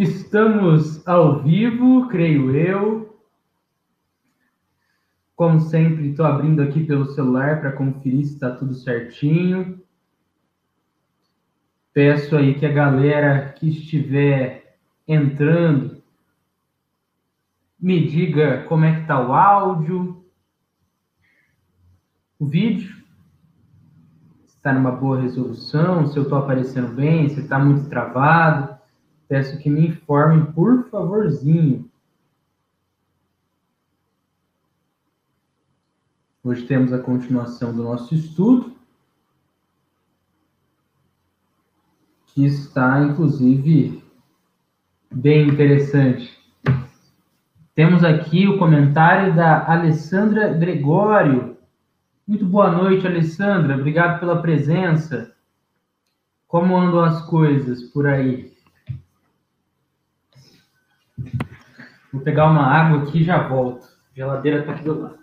[0.00, 3.20] Estamos ao vivo, creio eu.
[5.36, 9.78] Como sempre, estou abrindo aqui pelo celular para conferir se está tudo certinho.
[11.92, 16.02] Peço aí que a galera que estiver entrando
[17.78, 20.24] me diga como é que está o áudio,
[22.38, 22.96] o vídeo,
[24.46, 28.69] se está numa boa resolução, se eu estou aparecendo bem, se está muito travado.
[29.30, 31.88] Peço que me informem, por favorzinho.
[36.42, 38.74] Hoje temos a continuação do nosso estudo,
[42.26, 44.02] que está, inclusive,
[45.12, 46.36] bem interessante.
[47.72, 51.56] Temos aqui o comentário da Alessandra Gregório.
[52.26, 53.76] Muito boa noite, Alessandra.
[53.76, 55.32] Obrigado pela presença.
[56.48, 58.58] Como andam as coisas por aí?
[62.12, 63.86] Vou pegar uma água aqui e já volto.
[63.86, 65.20] A geladeira está aqui do lado.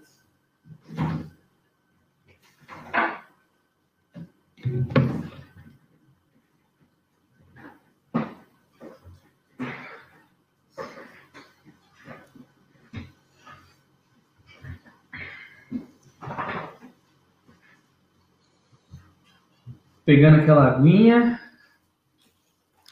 [20.05, 21.37] Pegando aquela aguinha,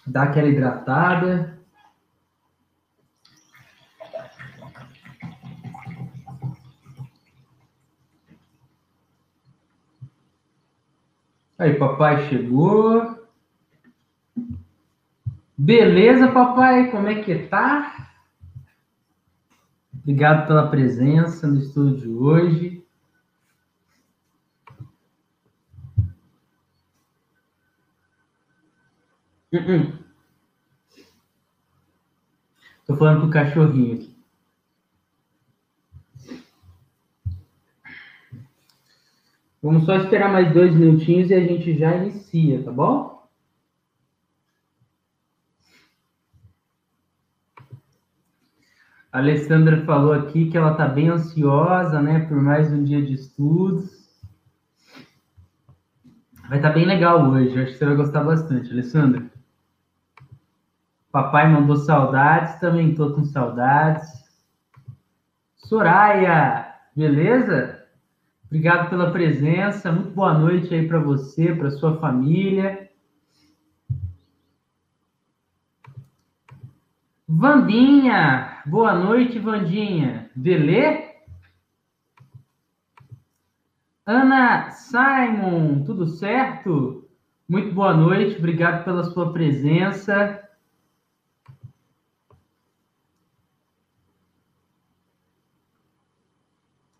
[0.05, 1.54] dá aquela hidratada.
[11.65, 13.25] Aí, papai chegou.
[15.57, 16.91] Beleza, papai?
[16.91, 18.11] Como é que tá?
[19.91, 22.85] Obrigado pela presença no estudo de hoje.
[32.85, 34.14] Tô falando com o cachorrinho aqui.
[39.65, 43.27] Vamos só esperar mais dois minutinhos e a gente já inicia, tá bom?
[49.11, 53.13] A Alessandra falou aqui que ela está bem ansiosa, né, por mais um dia de
[53.13, 53.89] estudos.
[56.47, 59.25] Vai estar tá bem legal hoje, acho que você vai gostar bastante, Alessandra.
[61.11, 64.05] Papai mandou saudades, também estou com saudades.
[65.55, 67.74] Soraya, beleza?
[68.55, 69.91] Obrigado pela presença.
[69.91, 72.89] Muito boa noite aí para você, para sua família.
[77.27, 80.31] Vandinha, boa noite, Vandinha.
[80.33, 81.15] Belê?
[84.05, 87.09] Ana Simon, tudo certo?
[87.49, 90.41] Muito boa noite, obrigado pela sua presença.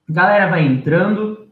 [0.09, 1.44] Galera vai entrando.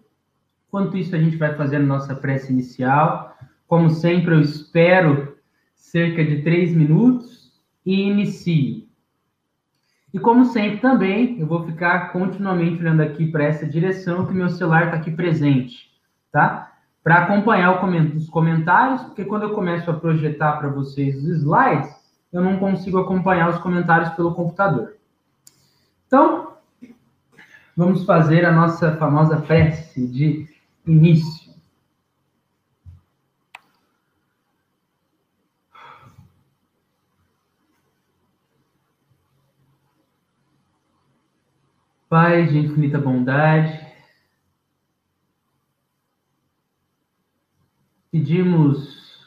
[0.74, 3.38] Enquanto isso, a gente vai fazendo nossa prece inicial.
[3.68, 5.38] Como sempre, eu espero
[5.76, 8.88] cerca de três minutos e inicio.
[10.12, 14.50] E como sempre também, eu vou ficar continuamente olhando aqui para essa direção que meu
[14.50, 15.92] celular está aqui presente,
[16.32, 16.72] tá?
[17.04, 17.80] Para acompanhar
[18.16, 21.94] os comentários, porque quando eu começo a projetar para vocês os slides,
[22.32, 24.96] eu não consigo acompanhar os comentários pelo computador.
[26.08, 26.54] Então,
[27.78, 30.52] vamos fazer a nossa famosa prece de
[30.86, 31.54] início.
[42.10, 43.92] Pai de infinita bondade,
[48.12, 49.26] pedimos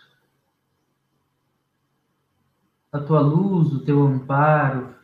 [2.92, 4.94] a tua luz, o teu amparo,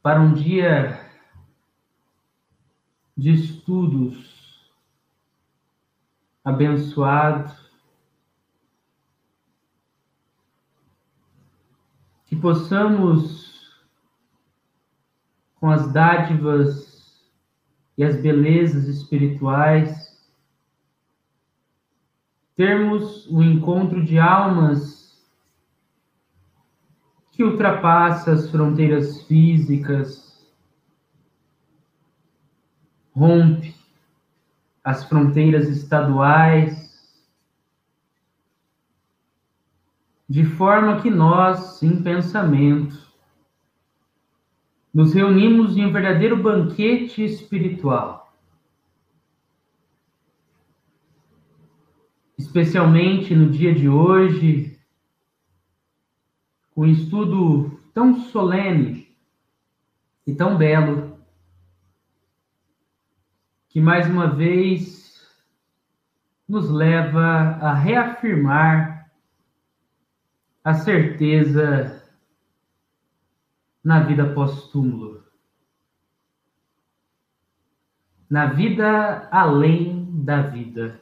[0.00, 1.05] para um dia
[3.16, 4.70] de estudos
[6.44, 7.52] abençoado,
[12.26, 13.74] que possamos,
[15.56, 17.26] com as dádivas
[17.96, 20.06] e as belezas espirituais,
[22.54, 25.26] termos um encontro de almas
[27.32, 30.25] que ultrapassa as fronteiras físicas,
[33.16, 33.74] rompe
[34.84, 36.86] as fronteiras estaduais,
[40.28, 43.10] de forma que nós, em pensamento,
[44.92, 48.34] nos reunimos em um verdadeiro banquete espiritual.
[52.36, 54.78] Especialmente no dia de hoje,
[56.76, 59.16] um estudo tão solene
[60.26, 61.15] e tão belo,
[63.76, 65.36] que mais uma vez
[66.48, 67.20] nos leva
[67.60, 69.12] a reafirmar
[70.64, 72.10] a certeza
[73.84, 75.22] na vida pós-túmulo,
[78.30, 80.98] na vida além da vida.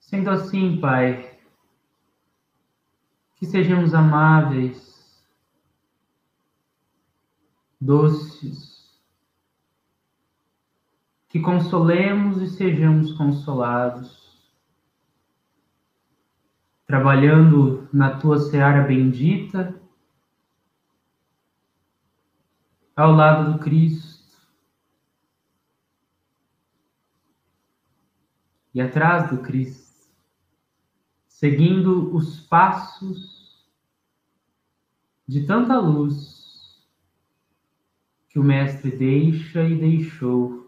[0.00, 1.38] Sendo assim, Pai,
[3.36, 5.22] que sejamos amáveis,
[7.78, 8.77] doces,
[11.28, 14.50] que consolemos e sejamos consolados,
[16.86, 19.78] trabalhando na tua seara bendita,
[22.96, 24.18] ao lado do Cristo.
[28.74, 29.88] E atrás do Cristo
[31.38, 33.64] seguindo os passos
[35.24, 36.84] de tanta luz
[38.28, 40.67] que o Mestre deixa e deixou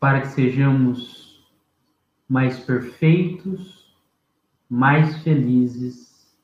[0.00, 1.46] para que sejamos
[2.26, 3.94] mais perfeitos,
[4.68, 6.34] mais felizes,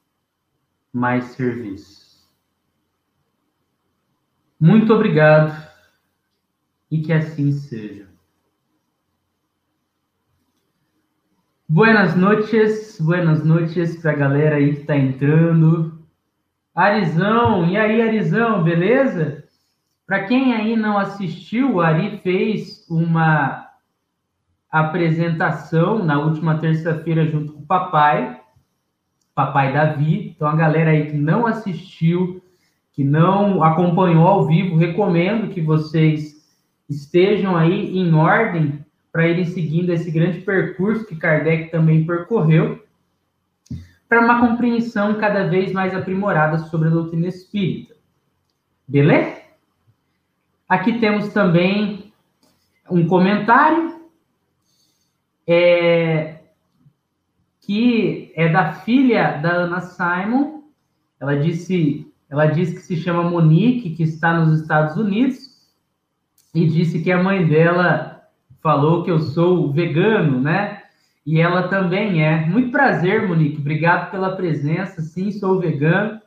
[0.93, 2.29] mais serviços.
[4.61, 5.67] Muito obrigado
[6.91, 8.07] e que assim seja.
[11.69, 15.99] Buenas noches, buenas noches para a galera aí que está entrando.
[16.75, 19.46] Arizão, e aí, Arizão, beleza?
[20.07, 23.67] Para quem aí não assistiu, o Ari fez uma
[24.71, 28.41] apresentação na última terça-feira junto com o papai,
[29.35, 30.29] papai Davi.
[30.29, 32.41] Então, a galera aí que não assistiu,
[32.93, 36.37] que não acompanhou ao vivo, recomendo que vocês
[36.89, 42.85] estejam aí em ordem para irem seguindo esse grande percurso que Kardec também percorreu,
[44.09, 47.97] para uma compreensão cada vez mais aprimorada sobre a doutrina espírita.
[48.87, 49.46] Beleza?
[50.69, 52.13] Aqui temos também
[52.91, 54.01] um comentário
[55.47, 56.41] é,
[57.61, 60.63] que é da filha da Ana Simon.
[61.21, 65.39] Ela disse, ela disse que se chama Monique, que está nos Estados Unidos,
[66.55, 68.23] e disse que a mãe dela
[68.61, 70.83] falou que eu sou vegano, né?
[71.25, 72.45] E ela também é.
[72.47, 73.59] Muito prazer, Monique.
[73.59, 75.03] Obrigado pela presença.
[75.03, 76.21] Sim, sou vegano.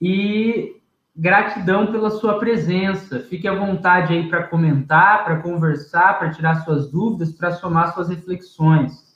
[0.00, 0.76] E
[1.14, 3.20] gratidão pela sua presença.
[3.20, 8.08] Fique à vontade aí para comentar, para conversar, para tirar suas dúvidas, para somar suas
[8.08, 9.12] reflexões.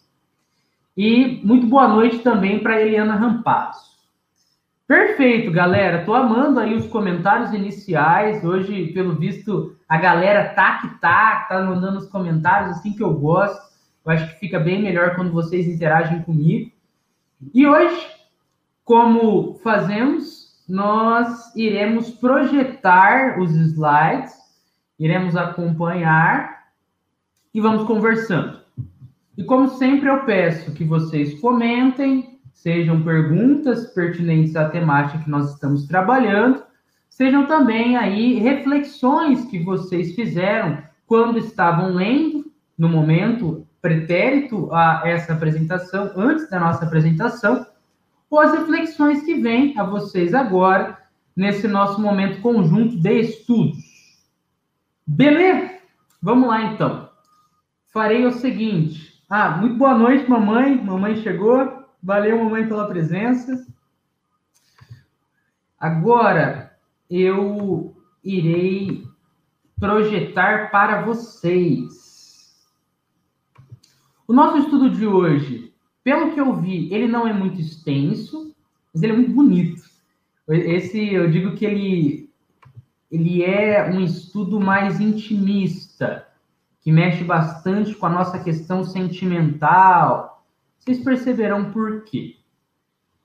[0.96, 3.96] E muito boa noite também para Eliana Rampazzo.
[4.86, 6.04] Perfeito, galera.
[6.04, 8.44] Tô amando aí os comentários iniciais.
[8.44, 13.12] Hoje, pelo visto, a galera tá que tá, tá mandando os comentários assim que eu
[13.12, 13.60] gosto.
[14.04, 16.70] Eu acho que fica bem melhor quando vocês interagem comigo.
[17.52, 18.06] E hoje,
[18.84, 24.34] como fazemos, nós iremos projetar os slides,
[24.98, 26.66] iremos acompanhar
[27.54, 28.60] e vamos conversando.
[29.36, 35.52] E como sempre eu peço que vocês comentem, sejam perguntas pertinentes à temática que nós
[35.52, 36.62] estamos trabalhando,
[37.08, 45.34] sejam também aí reflexões que vocês fizeram quando estavam lendo no momento pretérito a essa
[45.34, 47.64] apresentação, antes da nossa apresentação,
[48.30, 50.98] ou as reflexões que vêm a vocês agora
[51.34, 53.78] nesse nosso momento conjunto de estudos.
[55.06, 55.76] Beleza?
[56.20, 57.08] Vamos lá então.
[57.92, 59.22] Farei o seguinte.
[59.28, 60.82] Ah, muito boa noite, mamãe.
[60.82, 61.84] Mamãe chegou.
[62.02, 63.66] Valeu, mamãe, pela presença.
[65.78, 66.76] Agora
[67.10, 69.06] eu irei
[69.78, 72.56] projetar para vocês.
[74.26, 75.72] O nosso estudo de hoje,
[76.06, 78.54] pelo que eu vi, ele não é muito extenso,
[78.94, 79.82] mas ele é muito bonito.
[80.48, 82.30] Esse, eu digo que ele,
[83.10, 86.28] ele é um estudo mais intimista,
[86.80, 90.44] que mexe bastante com a nossa questão sentimental,
[90.78, 92.36] vocês perceberão por quê.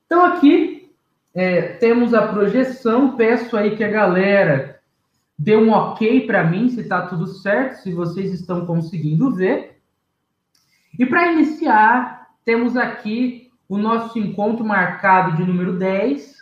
[0.08, 0.92] Então, aqui
[1.36, 3.16] é, temos a projeção.
[3.16, 4.82] Peço aí que a galera
[5.38, 9.80] dê um ok para mim se está tudo certo, se vocês estão conseguindo ver.
[10.98, 16.36] E para iniciar, temos aqui o nosso encontro marcado de número 10,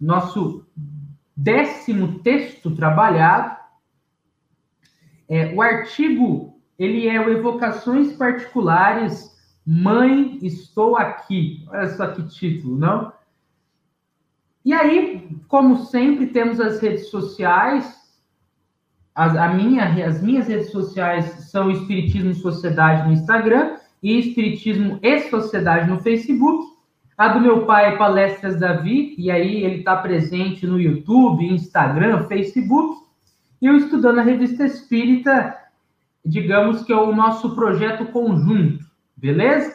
[0.00, 0.66] nosso
[1.36, 3.56] décimo texto trabalhado.
[5.28, 9.30] É, o artigo ele é o Evocações Particulares
[9.64, 11.64] Mãe, estou aqui.
[11.68, 13.12] Olha só que título, não?
[14.64, 18.00] E aí, como sempre, temos as redes sociais.
[19.14, 25.20] As, a minha, as minhas redes sociais são Espiritismo Sociedade no Instagram e Espiritismo e
[25.30, 26.72] Sociedade no Facebook.
[27.16, 33.02] A do meu pai, Palestras Davi, e aí ele está presente no YouTube, Instagram, Facebook.
[33.60, 35.56] E eu estudando a Revista Espírita,
[36.24, 38.84] digamos que é o nosso projeto conjunto,
[39.16, 39.72] beleza?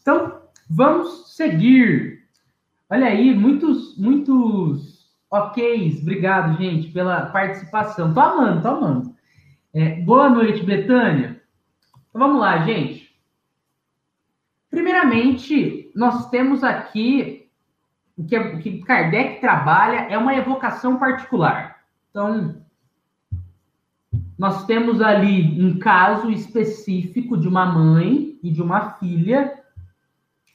[0.00, 2.24] Então, vamos seguir.
[2.88, 5.00] Olha aí, muitos, muitos
[5.30, 6.00] ok.
[6.02, 8.12] Obrigado, gente, pela participação.
[8.12, 9.14] Tô amando, tô amando.
[9.72, 11.40] É, boa noite, Betânia.
[12.08, 13.09] Então, vamos lá, gente.
[14.90, 17.48] Primeiramente, nós temos aqui
[18.18, 21.76] o que, o que Kardec trabalha é uma evocação particular.
[22.10, 22.56] Então,
[24.36, 29.62] nós temos ali um caso específico de uma mãe e de uma filha,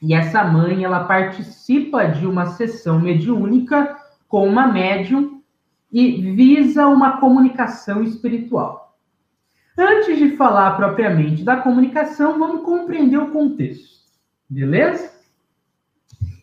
[0.02, 5.42] e essa mãe ela participa de uma sessão mediúnica com uma médium
[5.90, 8.98] e visa uma comunicação espiritual.
[9.78, 14.05] Antes de falar propriamente da comunicação, vamos compreender o contexto.
[14.50, 15.16] Beleza?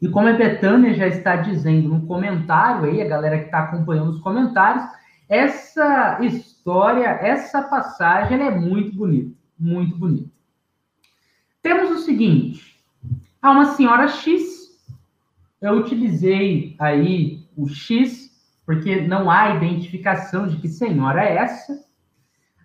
[0.00, 4.10] E como a Betânia já está dizendo no comentário aí, a galera que está acompanhando
[4.10, 4.84] os comentários,
[5.28, 10.28] essa história, essa passagem, é muito bonita, muito bonita.
[11.62, 12.82] Temos o seguinte,
[13.40, 14.76] há uma senhora X,
[15.60, 18.32] eu utilizei aí o X,
[18.66, 21.80] porque não há identificação de que senhora é essa,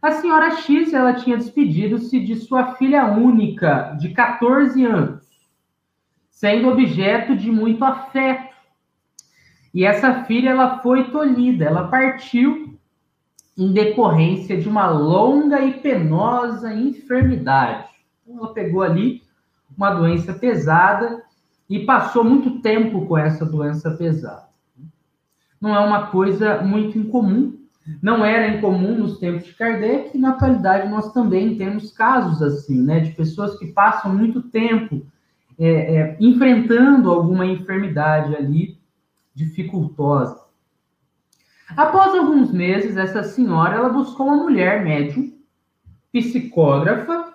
[0.01, 5.26] a senhora X, ela tinha despedido-se de sua filha única, de 14 anos
[6.37, 8.55] sendo objeto de muito afeto.
[9.73, 12.77] E essa filha ela foi tolhida, ela partiu
[13.57, 17.89] em decorrência de uma longa e penosa enfermidade.
[18.21, 19.23] Então, ela pegou ali
[19.75, 21.23] uma doença pesada
[21.67, 24.47] e passou muito tempo com essa doença pesada.
[25.59, 27.57] Não é uma coisa muito incomum,
[27.99, 32.79] não era incomum nos tempos de Kardec, e na atualidade nós também temos casos assim,
[32.83, 35.03] né, de pessoas que passam muito tempo
[35.59, 38.77] é, é, enfrentando alguma enfermidade ali
[39.33, 40.47] dificultosa.
[41.75, 45.33] Após alguns meses, essa senhora ela buscou uma mulher médium,
[46.11, 47.33] psicógrafa.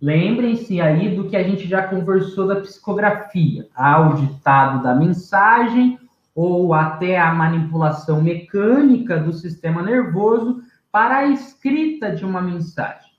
[0.00, 5.98] Lembrem-se aí do que a gente já conversou da psicografia, ao ditado da mensagem
[6.34, 13.10] ou até a manipulação mecânica do sistema nervoso para a escrita de uma mensagem.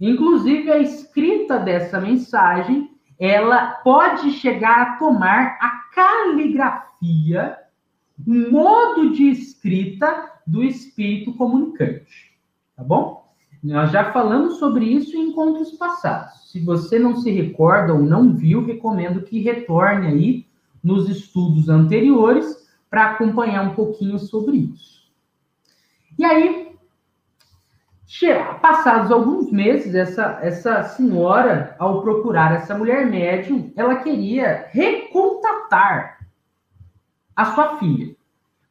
[0.00, 2.91] Inclusive, a escrita dessa mensagem
[3.24, 7.56] ela pode chegar a tomar a caligrafia,
[8.26, 12.36] o modo de escrita do espírito comunicante.
[12.76, 13.32] Tá bom?
[13.62, 16.50] Nós já falamos sobre isso em encontros passados.
[16.50, 20.46] Se você não se recorda ou não viu, recomendo que retorne aí
[20.82, 25.02] nos estudos anteriores para acompanhar um pouquinho sobre isso.
[26.18, 26.71] E aí,
[28.60, 36.18] Passados alguns meses, essa, essa senhora, ao procurar essa mulher médium, ela queria recontatar
[37.34, 38.14] a sua filha.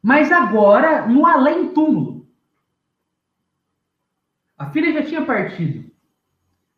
[0.01, 2.27] Mas agora no além-túmulo.
[4.57, 5.89] A filha já tinha partido.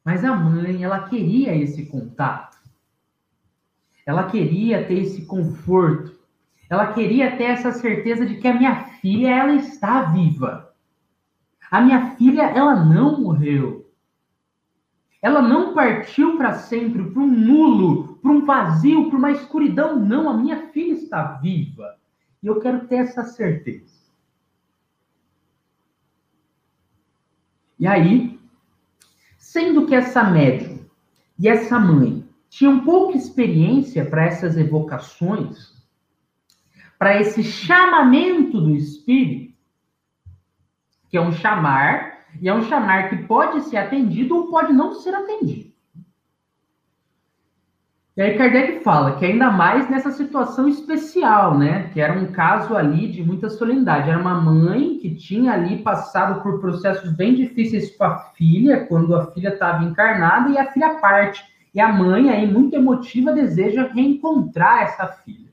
[0.04, 2.58] Mas a mãe, ela queria esse contato.
[4.06, 6.18] Ela queria ter esse conforto.
[6.70, 10.73] Ela queria ter essa certeza de que a minha filha, ela está viva.
[11.74, 13.92] A minha filha, ela não morreu.
[15.20, 20.00] Ela não partiu para sempre, para um nulo, para um vazio, para uma escuridão.
[20.00, 21.98] Não, a minha filha está viva.
[22.44, 23.92] E eu quero ter essa certeza.
[27.80, 28.40] E aí,
[29.40, 30.86] sendo que essa médium
[31.40, 35.74] e essa mãe tinham pouca experiência para essas evocações,
[37.00, 39.53] para esse chamamento do espírito,
[41.14, 44.96] que é um chamar, e é um chamar que pode ser atendido ou pode não
[44.96, 45.72] ser atendido.
[48.18, 51.92] E aí Kardec fala que ainda mais nessa situação especial, né?
[51.94, 54.10] Que era um caso ali de muita solenidade.
[54.10, 59.16] Era uma mãe que tinha ali passado por processos bem difíceis com a filha, quando
[59.16, 61.44] a filha estava encarnada e a filha parte.
[61.76, 65.52] E a mãe, aí, muito emotiva, deseja reencontrar essa filha.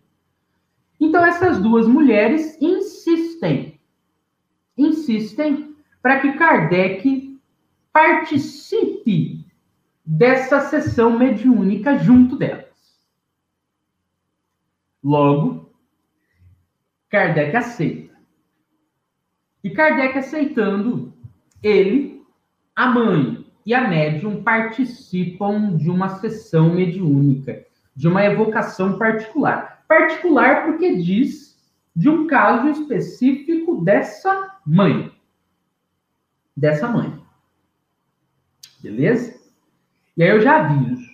[0.99, 3.79] Então, essas duas mulheres insistem
[4.83, 7.39] insistem para que Kardec
[7.93, 9.47] participe
[10.05, 12.67] dessa sessão mediúnica junto delas.
[15.03, 15.73] Logo,
[17.09, 18.15] Kardec aceita.
[19.63, 21.13] E Kardec aceitando,
[21.63, 22.23] ele,
[22.75, 29.85] a mãe e a médium participam de uma sessão mediúnica, de uma evocação particular.
[29.87, 31.50] Particular porque diz
[31.95, 35.13] de um caso específico dessa mãe.
[36.57, 37.21] Dessa mãe.
[38.83, 39.39] Beleza?
[40.17, 41.09] E aí eu já aviso.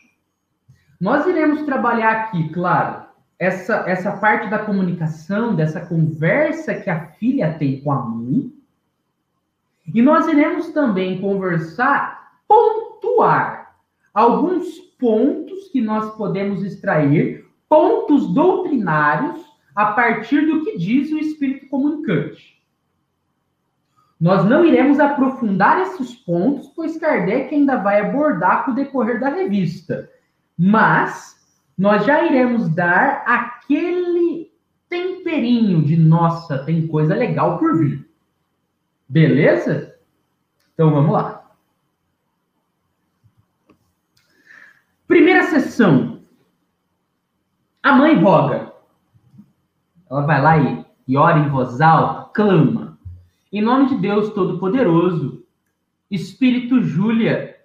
[1.00, 3.06] Nós iremos trabalhar aqui, claro,
[3.38, 8.52] essa, essa parte da comunicação, dessa conversa que a filha tem com a mãe.
[9.94, 13.76] E nós iremos também conversar, pontuar
[14.12, 19.44] alguns pontos que nós podemos extrair, pontos doutrinários,
[19.76, 22.56] a partir do que diz o Espírito comunicante.
[24.18, 29.28] Nós não iremos aprofundar esses pontos, pois Kardec ainda vai abordar com o decorrer da
[29.28, 30.10] revista.
[30.56, 31.36] Mas
[31.76, 34.50] nós já iremos dar aquele
[34.88, 38.08] temperinho de nossa, tem coisa legal por vir.
[39.06, 39.98] Beleza?
[40.72, 41.44] Então vamos lá.
[45.06, 46.22] Primeira sessão.
[47.82, 48.75] A mãe roga.
[50.10, 52.98] Ela vai lá e, e ora em voz alta, clama.
[53.52, 55.44] Em nome de Deus Todo-Poderoso,
[56.10, 57.56] Espírito Júlia.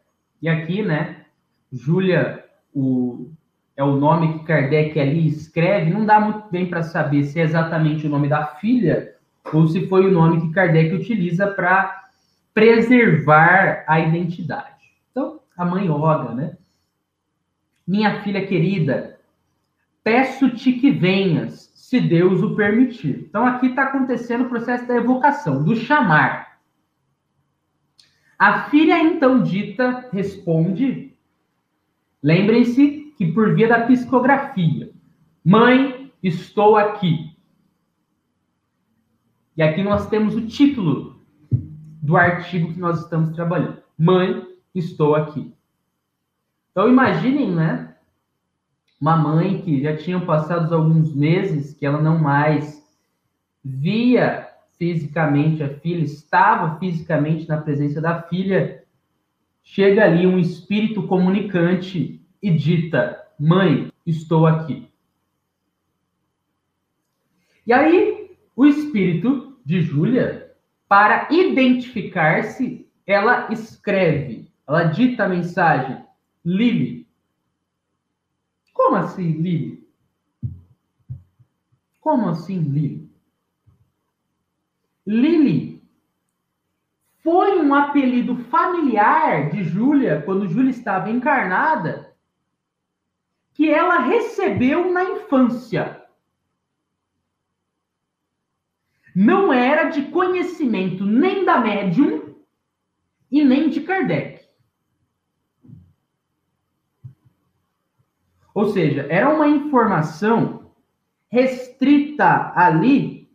[0.41, 1.25] E aqui, né?
[1.71, 3.31] Júlia, o
[3.75, 7.43] é o nome que Kardec ali escreve, não dá muito bem para saber se é
[7.43, 9.15] exatamente o nome da filha
[9.51, 12.09] ou se foi o nome que Kardec utiliza para
[12.53, 14.85] preservar a identidade.
[15.09, 16.57] Então, a mãe Olga, né?
[17.87, 19.19] Minha filha querida,
[20.03, 23.25] peço-te que venhas, se Deus o permitir.
[23.27, 26.57] Então, aqui está acontecendo o processo da evocação, do chamar.
[28.39, 31.13] A filha então dita responde.
[32.23, 34.93] Lembrem-se que por via da psicografia.
[35.43, 37.35] Mãe, estou aqui.
[39.57, 41.21] E aqui nós temos o título
[41.51, 43.83] do artigo que nós estamos trabalhando.
[43.97, 45.53] Mãe, estou aqui.
[46.71, 47.90] Então imaginem, né?
[49.01, 52.87] Uma mãe que já tinham passado alguns meses que ela não mais
[53.65, 58.83] via fisicamente a filha, estava fisicamente na presença da filha,
[59.63, 64.87] chega ali um espírito comunicante e dita: Mãe, estou aqui.
[67.65, 70.51] E aí, o espírito de Júlia,
[70.87, 76.03] para identificar-se, ela escreve, ela dita a mensagem:
[76.45, 77.10] Lili.
[78.81, 79.87] Como assim, Lili?
[81.99, 83.11] Como assim, Lili?
[85.05, 85.83] Lili
[87.23, 92.17] foi um apelido familiar de Júlia quando Júlia estava encarnada
[93.53, 96.03] que ela recebeu na infância.
[99.15, 102.35] Não era de conhecimento nem da médium
[103.29, 104.40] e nem de Kardec.
[108.53, 110.71] Ou seja, era uma informação
[111.29, 113.29] restrita ali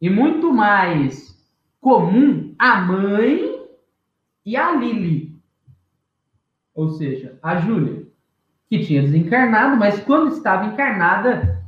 [0.00, 1.38] e muito mais
[1.80, 3.66] comum à mãe
[4.44, 5.36] e à Lili.
[6.74, 8.02] Ou seja, a Júlia
[8.72, 11.62] que tinha desencarnado, mas quando estava encarnada,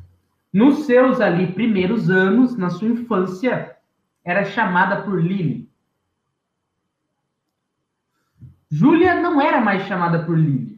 [0.51, 3.77] nos seus ali primeiros anos, na sua infância,
[4.25, 5.69] era chamada por Lili.
[8.71, 10.74] Júlia não era mais chamada por Lili.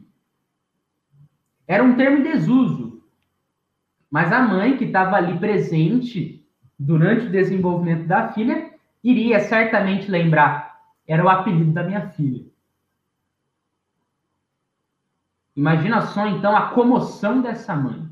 [1.67, 3.03] Era um termo desuso.
[4.09, 6.45] Mas a mãe, que estava ali presente
[6.79, 12.45] durante o desenvolvimento da filha, iria certamente lembrar: era o apelido da minha filha.
[15.55, 18.07] Imagina só, então, a comoção dessa mãe.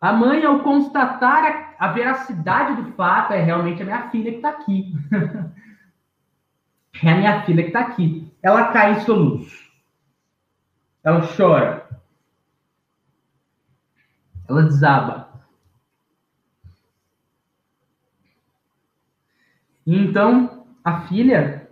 [0.00, 4.36] A mãe, ao constatar a, a veracidade do fato, é realmente a minha filha que
[4.36, 4.94] está aqui.
[7.04, 8.32] é a minha filha que está aqui.
[8.40, 9.69] Ela cai em soluço.
[11.02, 11.88] Ela chora.
[14.48, 15.30] Ela desaba.
[19.86, 21.68] E então, a filha,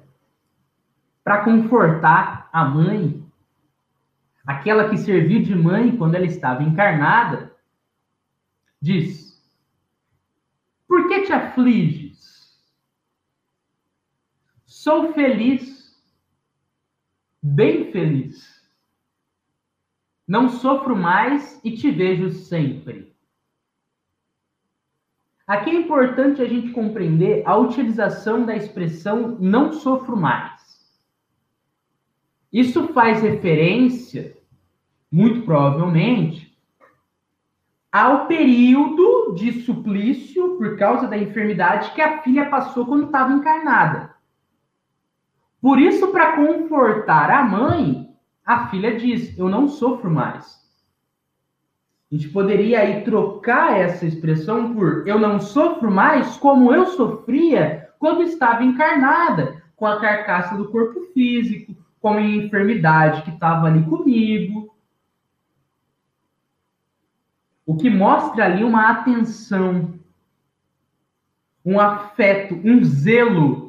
[1.23, 3.25] para confortar a mãe,
[4.47, 7.55] aquela que serviu de mãe quando ela estava encarnada,
[8.81, 9.41] diz:
[10.87, 12.59] Por que te afliges?
[14.64, 16.03] Sou feliz,
[17.43, 18.58] bem feliz.
[20.29, 23.17] Não sofro mais e te vejo sempre.
[25.47, 30.59] Aqui é importante a gente compreender a utilização da expressão não sofro mais.
[32.53, 34.37] Isso faz referência
[35.11, 36.55] muito provavelmente,
[37.91, 44.14] ao período de suplício por causa da enfermidade que a filha passou quando estava encarnada.
[45.61, 48.08] Por isso, para confortar a mãe,
[48.48, 50.58] a filha diz: Eu não sofro mais.
[52.11, 57.90] A gente poderia aí trocar essa expressão por eu não sofro mais como eu sofria
[57.98, 63.84] quando estava encarnada, com a carcaça do corpo físico, como em enfermidade que estava ali
[63.84, 64.74] comigo.
[67.66, 69.92] O que mostra ali uma atenção,
[71.62, 73.67] um afeto, um zelo.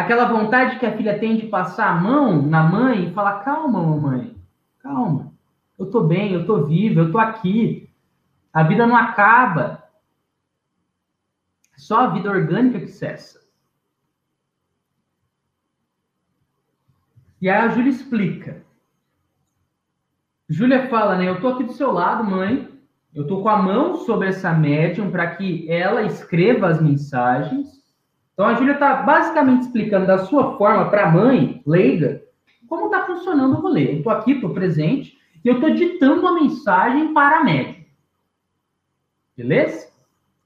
[0.00, 3.82] Aquela vontade que a filha tem de passar a mão na mãe e falar: calma,
[3.82, 4.34] mamãe,
[4.78, 5.34] calma.
[5.78, 7.86] Eu tô bem, eu tô viva, eu tô aqui.
[8.50, 9.84] A vida não acaba.
[11.76, 13.40] Só a vida orgânica que cessa.
[17.40, 18.64] E aí a Júlia explica.
[20.48, 21.28] Júlia fala, né?
[21.28, 22.68] Eu tô aqui do seu lado, mãe.
[23.14, 27.79] Eu tô com a mão sobre essa médium para que ela escreva as mensagens.
[28.40, 32.24] Então a Júlia está basicamente explicando da sua forma para a mãe, leiga,
[32.66, 33.92] como está funcionando o rolê.
[33.92, 37.84] Eu estou aqui, estou presente, e eu estou ditando a mensagem para a médium.
[39.36, 39.92] Beleza?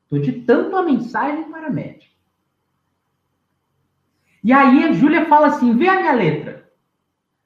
[0.02, 2.10] Estou ditando a mensagem para a médium.
[4.42, 6.68] E aí a Júlia fala assim: vê a minha letra.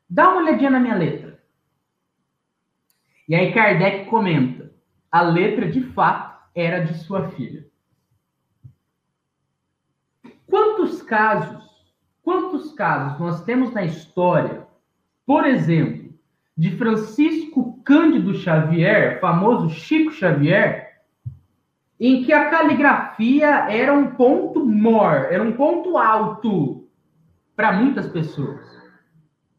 [0.08, 1.38] Dá uma olhadinha na minha letra.
[3.28, 4.72] E aí Kardec comenta:
[5.12, 7.66] a letra de fato era de sua filha.
[10.48, 11.62] Quantos casos,
[12.22, 14.66] quantos casos nós temos na história,
[15.26, 16.08] por exemplo,
[16.56, 21.02] de Francisco Cândido Xavier, famoso Chico Xavier,
[22.00, 26.88] em que a caligrafia era um ponto mor, era um ponto alto
[27.54, 28.66] para muitas pessoas.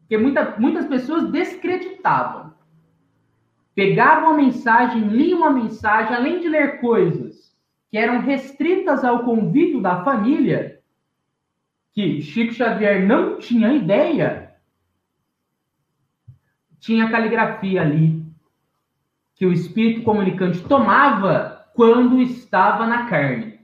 [0.00, 2.52] Porque muita, muitas pessoas descreditavam.
[3.74, 7.56] Pegavam a mensagem, liam uma mensagem, além de ler coisas
[7.90, 10.79] que eram restritas ao convívio da família,
[11.92, 14.54] que Chico Xavier não tinha ideia,
[16.78, 18.24] tinha caligrafia ali,
[19.34, 23.60] que o espírito comunicante tomava quando estava na carne.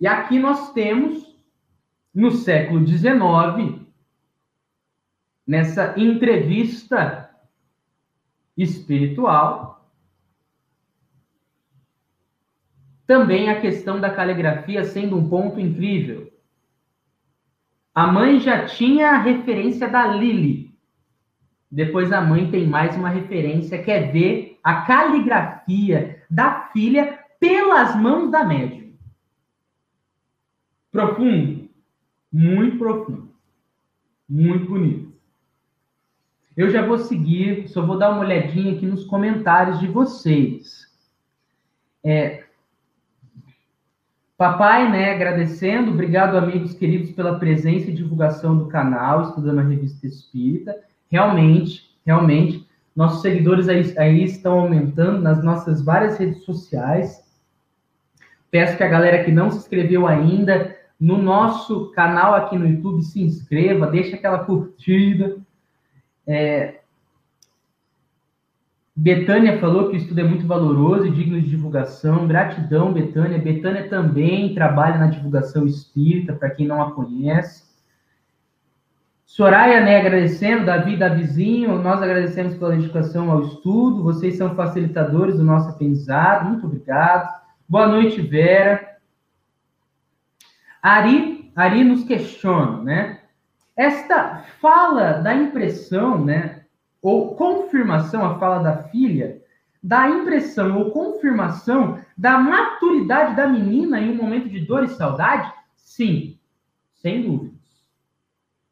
[0.00, 1.38] E aqui nós temos,
[2.14, 3.86] no século XIX,
[5.46, 7.30] nessa entrevista
[8.56, 9.90] espiritual.
[13.06, 16.31] Também a questão da caligrafia sendo um ponto incrível.
[17.94, 20.72] A mãe já tinha a referência da Lili.
[21.70, 27.96] Depois a mãe tem mais uma referência que é ver a caligrafia da filha pelas
[27.96, 28.92] mãos da médium.
[30.90, 31.68] Profundo,
[32.30, 33.34] muito profundo,
[34.28, 35.12] muito bonito.
[36.56, 40.86] Eu já vou seguir, só vou dar uma olhadinha aqui nos comentários de vocês.
[42.04, 42.41] É,
[44.42, 50.04] papai, né, agradecendo, obrigado, amigos queridos, pela presença e divulgação do canal, estudando a revista
[50.04, 50.76] Espírita.
[51.08, 57.22] Realmente, realmente, nossos seguidores aí, aí estão aumentando nas nossas várias redes sociais.
[58.50, 63.00] Peço que a galera que não se inscreveu ainda no nosso canal aqui no YouTube
[63.04, 65.36] se inscreva, deixa aquela curtida
[66.26, 66.80] é,
[68.94, 72.28] Betânia falou que o estudo é muito valoroso e digno de divulgação.
[72.28, 73.38] Gratidão, Betânia.
[73.38, 77.72] Betânia também trabalha na divulgação espírita, para quem não a conhece.
[79.24, 85.42] Soraya, né, agradecendo, Davi, Davizinho, nós agradecemos pela dedicação ao estudo, vocês são facilitadores do
[85.42, 87.40] nosso aprendizado, muito obrigado.
[87.66, 88.98] Boa noite, Vera.
[90.82, 93.20] Ari, Ari nos questiona, né?
[93.74, 96.61] Esta fala da impressão, né,
[97.02, 99.42] ou confirmação, a fala da filha,
[99.82, 105.52] da impressão ou confirmação da maturidade da menina em um momento de dor e saudade?
[105.74, 106.38] Sim,
[106.94, 107.60] sem dúvidas.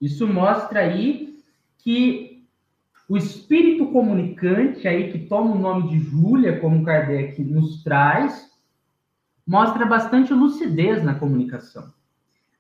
[0.01, 1.37] Isso mostra aí
[1.79, 2.47] que
[3.09, 8.49] o espírito comunicante aí que toma o nome de Júlia, como Kardec nos traz,
[9.45, 11.93] mostra bastante lucidez na comunicação.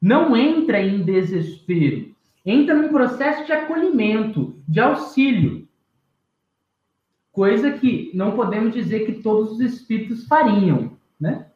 [0.02, 5.68] Não entra em desespero, entra num processo de acolhimento, de auxílio.
[7.33, 11.46] Coisa que não podemos dizer que todos os espíritos fariam, né?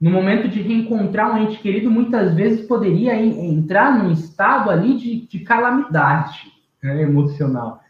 [0.00, 5.26] No momento de reencontrar um ente querido, muitas vezes poderia entrar num estado ali de,
[5.26, 7.80] de calamidade né, emocional.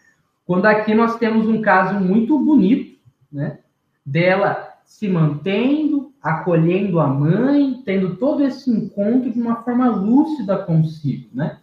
[0.44, 2.98] Quando aqui nós temos um caso muito bonito,
[3.32, 3.58] né?
[4.04, 11.28] Dela se mantendo, acolhendo a mãe, tendo todo esse encontro de uma forma lúcida consigo,
[11.32, 11.58] né?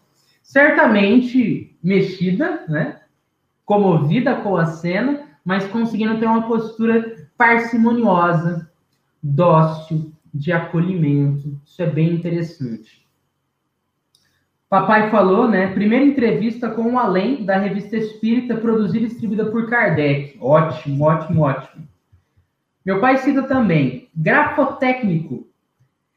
[0.52, 3.00] Certamente mexida, né?
[3.66, 8.70] Comovida com a cena, mas conseguindo ter uma postura parcimoniosa,
[9.24, 11.58] dócil, de acolhimento.
[11.66, 13.08] Isso é bem interessante.
[14.70, 15.74] Papai falou, né?
[15.74, 20.38] Primeira entrevista com o Além, da revista Espírita, produzida e distribuída por Kardec.
[20.42, 21.88] Ótimo, ótimo, ótimo.
[22.86, 25.48] Meu pai cita também, grafotécnico.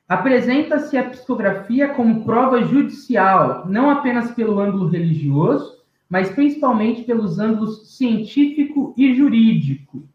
[0.08, 7.96] Apresenta-se a psicografia como prova judicial, não apenas pelo ângulo religioso, mas principalmente pelos ângulos
[7.96, 10.06] científico e jurídico.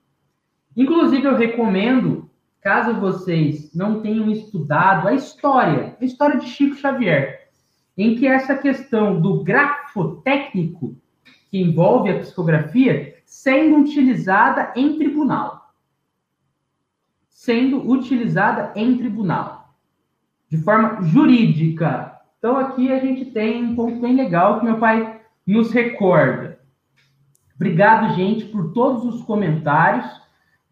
[0.77, 2.29] Inclusive, eu recomendo,
[2.61, 7.49] caso vocês não tenham estudado a história, a história de Chico Xavier,
[7.97, 10.95] em que essa questão do grafotécnico,
[11.49, 15.73] que envolve a psicografia, sendo utilizada em tribunal.
[17.27, 19.58] Sendo utilizada em tribunal.
[20.49, 22.19] De forma jurídica.
[22.37, 26.59] Então, aqui a gente tem um ponto bem legal que meu pai nos recorda.
[27.55, 30.09] Obrigado, gente, por todos os comentários.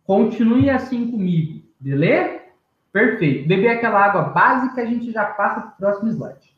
[0.06, 2.40] Continue assim comigo, beleza?
[2.94, 3.48] Perfeito.
[3.48, 6.58] Beber aquela água básica, a gente já passa para o próximo slide.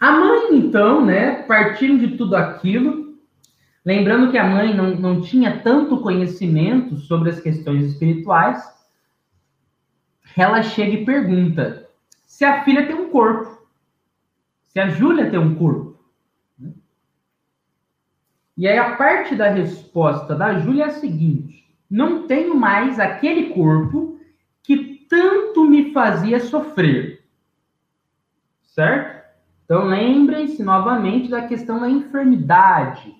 [0.00, 3.07] A mãe, então, né, partindo de tudo aquilo,
[3.88, 8.62] lembrando que a mãe não, não tinha tanto conhecimento sobre as questões espirituais,
[10.36, 11.88] ela chega e pergunta
[12.26, 13.66] se a filha tem um corpo,
[14.64, 15.98] se a Júlia tem um corpo.
[18.58, 23.54] E aí a parte da resposta da Júlia é a seguinte: não tenho mais aquele
[23.54, 24.20] corpo
[24.62, 27.24] que tanto me fazia sofrer.
[28.64, 29.26] Certo?
[29.64, 33.16] Então lembrem-se novamente da questão da enfermidade,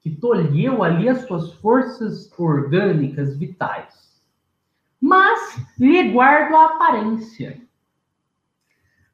[0.00, 4.00] que tolheu ali as suas forças orgânicas vitais
[5.00, 7.60] mas lhe guardo a aparência.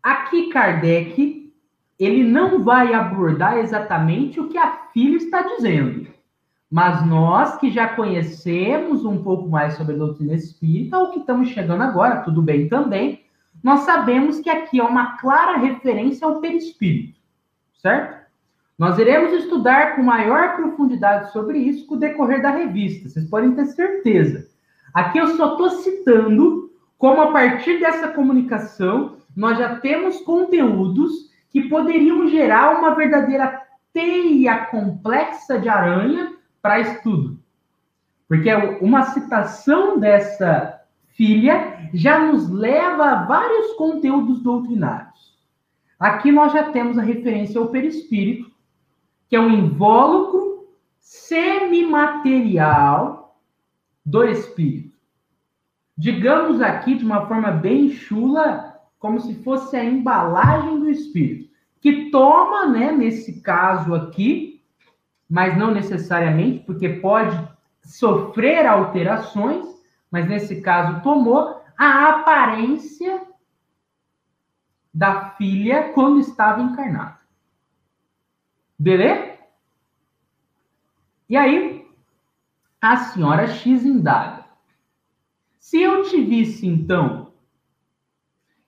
[0.02, 1.54] Aqui Kardec,
[1.98, 6.08] ele não vai abordar exatamente o que a filha está dizendo.
[6.68, 11.48] Mas nós que já conhecemos um pouco mais sobre a doutrina espírita, ou que estamos
[11.50, 13.24] chegando agora, tudo bem também,
[13.62, 17.18] nós sabemos que aqui é uma clara referência ao perispírito,
[17.74, 18.25] certo?
[18.78, 23.52] Nós iremos estudar com maior profundidade sobre isso com o decorrer da revista, vocês podem
[23.52, 24.48] ter certeza.
[24.92, 31.68] Aqui eu só estou citando como a partir dessa comunicação nós já temos conteúdos que
[31.68, 33.62] poderiam gerar uma verdadeira
[33.92, 37.38] teia complexa de aranha para estudo.
[38.28, 45.34] Porque uma citação dessa filha já nos leva a vários conteúdos doutrinários.
[45.98, 48.50] Aqui nós já temos a referência ao perispírito,
[49.28, 53.38] que é um invólucro semimaterial
[54.04, 54.96] do espírito.
[55.96, 62.10] Digamos aqui de uma forma bem chula, como se fosse a embalagem do espírito, que
[62.10, 64.62] toma, né, nesse caso aqui,
[65.28, 67.36] mas não necessariamente, porque pode
[67.82, 69.66] sofrer alterações,
[70.10, 73.22] mas nesse caso tomou a aparência
[74.92, 77.15] da filha quando estava encarnada.
[78.78, 79.36] Beleza?
[81.28, 81.86] E aí,
[82.80, 84.44] a senhora X indaga.
[85.58, 87.32] Se eu te visse, então,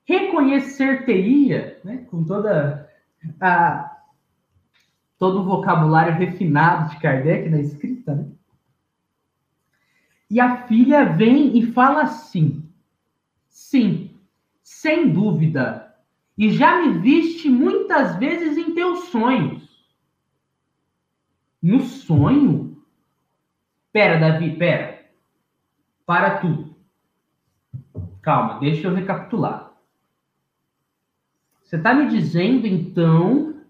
[0.03, 2.89] reconhecer-teria, né, com toda
[3.39, 4.03] a,
[5.17, 8.25] todo o vocabulário refinado de Kardec na escrita, né?
[10.29, 12.63] E a filha vem e fala assim:
[13.47, 14.15] Sim,
[14.61, 15.95] sem dúvida,
[16.37, 19.68] e já me viste muitas vezes em teus sonhos.
[21.61, 22.81] No sonho?
[23.91, 25.09] Pera, Davi, pera.
[26.05, 26.75] Para tudo.
[28.21, 29.73] Calma, deixa eu recapitular.
[31.63, 33.63] Você está me dizendo, então,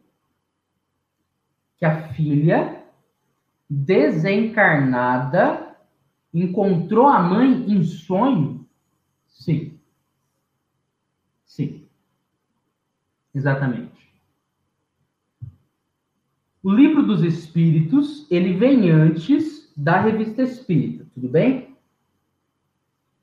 [1.77, 2.83] que a filha
[3.69, 5.77] desencarnada
[6.33, 8.67] encontrou a mãe em sonho?
[9.27, 9.79] Sim.
[11.45, 11.87] Sim.
[13.33, 14.08] Exatamente.
[16.61, 21.73] O livro dos Espíritos, ele vem antes da Revista Espírita, tudo bem?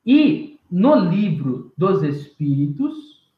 [0.06, 3.30] E no livro dos Espíritos,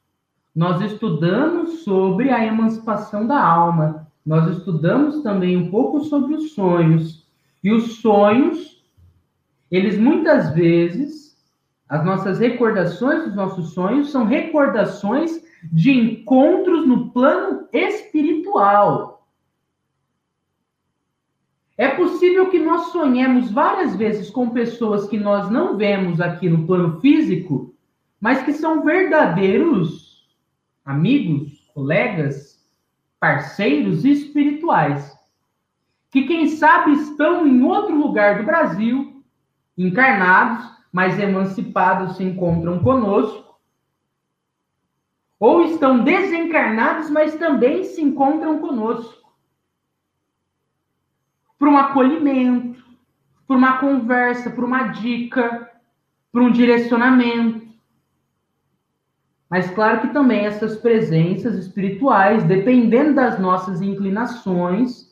[0.54, 7.26] nós estudamos sobre a emancipação da alma, nós estudamos também um pouco sobre os sonhos.
[7.64, 8.84] E os sonhos,
[9.68, 11.36] eles muitas vezes,
[11.88, 19.17] as nossas recordações dos nossos sonhos são recordações de encontros no plano espiritual.
[21.78, 26.66] É possível que nós sonhemos várias vezes com pessoas que nós não vemos aqui no
[26.66, 27.72] plano físico,
[28.20, 30.28] mas que são verdadeiros
[30.84, 32.58] amigos, colegas,
[33.20, 35.16] parceiros espirituais.
[36.10, 39.22] Que, quem sabe, estão em outro lugar do Brasil,
[39.76, 43.56] encarnados, mas emancipados, se encontram conosco.
[45.38, 49.17] Ou estão desencarnados, mas também se encontram conosco
[51.58, 52.82] para um acolhimento,
[53.46, 55.70] por uma conversa, por uma dica,
[56.30, 57.66] por um direcionamento.
[59.50, 65.08] Mas claro que também essas presenças espirituais, dependendo das nossas inclinações,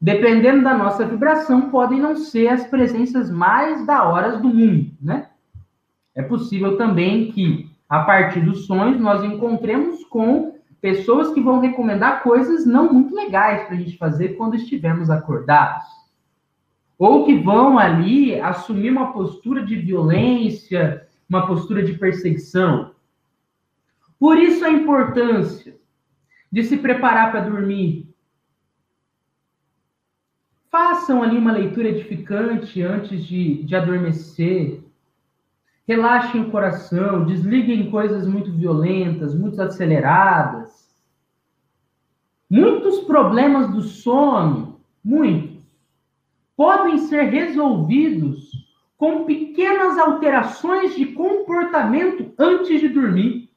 [0.00, 5.28] dependendo da nossa vibração, podem não ser as presenças mais da horas do mundo, né?
[6.14, 10.51] É possível também que, a partir dos sonhos, nós encontremos com
[10.82, 15.86] pessoas que vão recomendar coisas não muito legais para a gente fazer quando estivermos acordados.
[16.98, 22.94] Ou que vão ali assumir uma postura de violência, uma postura de perseguição.
[24.18, 25.76] Por isso a importância
[26.50, 28.12] de se preparar para dormir.
[30.68, 34.82] Façam ali uma leitura edificante antes de, de adormecer.
[35.92, 40.90] Relaxem o coração, desliguem coisas muito violentas, muito aceleradas.
[42.48, 45.62] Muitos problemas do sono, muitos,
[46.56, 48.52] podem ser resolvidos
[48.96, 53.50] com pequenas alterações de comportamento antes de dormir.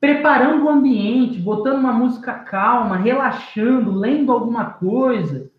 [0.00, 5.50] Preparando o ambiente, botando uma música calma, relaxando, lendo alguma coisa,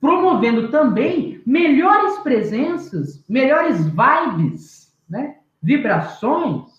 [0.00, 4.79] promovendo também melhores presenças, melhores vibes,
[5.10, 5.38] né?
[5.60, 6.70] vibrações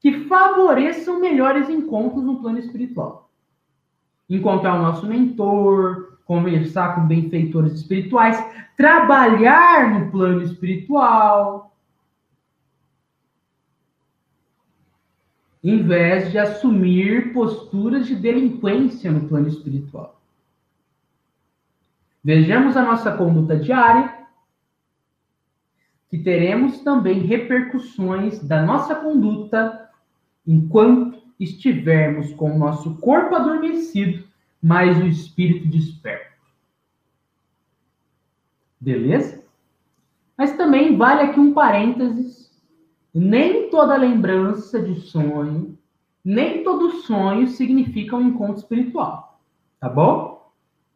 [0.00, 3.28] que favoreçam melhores encontros no plano espiritual.
[4.30, 8.38] Encontrar o nosso mentor, conversar com benfeitores espirituais,
[8.76, 11.74] trabalhar no plano espiritual,
[15.64, 20.20] em vez de assumir posturas de delinquência no plano espiritual.
[22.22, 24.17] Vejamos a nossa conduta diária,
[26.10, 29.90] que teremos também repercussões da nossa conduta
[30.46, 34.24] enquanto estivermos com o nosso corpo adormecido,
[34.60, 36.38] mas o espírito desperto.
[38.80, 39.44] Beleza?
[40.36, 42.48] Mas também vale aqui um parênteses
[43.12, 45.76] nem toda lembrança de sonho,
[46.24, 49.40] nem todo sonho significa um encontro espiritual,
[49.80, 50.37] tá bom?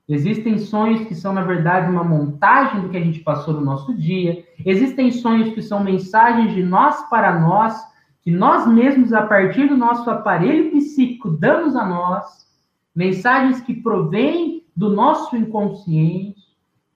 [0.08, 3.94] Existem sonhos que são, na verdade, uma montagem do que a gente passou no nosso
[3.96, 4.44] dia.
[4.64, 7.80] Existem sonhos que são mensagens de nós para nós,
[8.20, 12.46] que nós mesmos, a partir do nosso aparelho psíquico, damos a nós.
[12.94, 16.42] Mensagens que provêm do nosso inconsciente.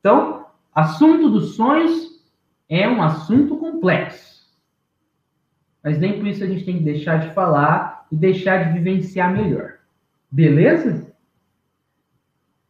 [0.01, 2.23] Então, assunto dos sonhos
[2.69, 4.37] é um assunto complexo
[5.87, 9.33] mas nem por isso a gente tem que deixar de falar e deixar de vivenciar
[9.33, 9.75] melhor.
[10.29, 11.06] Beleza?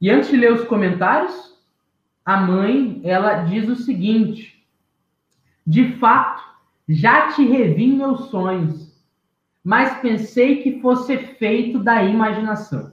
[0.01, 1.57] E antes de ler os comentários,
[2.25, 4.67] a mãe, ela diz o seguinte:
[5.67, 6.43] De fato,
[6.89, 8.93] já te revi em meus sonhos,
[9.63, 12.93] mas pensei que fosse feito da imaginação.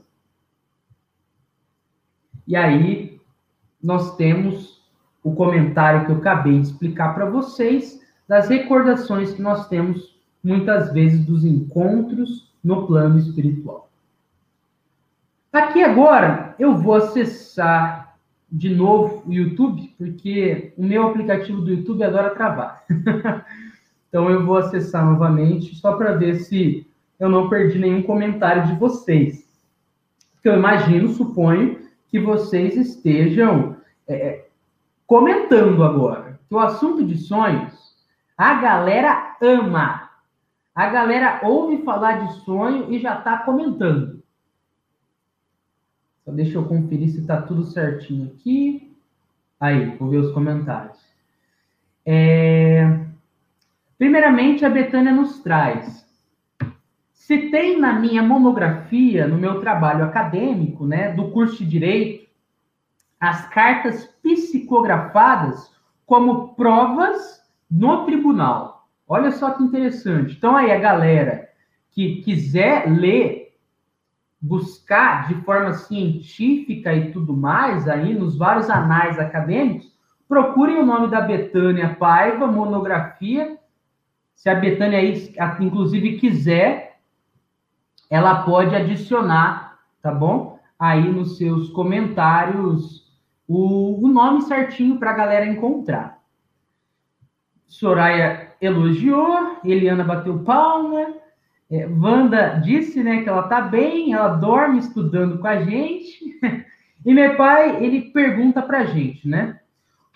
[2.46, 3.20] E aí
[3.82, 4.82] nós temos
[5.22, 10.92] o comentário que eu acabei de explicar para vocês das recordações que nós temos muitas
[10.92, 13.90] vezes dos encontros no plano espiritual.
[15.52, 18.16] Aqui agora eu vou acessar
[18.50, 22.84] de novo o YouTube, porque o meu aplicativo do YouTube adora travar.
[24.08, 26.86] então eu vou acessar novamente só para ver se
[27.18, 29.44] eu não perdi nenhum comentário de vocês.
[30.34, 34.48] Porque eu imagino, suponho, que vocês estejam é, é
[35.06, 36.38] comentando agora.
[36.48, 37.72] Que o assunto de sonhos,
[38.36, 40.10] a galera ama.
[40.74, 44.13] A galera ouve falar de sonho e já está comentando.
[46.24, 48.96] Só deixa eu conferir se está tudo certinho aqui.
[49.60, 50.98] Aí, vou ver os comentários.
[52.04, 53.00] É...
[53.98, 56.04] Primeiramente, a Betânia nos traz.
[57.12, 62.28] Citei na minha monografia, no meu trabalho acadêmico, né, do curso de Direito,
[63.18, 65.72] as cartas psicografadas
[66.04, 68.86] como provas no tribunal.
[69.08, 70.36] Olha só que interessante.
[70.36, 71.48] Então, aí, a galera
[71.90, 73.43] que quiser ler,
[74.44, 79.90] buscar de forma científica e tudo mais, aí nos vários anais acadêmicos,
[80.28, 83.56] procurem o nome da Betânia Paiva, monografia.
[84.34, 85.00] Se a Betânia,
[85.60, 86.98] inclusive, quiser,
[88.10, 90.58] ela pode adicionar, tá bom?
[90.78, 93.10] Aí nos seus comentários
[93.48, 96.18] o, o nome certinho para a galera encontrar.
[97.66, 101.14] Soraya elogiou, Eliana bateu palma,
[101.74, 106.38] é, Wanda disse né, que ela está bem, ela dorme estudando com a gente.
[107.06, 109.60] E meu pai, ele pergunta para a gente, né?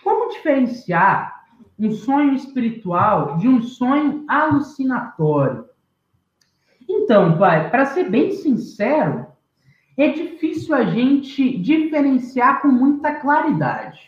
[0.02, 1.44] Como diferenciar
[1.78, 5.66] um sonho espiritual de um sonho alucinatório?
[6.88, 9.26] Então, pai, para ser bem sincero,
[9.98, 14.00] é difícil a gente diferenciar com muita claridade.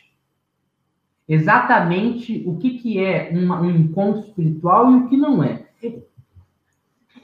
[1.28, 5.66] exatamente o que, que é uma, um encontro espiritual e o que não é.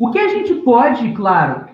[0.07, 1.69] O que a gente pode, claro,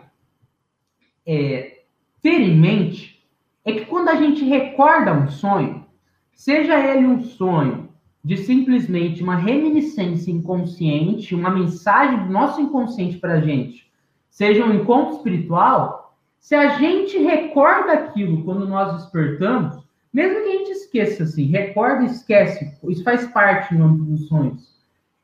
[1.26, 1.82] é,
[2.22, 3.22] ter em mente
[3.62, 5.84] é que quando a gente recorda um sonho,
[6.32, 7.90] seja ele um sonho
[8.24, 13.92] de simplesmente uma reminiscência inconsciente, uma mensagem do nosso inconsciente para a gente,
[14.30, 19.76] seja um encontro espiritual, se a gente recorda aquilo quando nós despertamos,
[20.10, 24.26] mesmo que a gente esqueça, assim, recorda e esquece, isso faz parte no âmbito dos
[24.28, 24.74] sonhos,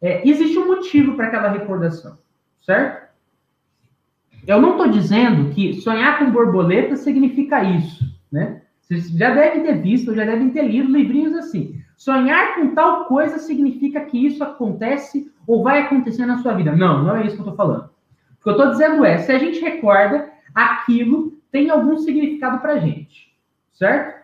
[0.02, 2.18] é, existe um motivo para aquela recordação,
[2.62, 3.08] certo?
[4.46, 8.62] Eu não estou dizendo que sonhar com borboleta significa isso, né?
[8.80, 11.78] Vocês já devem ter visto, já devem ter lido livrinhos assim.
[11.96, 16.74] Sonhar com tal coisa significa que isso acontece ou vai acontecer na sua vida.
[16.74, 17.90] Não, não é isso que eu estou falando.
[18.40, 22.74] O que eu estou dizendo é, se a gente recorda, aquilo tem algum significado para
[22.74, 23.34] a gente,
[23.74, 24.18] certo?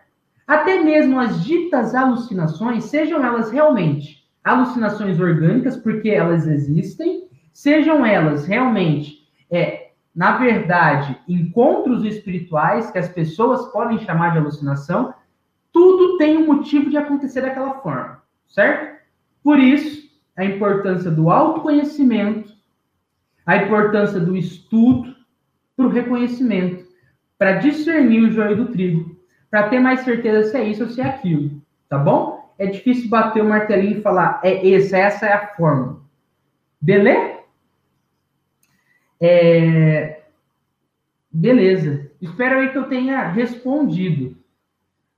[0.47, 7.24] Até mesmo as ditas alucinações, sejam elas realmente alucinações orgânicas, porque elas existem,
[7.55, 15.13] sejam elas realmente, é, na verdade, encontros espirituais que as pessoas podem chamar de alucinação,
[15.71, 19.01] tudo tem um motivo de acontecer daquela forma, certo?
[19.41, 22.53] Por isso, a importância do autoconhecimento,
[23.45, 25.15] a importância do estudo
[25.77, 26.85] para o reconhecimento,
[27.37, 29.17] para discernir o joio do trigo,
[29.49, 32.53] para ter mais certeza se é isso ou se é aquilo, tá bom?
[32.59, 36.01] É difícil bater o martelinho e falar, é essa, essa é a forma.
[36.81, 37.44] Beleza?
[39.25, 40.23] É...
[41.31, 42.11] Beleza.
[42.21, 44.37] Espero aí que eu tenha respondido.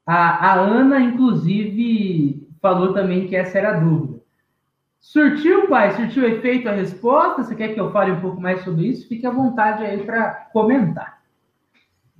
[0.05, 4.21] A, a Ana, inclusive, falou também que essa era a dúvida.
[4.99, 5.91] Surtiu, pai?
[5.91, 7.43] Surtiu efeito a resposta?
[7.43, 9.07] Você quer que eu fale um pouco mais sobre isso?
[9.07, 11.21] Fique à vontade aí para comentar.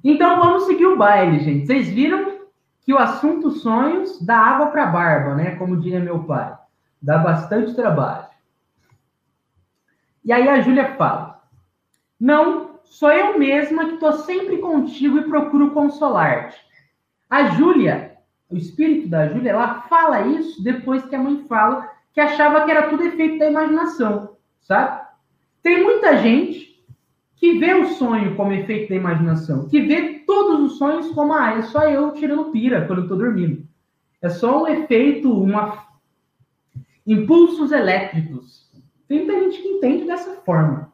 [0.03, 1.65] Então vamos seguir o baile, gente.
[1.65, 2.41] Vocês viram
[2.81, 5.55] que o assunto sonhos dá água para barba, né?
[5.55, 6.55] Como diria meu pai.
[7.01, 8.27] Dá bastante trabalho.
[10.23, 11.36] E aí a Júlia fala:
[12.19, 16.57] Não, sou eu mesma que estou sempre contigo e procuro consolar-te.
[17.29, 18.17] A Júlia,
[18.49, 22.71] o espírito da Júlia, ela fala isso depois que a mãe fala que achava que
[22.71, 25.05] era tudo efeito da imaginação, sabe?
[25.61, 26.83] Tem muita gente
[27.35, 31.57] que vê o sonho como efeito da imaginação, que vê todos os sonhos como, ah,
[31.57, 33.67] é só eu tirando pira quando eu dormindo.
[34.21, 35.85] É só um efeito, uma
[37.05, 38.69] impulsos elétricos.
[39.07, 40.91] Tem muita gente que entende dessa forma.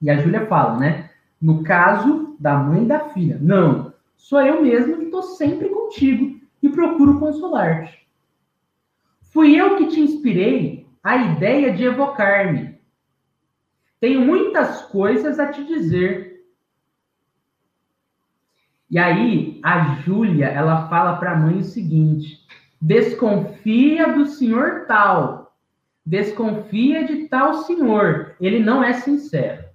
[0.00, 1.10] E a Júlia fala, né?
[1.40, 3.38] No caso da mãe e da filha.
[3.40, 3.88] Não,
[4.18, 8.06] Sou eu mesmo que estou sempre contigo e procuro consolar-te.
[9.22, 12.78] Fui eu que te inspirei a ideia de evocar-me.
[14.00, 16.44] Tenho muitas coisas a te dizer.
[18.90, 22.44] E aí, a Júlia, ela fala para a mãe o seguinte:
[22.80, 25.56] desconfia do senhor tal,
[26.04, 29.67] desconfia de tal senhor, ele não é sincero.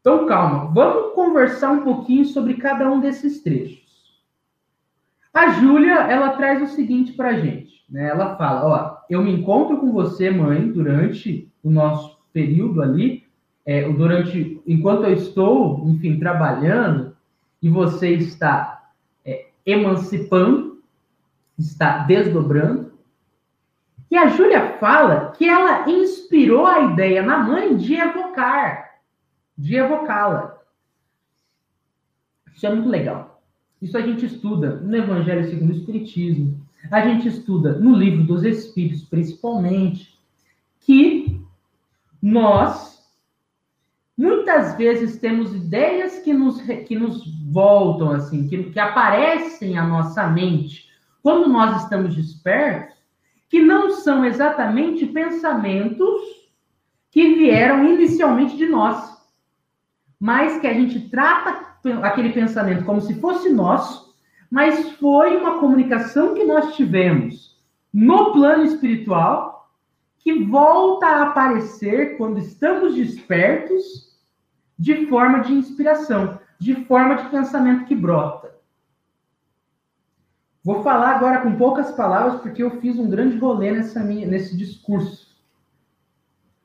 [0.00, 3.80] Então, calma, vamos conversar um pouquinho sobre cada um desses trechos.
[5.32, 8.08] A Júlia, ela traz o seguinte para a gente, né?
[8.08, 13.24] Ela fala, ó, eu me encontro com você, mãe, durante o nosso período ali,
[13.64, 17.14] é, durante, enquanto eu estou, enfim, trabalhando,
[17.62, 18.90] e você está
[19.24, 20.82] é, emancipando,
[21.58, 22.90] está desdobrando.
[24.10, 28.89] E a Júlia fala que ela inspirou a ideia na mãe de evocar
[29.60, 30.58] de evocá-la.
[32.54, 33.42] Isso é muito legal.
[33.80, 38.42] Isso a gente estuda no Evangelho segundo o Espiritismo, a gente estuda no livro dos
[38.42, 40.18] Espíritos, principalmente,
[40.80, 41.40] que
[42.22, 43.00] nós
[44.16, 50.26] muitas vezes temos ideias que nos, que nos voltam, assim, que, que aparecem à nossa
[50.26, 50.90] mente
[51.22, 52.96] quando nós estamos despertos,
[53.48, 56.20] que não são exatamente pensamentos
[57.10, 59.19] que vieram inicialmente de nós
[60.20, 61.70] mas que a gente trata
[62.02, 64.14] aquele pensamento como se fosse nosso,
[64.50, 67.58] mas foi uma comunicação que nós tivemos
[67.92, 69.70] no plano espiritual
[70.18, 74.10] que volta a aparecer quando estamos despertos
[74.78, 78.54] de forma de inspiração, de forma de pensamento que brota.
[80.62, 84.54] Vou falar agora com poucas palavras porque eu fiz um grande rolê nessa minha, nesse
[84.54, 85.29] discurso.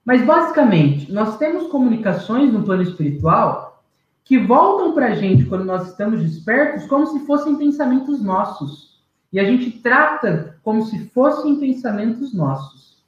[0.06, 3.84] Mas, basicamente, nós temos comunicações no plano espiritual
[4.24, 9.04] que voltam para a gente quando nós estamos despertos como se fossem pensamentos nossos.
[9.34, 13.04] E a gente trata como se fossem pensamentos nossos.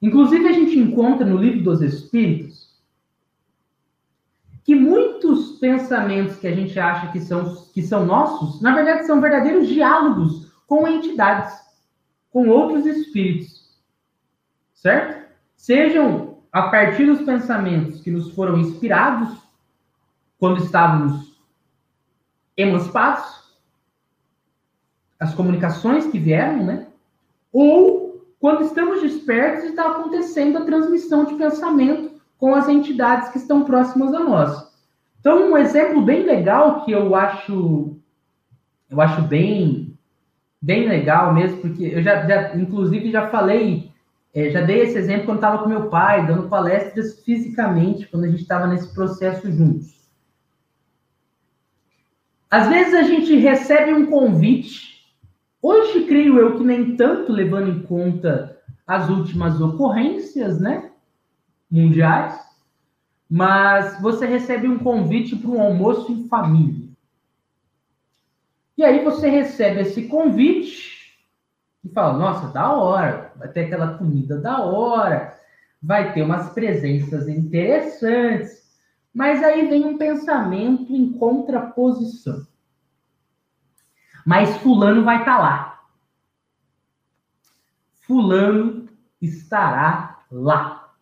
[0.00, 2.66] Inclusive, a gente encontra no livro dos Espíritos
[4.64, 9.20] que muitos pensamentos que a gente acha que são, que são nossos, na verdade, são
[9.20, 11.66] verdadeiros diálogos com entidades.
[12.30, 13.80] com outros espíritos,
[14.74, 15.25] certo?
[15.56, 19.36] Sejam a partir dos pensamentos que nos foram inspirados
[20.38, 21.42] quando estávamos
[22.56, 23.56] emancipados,
[25.18, 26.86] as comunicações que vieram, né?
[27.52, 33.38] Ou quando estamos despertos e está acontecendo a transmissão de pensamento com as entidades que
[33.38, 34.72] estão próximas a nós.
[35.20, 37.96] Então, um exemplo bem legal que eu acho,
[38.90, 39.98] eu acho bem,
[40.60, 43.90] bem legal mesmo, porque eu já, já inclusive, já falei,
[44.36, 48.28] é, já dei esse exemplo quando estava com meu pai, dando palestras fisicamente, quando a
[48.28, 49.96] gente estava nesse processo juntos.
[52.48, 54.96] Às vezes a gente recebe um convite
[55.68, 58.56] Hoje, creio eu que nem tanto levando em conta
[58.86, 60.92] as últimas ocorrências, né?
[61.68, 62.38] Mundiais,
[63.28, 66.88] mas você recebe um convite para um almoço em família.
[68.78, 70.95] E aí você recebe esse convite
[71.86, 75.34] e fala: Nossa, da hora, vai ter aquela comida da hora,
[75.82, 78.66] vai ter umas presenças interessantes.
[79.14, 82.46] Mas aí vem um pensamento em contraposição
[84.26, 85.84] mas Fulano vai estar tá lá.
[88.04, 88.88] Fulano
[89.22, 90.92] estará lá.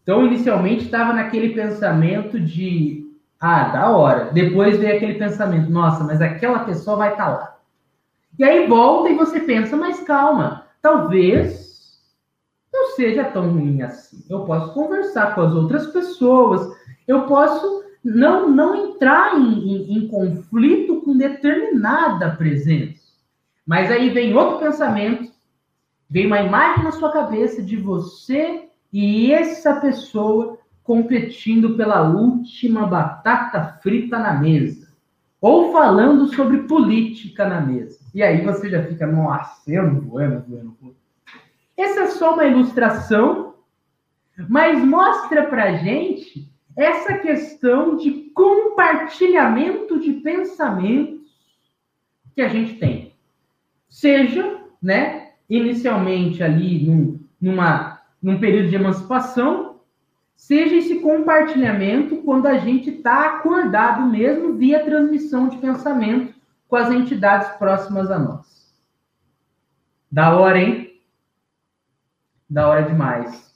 [0.00, 4.30] Então, inicialmente, estava naquele pensamento de, ah, da hora.
[4.32, 7.57] Depois veio aquele pensamento, nossa, mas aquela pessoa vai estar tá lá.
[8.38, 11.68] E aí volta e você pensa, mas calma, talvez
[12.72, 14.24] não seja tão ruim assim.
[14.30, 16.70] Eu posso conversar com as outras pessoas,
[17.06, 23.08] eu posso não, não entrar em, em, em conflito com determinada presença.
[23.66, 25.32] Mas aí vem outro pensamento,
[26.08, 33.78] vem uma imagem na sua cabeça de você e essa pessoa competindo pela última batata
[33.82, 34.88] frita na mesa.
[35.40, 37.97] Ou falando sobre política na mesa.
[38.14, 40.94] E aí você já fica, nossa, eu não vou, eu não vou, eu não vou.
[41.76, 43.54] Essa é só uma ilustração,
[44.48, 51.28] mas mostra pra gente essa questão de compartilhamento de pensamentos
[52.34, 53.12] que a gente tem.
[53.88, 59.80] Seja, né, inicialmente ali num, numa, num período de emancipação,
[60.36, 66.37] seja esse compartilhamento quando a gente está acordado mesmo via transmissão de pensamento
[66.68, 68.46] com as entidades próximas a nós.
[70.12, 71.00] Da hora, hein?
[72.48, 73.48] Da hora demais.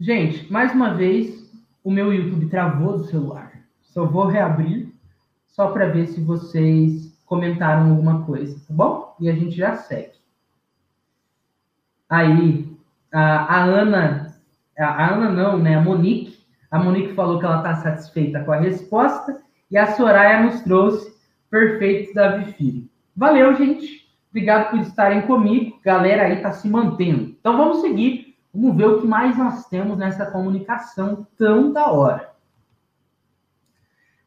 [0.00, 1.50] Gente, mais uma vez,
[1.84, 3.52] o meu YouTube travou do celular.
[3.82, 4.92] Só vou reabrir,
[5.46, 9.16] só para ver se vocês comentaram alguma coisa, tá bom?
[9.18, 10.16] E a gente já segue.
[12.08, 12.76] Aí,
[13.10, 14.38] a, a Ana,
[14.78, 15.76] a, a Ana não, né?
[15.76, 20.42] A Monique, a Monique falou que ela está satisfeita com a resposta e a Soraya
[20.42, 21.14] nos trouxe
[21.50, 22.88] perfeitos da Filho.
[23.16, 24.06] Valeu, gente.
[24.30, 25.80] Obrigado por estarem comigo.
[25.82, 27.36] Galera aí está se mantendo.
[27.40, 32.34] Então vamos seguir Vamos ver o que mais nós temos nessa comunicação tão da hora.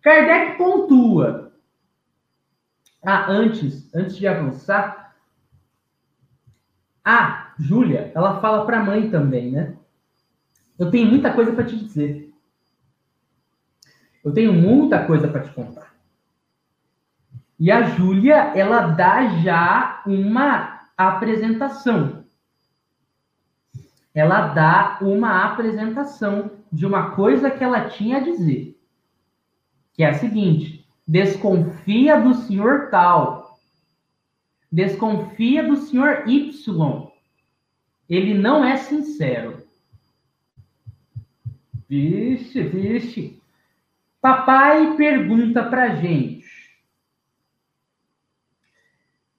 [0.04, 1.52] Kardec pontua.
[3.04, 5.16] Ah, antes, antes de avançar,
[7.04, 9.76] a Júlia, ela fala para a mãe também, né?
[10.78, 12.29] Eu tenho muita coisa para te dizer.
[14.24, 15.94] Eu tenho muita coisa para te contar.
[17.60, 22.20] E a Júlia, ela dá já uma apresentação
[24.14, 28.78] ela dá uma apresentação de uma coisa que ela tinha a dizer.
[29.94, 33.58] Que é a seguinte: desconfia do senhor tal.
[34.72, 37.12] Desconfia do senhor Y.
[38.10, 39.64] Ele não é sincero.
[41.88, 43.39] Vixe, vixe.
[44.22, 46.46] Papai pergunta pra gente.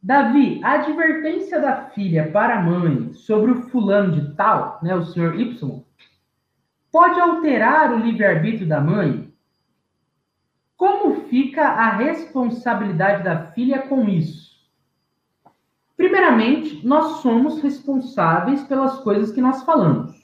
[0.02, 5.04] Davi, a advertência da filha para a mãe sobre o fulano de tal, né, o
[5.04, 5.84] senhor Y,
[6.90, 9.30] pode alterar o livre-arbítrio da mãe?
[10.74, 14.50] Como fica a responsabilidade da filha com isso?
[15.94, 20.19] Primeiramente, nós somos responsáveis pelas coisas que nós falamos.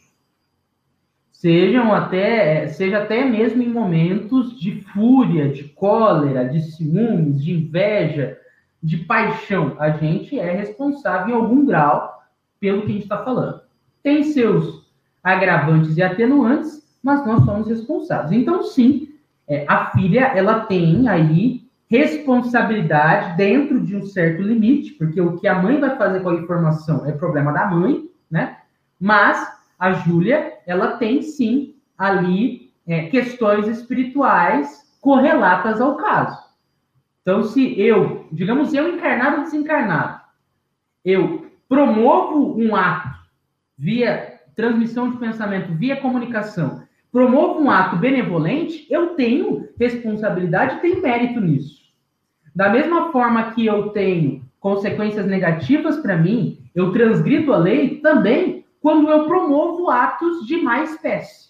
[1.37, 8.39] Sejam até, seja até mesmo em momentos de fúria, de cólera, de ciúmes, de inveja,
[8.82, 9.76] de paixão.
[9.78, 12.22] A gente é responsável em algum grau
[12.59, 13.61] pelo que a gente está falando.
[14.03, 14.91] Tem seus
[15.22, 18.32] agravantes e atenuantes, mas nós somos responsáveis.
[18.32, 19.11] Então, sim,
[19.47, 25.47] é, a filha ela tem aí responsabilidade dentro de um certo limite, porque o que
[25.47, 28.57] a mãe vai fazer com a informação é problema da mãe, né?
[28.99, 36.47] Mas a Júlia, ela tem sim ali é, questões espirituais correlatas ao caso.
[37.22, 40.20] Então, se eu, digamos eu encarnado ou desencarnado,
[41.05, 43.16] eu promovo um ato
[43.77, 51.41] via transmissão de pensamento, via comunicação, promovo um ato benevolente, eu tenho responsabilidade, tenho mérito
[51.41, 51.87] nisso.
[52.55, 58.66] Da mesma forma que eu tenho consequências negativas para mim, eu transgrido a lei também
[58.81, 61.47] quando eu promovo atos de má espécie.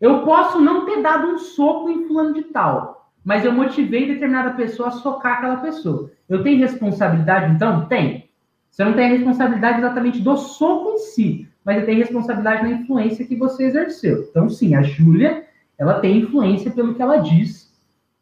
[0.00, 4.54] Eu posso não ter dado um soco em fulano de tal, mas eu motivei determinada
[4.54, 6.10] pessoa a socar aquela pessoa.
[6.28, 7.86] Eu tenho responsabilidade, então?
[7.86, 8.28] Tem.
[8.70, 12.72] Você não tem a responsabilidade exatamente do soco em si, mas você tem responsabilidade na
[12.72, 14.26] influência que você exerceu.
[14.30, 15.46] Então, sim, a Júlia,
[15.78, 17.74] ela tem influência pelo que ela diz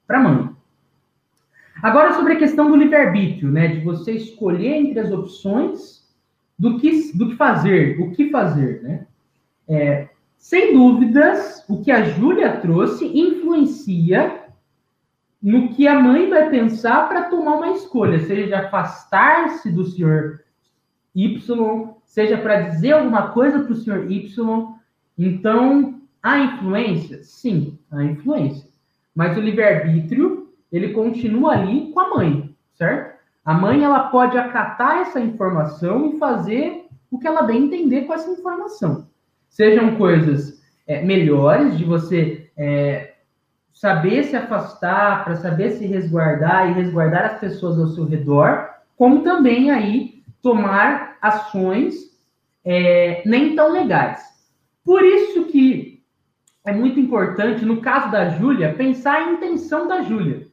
[0.06, 0.50] para a mãe.
[1.82, 6.03] Agora, sobre a questão do livre-arbítrio, né, de você escolher entre as opções
[6.58, 9.06] do que, do que fazer, o que fazer, né?
[9.68, 14.44] É, sem dúvidas, o que a Júlia trouxe influencia
[15.42, 20.42] no que a mãe vai pensar para tomar uma escolha, seja de afastar-se do senhor
[21.14, 21.38] Y,
[22.04, 24.78] seja para dizer alguma coisa para o senhor Y.
[25.18, 27.22] Então, a influência?
[27.22, 28.68] Sim, a influência.
[29.14, 33.13] Mas o livre-arbítrio, ele continua ali com a mãe, certo?
[33.44, 38.14] A mãe, ela pode acatar essa informação e fazer o que ela bem entender com
[38.14, 39.06] essa informação.
[39.48, 43.14] Sejam coisas é, melhores, de você é,
[43.72, 49.22] saber se afastar, para saber se resguardar e resguardar as pessoas ao seu redor, como
[49.22, 51.94] também aí tomar ações
[52.64, 54.22] é, nem tão legais.
[54.84, 56.02] Por isso que
[56.64, 60.46] é muito importante, no caso da Júlia, pensar a intenção da Júlia.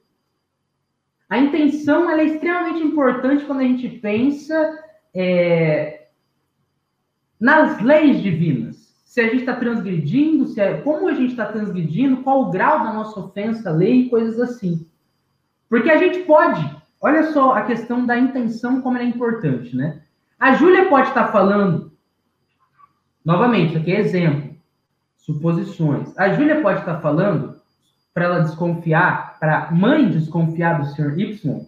[1.32, 4.84] A intenção é extremamente importante quando a gente pensa
[5.16, 6.08] é,
[7.40, 12.22] nas leis divinas se a gente está transgredindo, se é, como a gente está transgredindo,
[12.22, 14.86] qual o grau da nossa ofensa à lei, coisas assim.
[15.70, 16.70] Porque a gente pode,
[17.00, 20.02] olha só a questão da intenção, como ela é importante, né?
[20.38, 21.94] A Júlia pode estar tá falando,
[23.24, 24.54] novamente, aqui é exemplo,
[25.16, 26.18] suposições.
[26.18, 27.61] A Júlia pode estar tá falando
[28.14, 31.66] para ela desconfiar, para mãe desconfiar do senhor Y,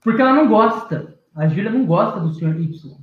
[0.00, 1.14] porque ela não gosta.
[1.36, 2.96] A Júlia não gosta do senhor Y.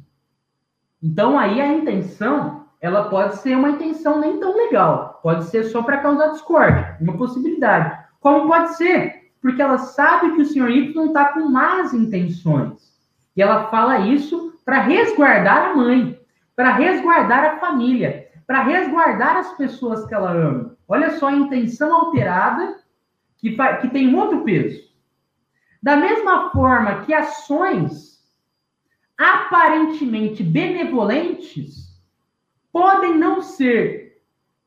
[1.01, 5.82] Então aí a intenção ela pode ser uma intenção nem tão legal, pode ser só
[5.82, 7.97] para causar discórdia, uma possibilidade.
[8.20, 9.32] Como pode ser?
[9.41, 12.95] Porque ela sabe que o senhor Y está com más intenções.
[13.36, 16.20] E ela fala isso para resguardar a mãe,
[16.55, 20.77] para resguardar a família, para resguardar as pessoas que ela ama.
[20.87, 22.79] Olha só a intenção alterada
[23.37, 24.87] que, que tem um outro peso.
[25.83, 28.25] Da mesma forma que ações
[29.17, 32.01] aparentemente benevolentes
[32.71, 34.21] podem não ser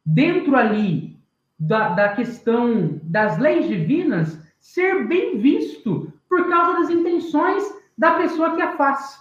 [0.05, 1.19] dentro ali
[1.59, 7.63] da, da questão das leis divinas ser bem visto por causa das intenções
[7.97, 9.19] da pessoa que a faz.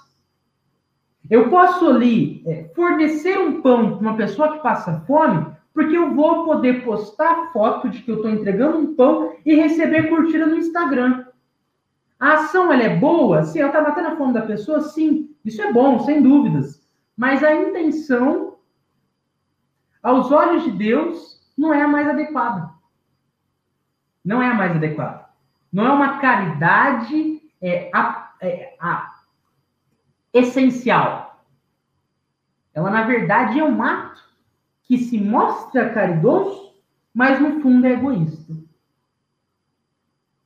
[1.29, 6.13] Eu posso ali é, fornecer um pão para uma pessoa que passa fome, porque eu
[6.15, 10.57] vou poder postar foto de que eu estou entregando um pão e receber curtida no
[10.57, 11.25] Instagram.
[12.19, 13.43] A ação ela é boa?
[13.43, 16.81] Se ela está matando a fome da pessoa, sim, isso é bom, sem dúvidas.
[17.15, 18.55] Mas a intenção
[20.01, 22.69] aos olhos de Deus, não é a mais adequada.
[24.23, 25.25] Não é a mais adequada.
[25.71, 29.18] Não é uma caridade é, a, é, a,
[30.33, 31.43] essencial.
[32.73, 34.21] Ela, na verdade, é um ato
[34.83, 36.73] que se mostra caridoso,
[37.13, 38.55] mas no fundo é egoísta.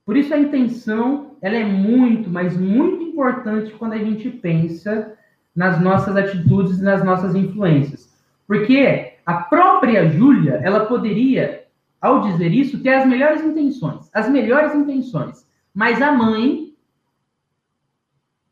[0.05, 5.17] Por isso a intenção, ela é muito, mas muito importante quando a gente pensa
[5.55, 8.11] nas nossas atitudes, nas nossas influências.
[8.47, 11.65] Porque a própria Júlia, ela poderia,
[12.01, 16.73] ao dizer isso, ter as melhores intenções, as melhores intenções, mas a mãe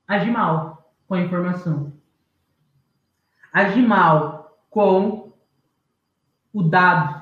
[0.08, 0.71] age mal
[1.12, 1.92] com a informação.
[3.52, 5.34] Age mal com
[6.54, 7.22] o dado.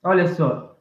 [0.00, 0.78] Olha só.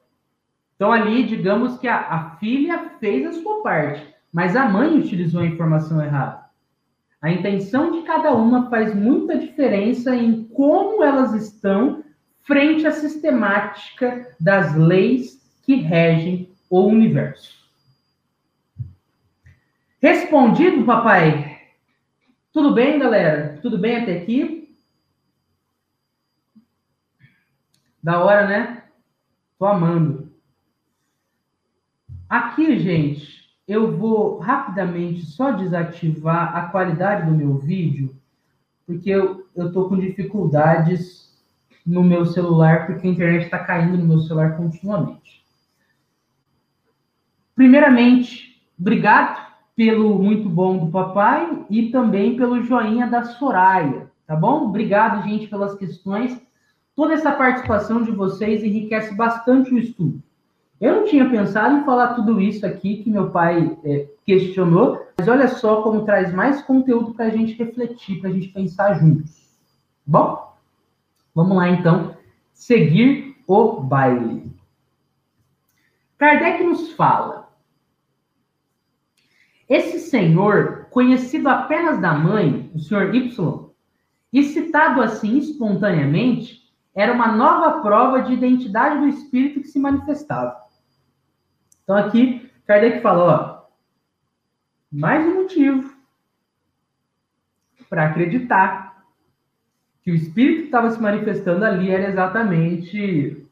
[0.76, 5.42] Então, ali, digamos que a, a filha fez a sua parte, mas a mãe utilizou
[5.42, 6.46] a informação errada.
[7.20, 12.04] A intenção de cada uma faz muita diferença em como elas estão
[12.44, 17.52] frente à sistemática das leis que regem o universo.
[20.00, 21.53] Respondido, papai?
[22.54, 23.58] Tudo bem, galera?
[23.64, 24.78] Tudo bem até aqui?
[28.02, 28.84] Da hora, né?
[29.58, 30.32] Tô amando.
[32.30, 38.16] Aqui, gente, eu vou rapidamente só desativar a qualidade do meu vídeo,
[38.86, 41.44] porque eu estou com dificuldades
[41.84, 45.44] no meu celular, porque a internet está caindo no meu celular continuamente.
[47.56, 54.66] Primeiramente, obrigado pelo muito bom do papai e também pelo joinha da Soraya, tá bom?
[54.66, 56.40] Obrigado, gente, pelas questões.
[56.96, 60.22] Toda essa participação de vocês enriquece bastante o estudo.
[60.80, 65.28] Eu não tinha pensado em falar tudo isso aqui que meu pai é, questionou, mas
[65.28, 69.44] olha só como traz mais conteúdo para a gente refletir, para a gente pensar juntos.
[70.06, 70.54] Bom,
[71.34, 72.16] vamos lá então
[72.54, 74.52] seguir o baile.
[76.18, 77.43] Kardec nos fala:
[79.74, 83.74] esse senhor, conhecido apenas da mãe, o senhor Y,
[84.32, 86.62] e citado assim espontaneamente,
[86.94, 90.56] era uma nova prova de identidade do espírito que se manifestava.
[91.84, 93.64] Então aqui, Kardec fala, ó,
[94.92, 95.92] mais um motivo
[97.90, 99.04] para acreditar
[100.04, 103.44] que o espírito que estava se manifestando ali era exatamente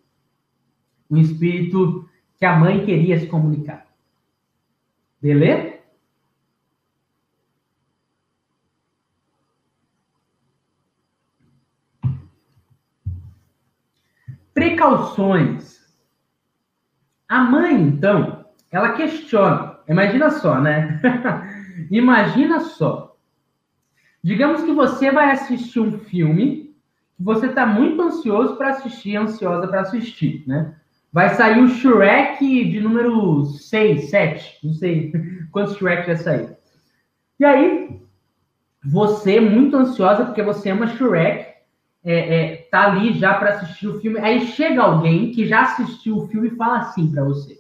[1.09, 2.07] o espírito
[2.37, 3.87] que a mãe queria se comunicar.
[5.19, 5.80] Beleza?
[14.91, 15.79] Precauções.
[17.29, 19.79] A mãe, então, ela questiona.
[19.87, 20.99] Imagina só, né?
[21.89, 23.15] Imagina só.
[24.21, 26.75] Digamos que você vai assistir um filme
[27.15, 30.75] que você está muito ansioso para assistir, ansiosa para assistir, né?
[31.11, 35.13] Vai sair o Shrek de número 6, 7, não sei
[35.51, 36.57] quantos Shrek vai sair.
[37.39, 38.01] E aí,
[38.83, 41.50] você, muito ansiosa, porque você ama Shrek,
[42.03, 44.19] é, é, tá ali já para assistir o filme.
[44.19, 47.59] Aí chega alguém que já assistiu o filme e fala assim para você: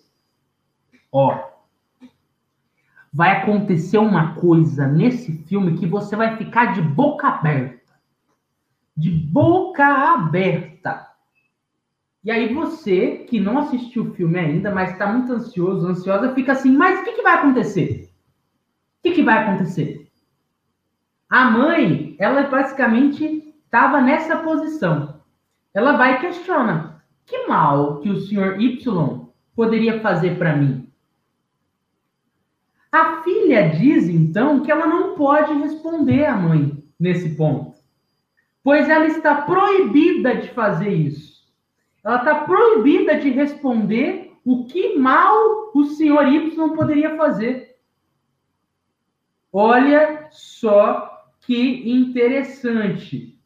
[1.11, 1.51] Ó,
[3.13, 7.93] vai acontecer uma coisa nesse filme que você vai ficar de boca aberta.
[8.95, 11.07] De boca aberta.
[12.23, 16.51] E aí você, que não assistiu o filme ainda, mas está muito ansioso, ansiosa, fica
[16.51, 18.11] assim, mas o que, que vai acontecer?
[18.99, 20.07] O que, que vai acontecer?
[21.27, 25.21] A mãe, ela basicamente estava nessa posição.
[25.73, 28.83] Ela vai e questiona: que mal que o senhor Y
[29.55, 30.91] poderia fazer para mim?
[32.91, 37.77] A filha diz então que ela não pode responder à mãe nesse ponto,
[38.61, 41.49] pois ela está proibida de fazer isso.
[42.03, 47.77] Ela está proibida de responder o que mal o senhor Y poderia fazer.
[49.53, 51.09] Olha só
[51.39, 53.40] que interessante.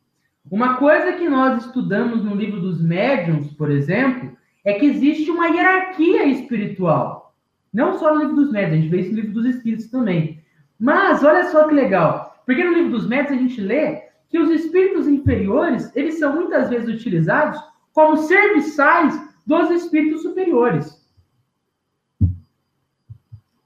[0.49, 5.47] Uma coisa que nós estudamos no livro dos médiuns, por exemplo, é que existe uma
[5.47, 7.33] hierarquia espiritual.
[7.73, 10.43] Não só no livro dos médiuns, a gente vê isso no livro dos espíritos também.
[10.79, 14.49] Mas olha só que legal, porque no livro dos médiuns a gente lê que os
[14.49, 17.59] espíritos inferiores, eles são muitas vezes utilizados
[17.93, 21.03] como serviçais dos espíritos superiores.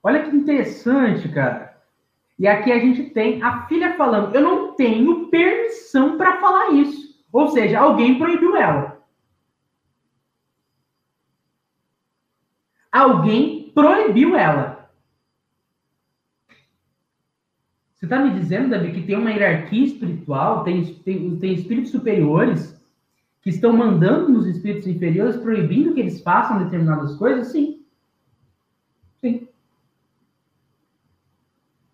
[0.01, 1.78] Olha que interessante, cara.
[2.39, 7.19] E aqui a gente tem a filha falando: Eu não tenho permissão para falar isso.
[7.31, 8.97] Ou seja, alguém proibiu ela.
[12.91, 14.89] Alguém proibiu ela.
[17.93, 22.79] Você está me dizendo, Davi, que tem uma hierarquia espiritual, tem, tem, tem espíritos superiores
[23.41, 27.47] que estão mandando nos espíritos inferiores, proibindo que eles façam determinadas coisas?
[27.47, 27.78] Sim.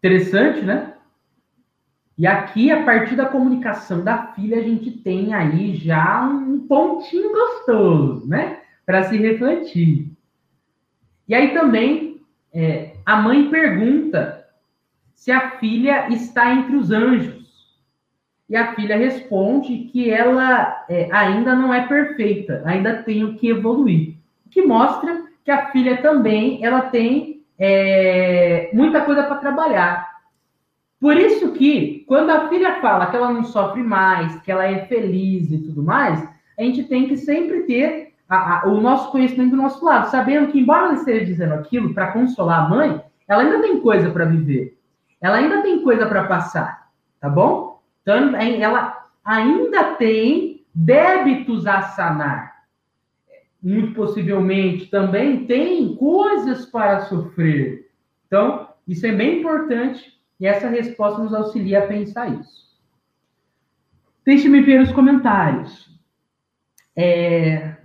[0.06, 0.94] Interessante, né?
[2.16, 7.32] E aqui, a partir da comunicação da filha, a gente tem aí já um pontinho
[7.32, 8.60] gostoso, né?
[8.86, 10.12] Para se refletir.
[11.28, 12.22] E aí também,
[12.54, 14.46] é, a mãe pergunta
[15.16, 17.76] se a filha está entre os anjos.
[18.48, 23.50] E a filha responde que ela é, ainda não é perfeita, ainda tem o que
[23.50, 24.18] evoluir.
[24.46, 30.16] O que mostra que a filha também ela tem é, muita coisa para trabalhar.
[31.00, 34.86] Por isso que, quando a filha fala que ela não sofre mais, que ela é
[34.86, 36.28] feliz e tudo mais,
[36.58, 40.52] a gente tem que sempre ter a, a, o nosso conhecimento do nosso lado, sabendo
[40.52, 44.26] que, embora ela esteja dizendo aquilo para consolar a mãe, ela ainda tem coisa para
[44.26, 44.78] viver.
[45.22, 46.90] Ela ainda tem coisa para passar,
[47.20, 47.82] tá bom?
[48.02, 52.55] Então, ela ainda tem débitos a sanar.
[53.66, 57.90] Muito possivelmente também tem coisas para sofrer.
[58.28, 62.64] Então, isso é bem importante e essa resposta nos auxilia a pensar isso.
[64.24, 65.90] Deixe-me ver os comentários.
[66.96, 67.76] É...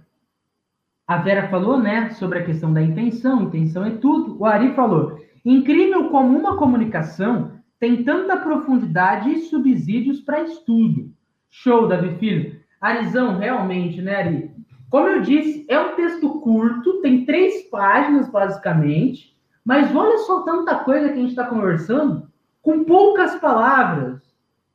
[1.06, 3.44] A Vera falou, né, sobre a questão da intenção.
[3.44, 4.38] Intenção é tudo.
[4.38, 11.10] O Ari falou: incrível como uma comunicação tem tanta profundidade e subsídios para estudo.
[11.48, 12.60] Show, Davi Filho.
[12.78, 14.49] Arizão, realmente, né, Ari?
[14.90, 19.30] Como eu disse, é um texto curto, tem três páginas, basicamente,
[19.64, 22.28] Mas olha só tanta coisa que a gente está conversando
[22.62, 24.20] com poucas palavras.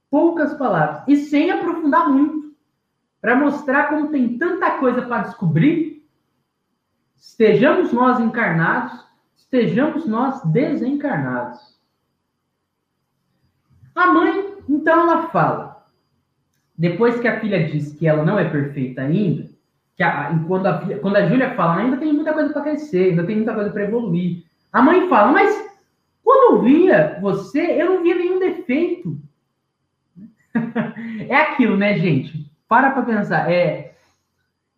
[0.09, 1.03] Poucas palavras.
[1.07, 2.55] E sem aprofundar muito.
[3.19, 6.07] Para mostrar como tem tanta coisa para descobrir.
[7.17, 9.03] Estejamos nós encarnados,
[9.35, 11.59] estejamos nós desencarnados.
[13.95, 15.87] A mãe, então, ela fala.
[16.77, 19.54] Depois que a filha diz que ela não é perfeita ainda,
[19.95, 23.23] que a, quando, a, quando a Júlia fala, ainda tem muita coisa para crescer, ainda
[23.23, 24.43] tem muita coisa para evoluir.
[24.71, 25.65] A mãe fala, mas
[26.23, 29.17] quando eu via você, eu não via nenhum defeito.
[31.29, 32.49] é aquilo, né, gente?
[32.67, 33.49] Para para pensar.
[33.51, 33.93] É,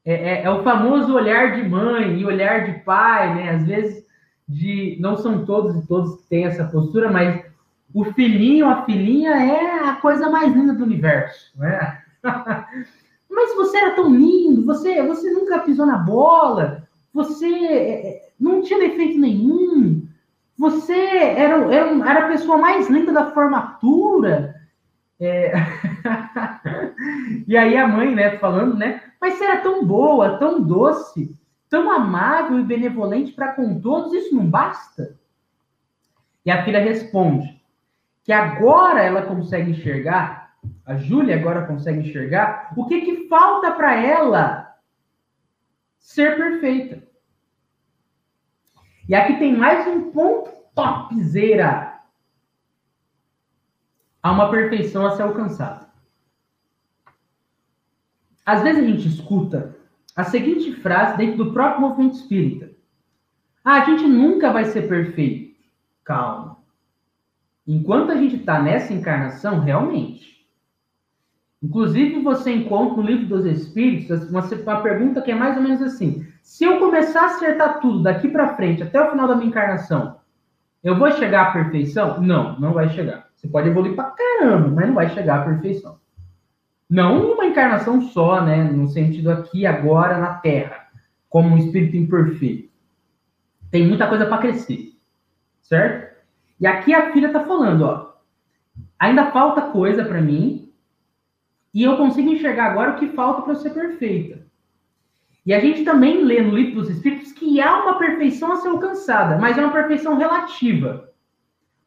[0.05, 3.49] é, é, é, o famoso olhar de mãe e olhar de pai, né?
[3.51, 4.05] Às vezes,
[4.47, 7.43] de não são todos e todos que têm essa postura, mas
[7.93, 12.03] o filhinho, a filhinha é a coisa mais linda do universo, né?
[13.29, 18.61] Mas você era tão lindo, você, você nunca pisou na bola, você é, é, não
[18.61, 20.07] tinha defeito nenhum,
[20.57, 24.55] você era, era, era a pessoa mais linda da formatura.
[25.19, 25.53] É...
[27.47, 29.01] e aí a mãe, né, falando, né?
[29.19, 31.35] Mas você era tão boa, tão doce,
[31.69, 35.15] tão amável e benevolente para com todos, isso não basta?
[36.45, 37.61] E a filha responde
[38.23, 40.46] que agora ela consegue enxergar
[40.85, 44.75] a Júlia agora consegue enxergar o que, que falta para ela
[45.99, 47.03] ser perfeita.
[49.07, 52.01] E aqui tem mais um ponto topzera.
[54.21, 55.87] Há uma perfeição a ser alcançada.
[58.45, 59.75] Às vezes a gente escuta
[60.15, 62.71] a seguinte frase dentro do próprio movimento espírita.
[63.63, 65.57] Ah, a gente nunca vai ser perfeito.
[66.03, 66.57] Calma.
[67.67, 70.36] Enquanto a gente está nessa encarnação, realmente,
[71.67, 75.81] Inclusive, você encontra no livro dos Espíritos uma, uma pergunta que é mais ou menos
[75.81, 79.49] assim: se eu começar a acertar tudo daqui para frente, até o final da minha
[79.49, 80.15] encarnação,
[80.81, 82.21] eu vou chegar à perfeição?
[82.21, 83.27] Não, não vai chegar.
[83.35, 85.97] Você pode evoluir para caramba, mas não vai chegar à perfeição.
[86.89, 88.63] Não uma encarnação só, né?
[88.63, 90.87] No sentido aqui, agora, na Terra,
[91.29, 92.69] como um espírito imperfeito.
[93.69, 94.93] Tem muita coisa para crescer,
[95.61, 96.15] certo?
[96.61, 98.13] E aqui a filha está falando, ó.
[98.97, 100.66] Ainda falta coisa para mim,
[101.77, 104.43] e eu consigo enxergar agora o que falta para ser perfeita.
[105.45, 108.69] E a gente também lê no livro dos Espíritos que há uma perfeição a ser
[108.69, 111.13] alcançada, mas é uma perfeição relativa.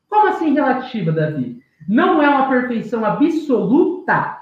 [0.08, 1.60] Como assim relativa, Davi?
[1.88, 4.38] Não é uma perfeição absoluta,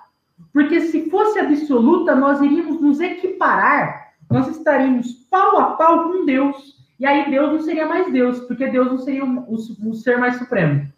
[0.53, 6.77] porque se fosse absoluta, nós iríamos nos equiparar, nós estaríamos pau a pau com Deus.
[7.01, 10.19] E aí Deus não seria mais Deus, porque Deus não seria o, o, o ser
[10.19, 10.93] mais supremo.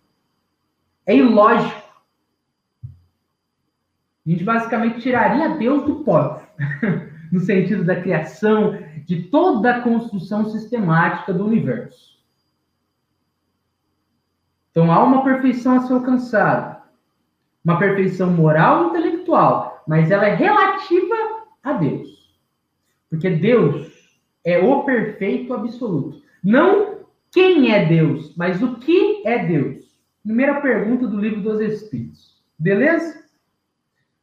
[1.07, 1.90] É ilógico.
[4.31, 6.41] A gente basicamente tiraria Deus do pó,
[7.33, 12.21] no sentido da criação, de toda a construção sistemática do universo.
[14.71, 16.81] Então há uma perfeição a ser alcançada,
[17.65, 21.17] uma perfeição moral e intelectual, mas ela é relativa
[21.65, 22.39] a Deus.
[23.09, 26.23] Porque Deus é o perfeito absoluto.
[26.41, 27.01] Não
[27.33, 29.99] quem é Deus, mas o que é Deus.
[30.23, 32.41] Primeira pergunta do livro dos Espíritos.
[32.57, 33.20] Beleza?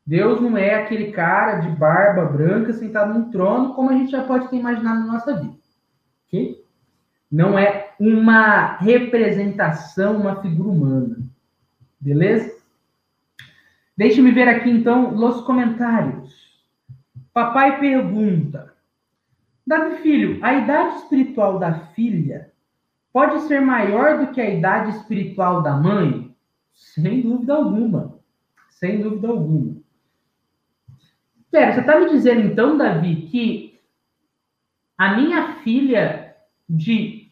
[0.08, 4.24] Deus não é aquele cara de barba branca sentado num trono, como a gente já
[4.24, 5.58] pode ter imaginado na nossa vida.
[6.26, 6.64] Ok?
[7.30, 11.18] Não é uma representação, uma figura humana.
[11.99, 12.55] Beleza?
[13.97, 16.34] Deixe-me ver aqui então os comentários.
[17.34, 18.74] Papai pergunta:
[19.66, 22.53] Davi filho, a idade espiritual da filha
[23.12, 26.34] pode ser maior do que a idade espiritual da mãe?
[26.74, 28.18] Sem dúvida alguma.
[28.70, 29.77] Sem dúvida alguma.
[31.58, 33.80] Pera, você está me dizendo então, Davi, que
[34.95, 36.36] a minha filha
[36.70, 37.32] de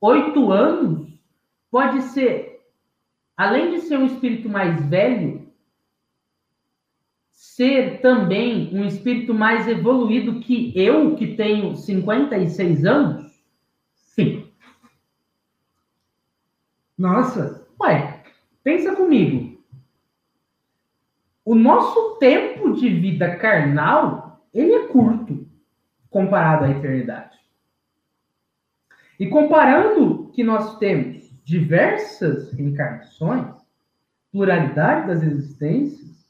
[0.00, 1.06] oito anos
[1.70, 2.62] pode ser,
[3.36, 5.52] além de ser um espírito mais velho,
[7.30, 13.38] ser também um espírito mais evoluído que eu, que tenho 56 anos?
[13.92, 14.50] Sim.
[16.96, 18.24] Nossa, ué,
[18.64, 19.57] pensa comigo
[21.48, 25.48] o nosso tempo de vida carnal, ele é curto
[26.10, 27.38] comparado à eternidade.
[29.18, 33.46] E comparando que nós temos diversas reencarnações,
[34.30, 36.28] pluralidade das existências,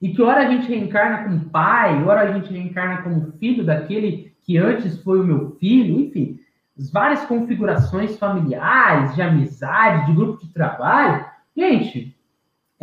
[0.00, 4.34] e que ora a gente reencarna como pai, ora a gente reencarna como filho daquele
[4.40, 6.40] que antes foi o meu filho, enfim,
[6.76, 11.24] as várias configurações familiares, de amizade, de grupo de trabalho.
[11.56, 12.20] Gente,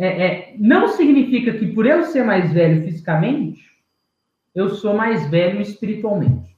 [0.00, 3.62] é, é, não significa que por eu ser mais velho fisicamente,
[4.54, 6.56] eu sou mais velho espiritualmente.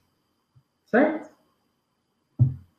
[0.84, 1.28] Certo?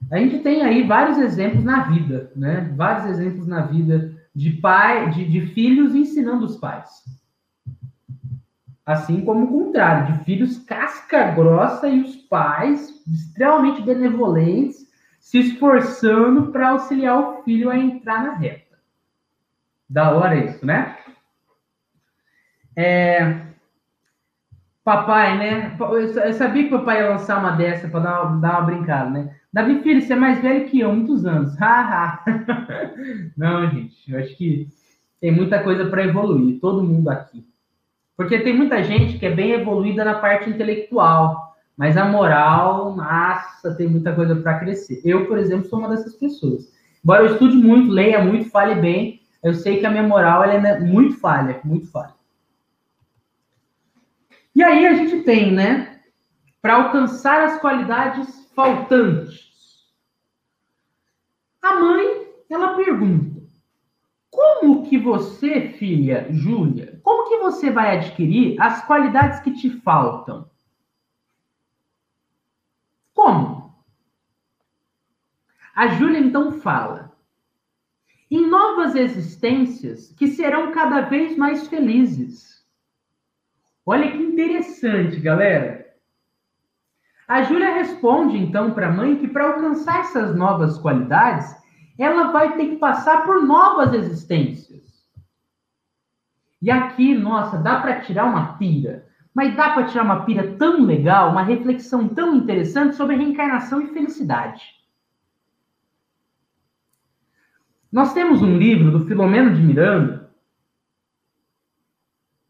[0.10, 2.74] A gente tem aí vários exemplos na vida, né?
[2.78, 7.04] Vários exemplos na vida de pai, de, de filhos ensinando os pais.
[8.86, 14.88] Assim como o contrário, de filhos casca grossa e os pais extremamente benevolentes
[15.20, 18.63] se esforçando para auxiliar o filho a entrar na reta.
[19.90, 20.98] Da hora isso, né?
[22.76, 23.42] É...
[24.84, 25.78] Papai, né?
[25.80, 29.36] Eu sabia que papai ia lançar uma dessa para dar, uma, dar uma brincada, né?
[29.52, 31.56] Davi Filho, você é mais velho que eu, muitos anos.
[33.38, 34.68] Não, gente, eu acho que
[35.22, 37.46] tem muita coisa para evoluir, todo mundo aqui.
[38.18, 43.74] Porque tem muita gente que é bem evoluída na parte intelectual, mas a moral, nossa,
[43.76, 45.02] tem muita coisa para crescer.
[45.06, 46.72] Eu, por exemplo, sou uma dessas pessoas.
[47.04, 50.80] Embora eu estude muito, leia muito, fale bem, eu sei que a minha moral é
[50.80, 52.16] muito falha, muito falha.
[54.56, 56.02] E aí a gente tem, né,
[56.62, 59.92] para alcançar as qualidades faltantes.
[61.62, 63.42] A mãe, ela pergunta:
[64.30, 70.50] como que você, filha Júlia, como que você vai adquirir as qualidades que te faltam?
[73.14, 73.76] Como?
[75.76, 77.13] A Júlia então fala:
[78.30, 82.64] em novas existências que serão cada vez mais felizes.
[83.86, 85.84] Olha que interessante, galera.
[87.28, 91.56] A Júlia responde então para a mãe que para alcançar essas novas qualidades,
[91.98, 94.84] ela vai ter que passar por novas existências.
[96.62, 99.06] E aqui, nossa, dá para tirar uma pira.
[99.34, 103.88] Mas dá para tirar uma pira tão legal, uma reflexão tão interessante sobre reencarnação e
[103.88, 104.64] felicidade.
[107.94, 110.28] Nós temos um livro do Filomeno de Miranda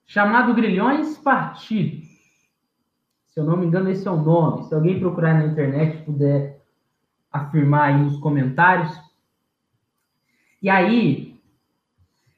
[0.05, 2.07] chamado Grilhões Partidos.
[3.27, 4.63] Se eu não me engano, esse é o nome.
[4.63, 6.63] Se alguém procurar na internet puder
[7.29, 8.97] afirmar aí nos comentários,
[10.61, 11.37] e aí,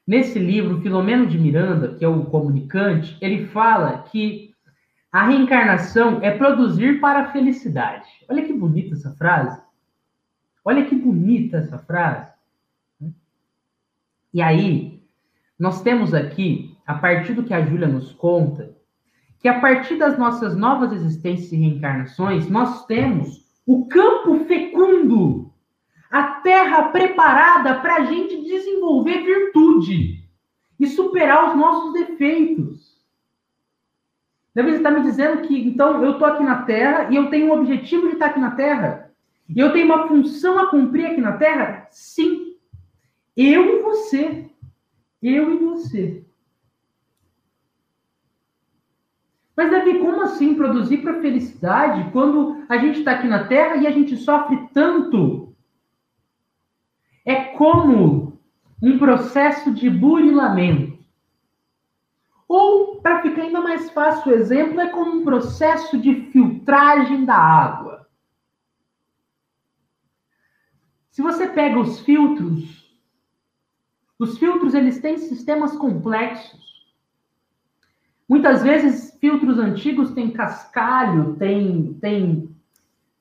[0.04, 4.52] nesse livro, Filomeno de Miranda, que é o comunicante, ele fala que
[5.12, 8.08] a reencarnação é produzir para a felicidade.
[8.28, 9.62] Olha que bonita essa frase.
[10.64, 12.34] Olha que bonita essa frase.
[14.32, 15.02] E aí,
[15.58, 18.76] nós temos aqui, a partir do que a Júlia nos conta,
[19.40, 25.52] que a partir das nossas novas existências e reencarnações, nós temos o campo fecundo
[26.10, 30.24] a terra preparada para a gente desenvolver virtude
[30.78, 32.96] e superar os nossos defeitos.
[34.54, 37.48] Davi, você está me dizendo que, então, eu estou aqui na Terra e eu tenho
[37.48, 39.12] um objetivo de estar aqui na Terra?
[39.48, 41.86] E eu tenho uma função a cumprir aqui na Terra?
[41.90, 42.55] Sim.
[43.36, 44.50] Eu e você.
[45.22, 46.24] Eu e você.
[49.56, 53.86] Mas, Davi, como assim produzir para felicidade quando a gente está aqui na Terra e
[53.86, 55.46] a gente sofre tanto?
[57.26, 58.40] é como
[58.80, 60.96] um processo de burilamento.
[62.48, 67.36] Ou, para ficar ainda mais fácil o exemplo, é como um processo de filtragem da
[67.36, 68.06] água.
[71.10, 72.85] Se você pega os filtros,
[74.18, 76.64] os filtros eles têm sistemas complexos.
[78.28, 82.56] Muitas vezes filtros antigos têm cascalho, tem tem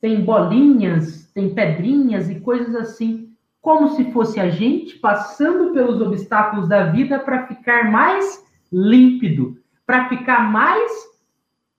[0.02, 6.70] tem bolinhas, tem pedrinhas e coisas assim como se fosse a gente passando pelos obstáculos
[6.70, 10.92] da vida para ficar mais límpido, para ficar mais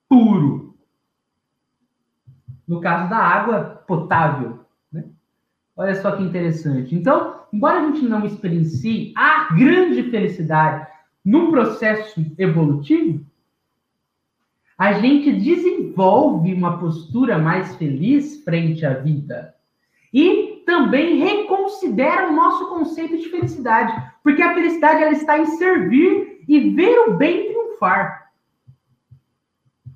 [0.09, 0.75] puro.
[2.67, 4.66] No caso da água potável.
[5.77, 6.95] Olha só que interessante.
[6.95, 10.87] Então, embora a gente não experiencie a grande felicidade
[11.23, 13.25] num processo evolutivo,
[14.79, 19.55] a gente desenvolve uma postura mais feliz frente à vida.
[20.13, 26.43] E também reconsidera o nosso conceito de felicidade, porque a felicidade ela está em servir
[26.49, 28.31] e ver o bem triunfar.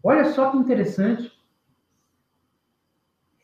[0.03, 1.31] Olha só que interessante.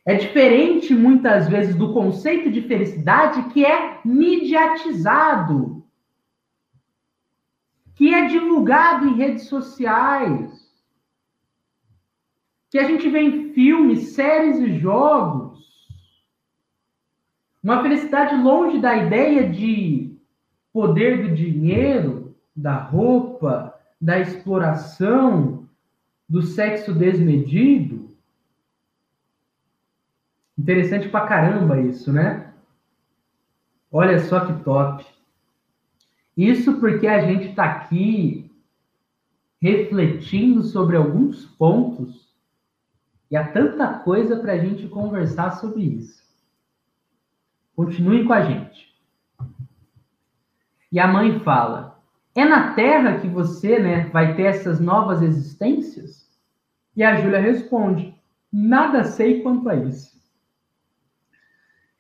[0.07, 5.85] É diferente muitas vezes do conceito de felicidade que é mediatizado,
[7.97, 10.73] que é divulgado em redes sociais,
[12.71, 15.57] que a gente vê em filmes, séries e jogos
[17.67, 20.17] uma felicidade longe da ideia de
[20.73, 25.69] poder do dinheiro, da roupa, da exploração,
[26.29, 28.06] do sexo desmedido.
[30.67, 32.53] Interessante pra caramba isso, né?
[33.89, 35.07] Olha só que top.
[36.37, 38.51] Isso porque a gente está aqui
[39.63, 42.35] refletindo sobre alguns pontos
[43.31, 46.21] e há tanta coisa para a gente conversar sobre isso.
[47.77, 48.93] Continuem com a gente.
[50.91, 52.03] E a mãe fala:
[52.35, 56.29] É na Terra que você, né, vai ter essas novas existências?
[56.97, 58.13] E a Júlia responde:
[58.53, 60.16] Nada sei quanto a isso.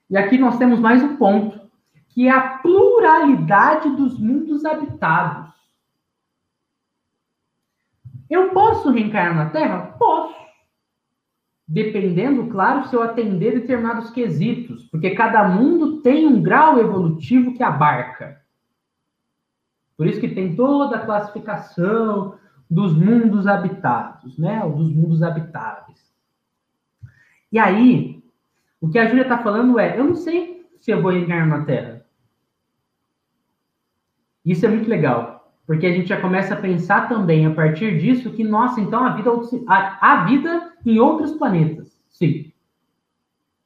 [0.08, 1.60] E aqui nós temos mais um ponto,
[2.08, 5.52] que é a pluralidade dos mundos habitados.
[8.28, 9.94] Eu posso reencarnar na Terra?
[9.98, 10.34] Posso.
[11.68, 17.62] Dependendo, claro, se eu atender determinados quesitos, porque cada mundo tem um grau evolutivo que
[17.62, 18.40] abarca.
[19.96, 22.38] Por isso que tem toda a classificação
[22.70, 24.62] dos mundos habitados, né?
[24.62, 26.14] Ou dos mundos habitáveis.
[27.50, 28.22] E aí,
[28.80, 31.64] o que a Júlia está falando é: eu não sei se eu vou reencarnar na
[31.64, 32.04] Terra.
[34.44, 35.36] Isso é muito legal.
[35.66, 39.10] Porque a gente já começa a pensar também, a partir disso, que, nossa, então a
[39.16, 39.30] vida,
[39.66, 42.00] há vida em outros planetas.
[42.08, 42.52] Sim.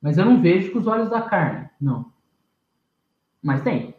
[0.01, 1.69] Mas eu não vejo com os olhos da carne.
[1.79, 2.11] Não.
[3.43, 3.95] Mas tem.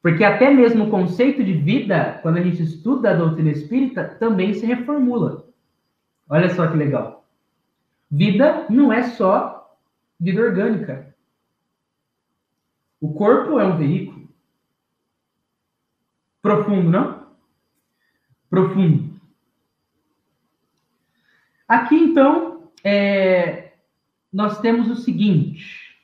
[0.00, 4.54] Porque até mesmo o conceito de vida, quando a gente estuda a doutrina espírita, também
[4.54, 5.46] se reformula.
[6.28, 7.26] Olha só que legal.
[8.10, 9.53] Vida não é só
[10.20, 11.14] vida orgânica.
[13.00, 14.28] O corpo é um veículo.
[16.40, 17.26] Profundo, não?
[18.48, 19.14] Profundo.
[21.66, 23.72] Aqui, então, é,
[24.32, 25.96] nós temos o seguinte.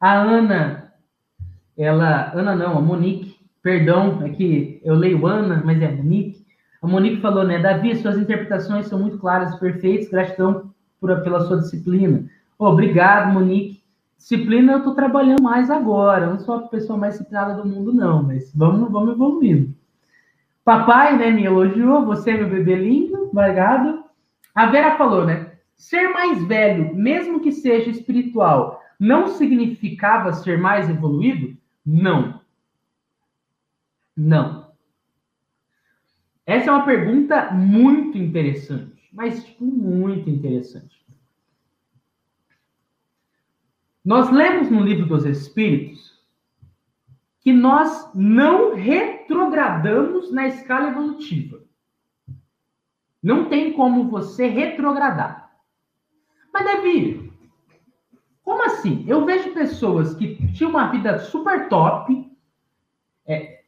[0.00, 0.94] A Ana,
[1.76, 2.32] ela...
[2.34, 6.46] Ana não, a Monique, perdão, é que eu leio Ana, mas é Monique.
[6.80, 7.58] A Monique falou, né?
[7.58, 10.08] Davi, suas interpretações são muito claras e perfeitas.
[10.08, 12.28] Gratidão por, pela sua disciplina.
[12.58, 13.82] Obrigado, Monique.
[14.16, 16.26] Disciplina eu estou trabalhando mais agora.
[16.26, 19.74] Eu não sou a pessoa mais disciplinada do mundo, não, mas vamos, vamos evoluindo.
[20.64, 22.04] Papai, né, me elogiou.
[22.06, 24.04] Você, meu bebê lindo, obrigado.
[24.54, 25.52] A Vera falou, né?
[25.76, 31.56] Ser mais velho, mesmo que seja espiritual, não significava ser mais evoluído?
[31.86, 32.40] Não.
[34.16, 34.72] Não.
[36.44, 40.98] Essa é uma pergunta muito interessante, mas tipo, muito interessante.
[44.08, 46.18] Nós lemos no livro dos Espíritos
[47.42, 51.60] que nós não retrogradamos na escala evolutiva.
[53.22, 55.50] Não tem como você retrogradar.
[56.50, 57.30] Mas, Davi,
[58.42, 59.04] como assim?
[59.06, 62.34] Eu vejo pessoas que tinham uma vida super top,
[63.26, 63.60] é,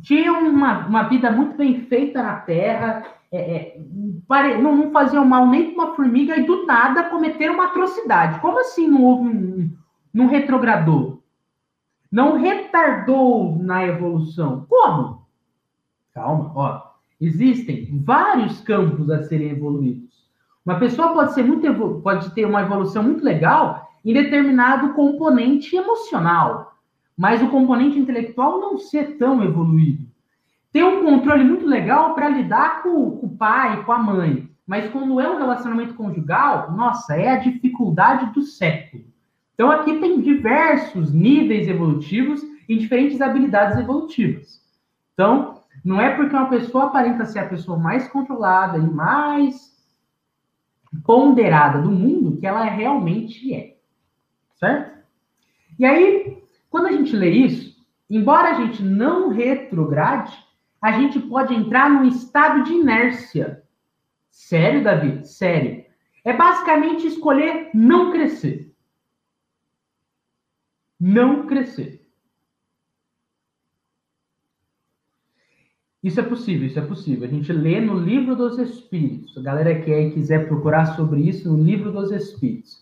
[0.00, 5.48] tinham uma, uma vida muito bem feita na Terra, é, é, não, não faziam mal
[5.48, 8.38] nem para uma formiga e do nada cometeram uma atrocidade.
[8.38, 9.77] Como assim não houve um,
[10.12, 11.22] não retrogradou,
[12.10, 14.66] não retardou na evolução.
[14.68, 15.26] Como?
[16.14, 16.88] Calma, ó.
[17.20, 20.26] Existem vários campos a serem evoluídos.
[20.64, 26.74] Uma pessoa pode ser muito pode ter uma evolução muito legal em determinado componente emocional,
[27.16, 30.06] mas o componente intelectual não ser tão evoluído.
[30.72, 34.90] Ter um controle muito legal para lidar com, com o pai, com a mãe, mas
[34.90, 39.04] quando é um relacionamento conjugal, nossa, é a dificuldade do século.
[39.58, 44.64] Então, aqui tem diversos níveis evolutivos e diferentes habilidades evolutivas.
[45.12, 49.76] Então, não é porque uma pessoa aparenta ser a pessoa mais controlada e mais
[51.04, 53.76] ponderada do mundo que ela realmente é.
[54.54, 54.96] Certo?
[55.76, 56.40] E aí,
[56.70, 60.38] quando a gente lê isso, embora a gente não retrograde,
[60.80, 63.64] a gente pode entrar num estado de inércia.
[64.30, 65.26] Sério, Davi?
[65.26, 65.84] Sério.
[66.24, 68.67] É basicamente escolher não crescer
[70.98, 72.06] não crescer.
[76.02, 77.26] Isso é possível, isso é possível.
[77.26, 79.36] A gente lê no livro dos Espíritos.
[79.36, 82.80] A galera que aí quiser procurar sobre isso no livro dos Espíritos.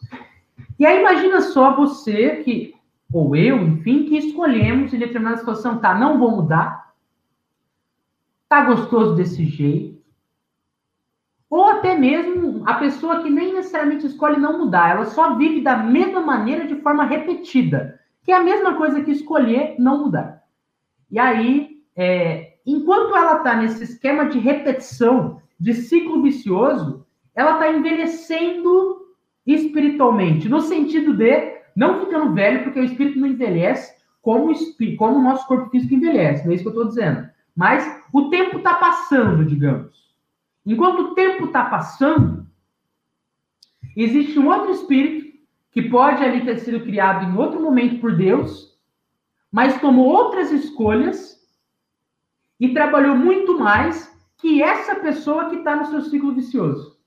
[0.79, 2.75] E aí imagina só você que,
[3.11, 6.93] ou eu, enfim, que escolhemos em determinada situação, tá, não vou mudar,
[8.49, 9.97] tá gostoso desse jeito,
[11.49, 15.77] ou até mesmo a pessoa que nem necessariamente escolhe não mudar, ela só vive da
[15.77, 20.43] mesma maneira de forma repetida que é a mesma coisa que escolher não mudar.
[21.09, 27.70] E aí, é, enquanto ela está nesse esquema de repetição, de ciclo vicioso, ela está
[27.70, 29.07] envelhecendo
[29.47, 34.53] espiritualmente, no sentido de não ficando velho, porque o espírito não envelhece como,
[34.98, 37.28] como o nosso corpo físico envelhece, não é isso que eu estou dizendo.
[37.55, 39.94] Mas o tempo está passando, digamos.
[40.66, 42.44] Enquanto o tempo está passando,
[43.97, 45.26] existe um outro espírito
[45.77, 48.74] que pode ali ter sido criado em outro momento por Deus,
[49.53, 51.39] mas tomou outras escolhas
[52.59, 56.98] e trabalhou muito mais que essa pessoa que está no seu ciclo vicioso,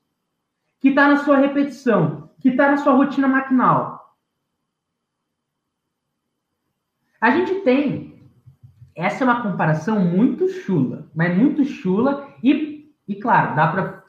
[0.78, 4.16] que está na sua repetição, que está na sua rotina maquinal.
[7.20, 8.22] A gente tem.
[8.94, 14.04] Essa é uma comparação muito chula, mas muito chula, e, e claro, dá para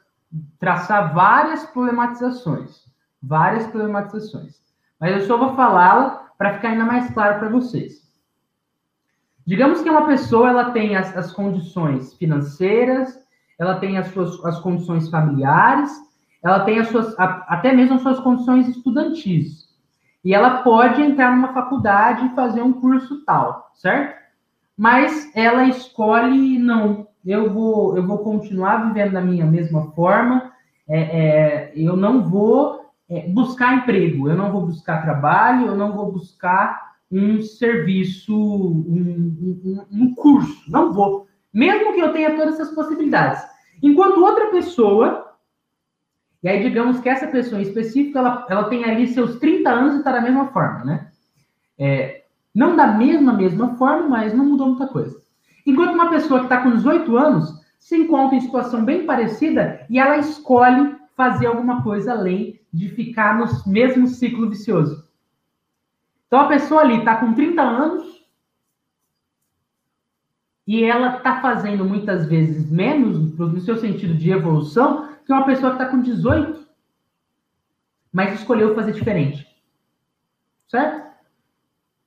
[0.60, 2.91] traçar várias problematizações.
[3.22, 4.60] Várias problematizações.
[5.00, 8.02] Mas eu só vou falá-la para ficar ainda mais claro para vocês.
[9.46, 13.18] Digamos que uma pessoa ela tem as, as condições financeiras,
[13.58, 15.90] ela tem as suas as condições familiares,
[16.42, 19.68] ela tem as suas, a, até mesmo as suas condições estudantis.
[20.24, 24.20] E ela pode entrar numa faculdade e fazer um curso tal, certo?
[24.76, 27.08] Mas ela escolhe não.
[27.24, 30.52] Eu vou, eu vou continuar vivendo da minha mesma forma.
[30.88, 32.81] É, é, eu não vou
[33.12, 39.54] é, buscar emprego, eu não vou buscar trabalho, eu não vou buscar um serviço, um,
[39.62, 40.64] um, um curso.
[40.70, 41.26] Não vou.
[41.52, 43.42] Mesmo que eu tenha todas essas possibilidades.
[43.82, 45.32] Enquanto outra pessoa
[46.42, 49.94] e aí, digamos que essa pessoa em específico, ela, ela tem ali seus 30 anos
[49.94, 51.08] e está da mesma forma, né?
[51.78, 52.24] É,
[52.54, 55.20] não da mesma, mesma forma, mas não mudou muita coisa.
[55.64, 59.98] Enquanto uma pessoa que está com 18 anos se encontra em situação bem parecida e
[59.98, 65.06] ela escolhe fazer alguma coisa além de ficar no mesmo ciclo vicioso.
[66.26, 68.22] Então a pessoa ali está com 30 anos
[70.66, 75.72] e ela está fazendo muitas vezes menos, no seu sentido de evolução, que uma pessoa
[75.72, 76.66] que está com 18,
[78.12, 79.46] mas escolheu fazer diferente.
[80.68, 81.12] Certo?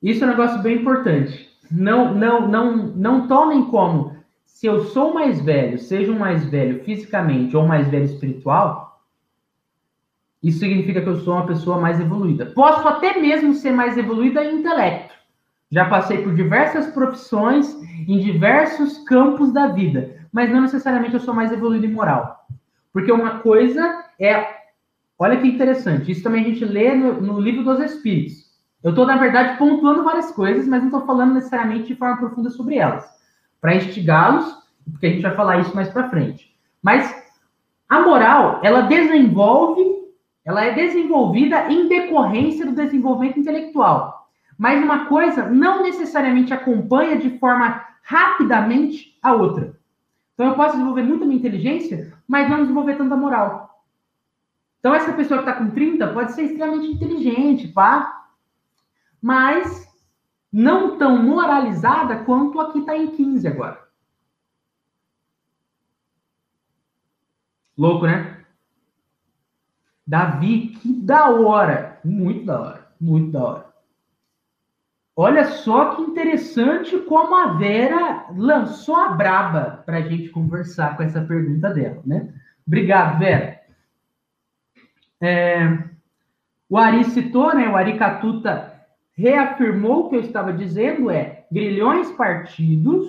[0.01, 1.49] Isso é um negócio bem importante.
[1.69, 4.15] Não, não, não, não tomem como
[4.45, 8.94] se eu sou mais velho, seja um mais velho fisicamente ou mais velho espiritual,
[10.45, 12.45] isso significa que eu sou uma pessoa mais evoluída.
[12.45, 15.15] Posso até mesmo ser mais evoluída em intelecto.
[15.71, 17.75] Já passei por diversas profissões
[18.07, 22.45] em diversos campos da vida, mas não necessariamente eu sou mais evoluído em moral.
[22.93, 24.53] Porque uma coisa é.
[25.17, 28.45] Olha que interessante, isso também a gente lê no, no livro dos Espíritos.
[28.83, 32.51] Eu estou, na verdade, pontuando várias coisas, mas não estou falando necessariamente de forma profunda
[32.51, 33.09] sobre elas.
[33.59, 34.45] Para instigá-los,
[34.91, 36.53] porque a gente vai falar isso mais para frente.
[36.83, 37.15] Mas
[37.89, 40.04] a moral, ela desenvolve,
[40.45, 44.29] ela é desenvolvida em decorrência do desenvolvimento intelectual.
[44.57, 49.77] Mas uma coisa não necessariamente acompanha de forma rapidamente a outra.
[50.33, 53.83] Então eu posso desenvolver muito minha inteligência, mas não desenvolver tanta moral.
[54.79, 58.27] Então essa pessoa que está com 30 pode ser extremamente inteligente, pá,
[59.19, 59.91] mas
[60.53, 63.83] não tão moralizada quanto a que está em 15 agora.
[67.77, 68.34] Louco, né?
[70.05, 71.99] Davi, que da hora.
[72.03, 72.87] Muito da hora.
[72.99, 73.65] Muito da hora.
[75.17, 81.03] Olha só que interessante como a Vera lançou a braba para a gente conversar com
[81.03, 82.33] essa pergunta dela, né?
[82.67, 83.61] Obrigado, Vera.
[85.21, 85.83] É,
[86.69, 87.69] o Ari citou, né?
[87.69, 88.73] O Ari Catuta
[89.13, 93.07] reafirmou o que eu estava dizendo, é grilhões partidos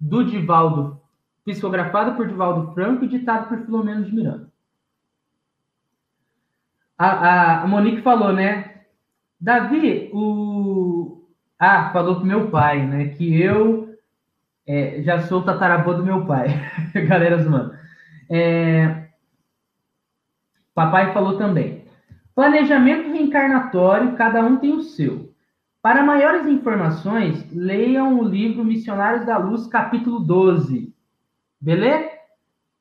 [0.00, 1.00] do Divaldo,
[1.44, 4.45] psicografado por Divaldo Franco e ditado por Filomeno de Miranda.
[6.98, 8.76] A, a Monique falou, né?
[9.40, 11.22] Davi, o,
[11.58, 13.08] ah, falou pro meu pai, né?
[13.08, 13.96] Que eu
[14.66, 16.48] é, já sou tataravô do meu pai.
[17.06, 17.74] Galera zoando.
[18.30, 19.08] É,
[20.74, 21.84] papai falou também.
[22.34, 25.32] Planejamento reencarnatório, cada um tem o seu.
[25.80, 30.92] Para maiores informações, leiam o livro Missionários da Luz, capítulo 12.
[31.60, 32.10] Beleza?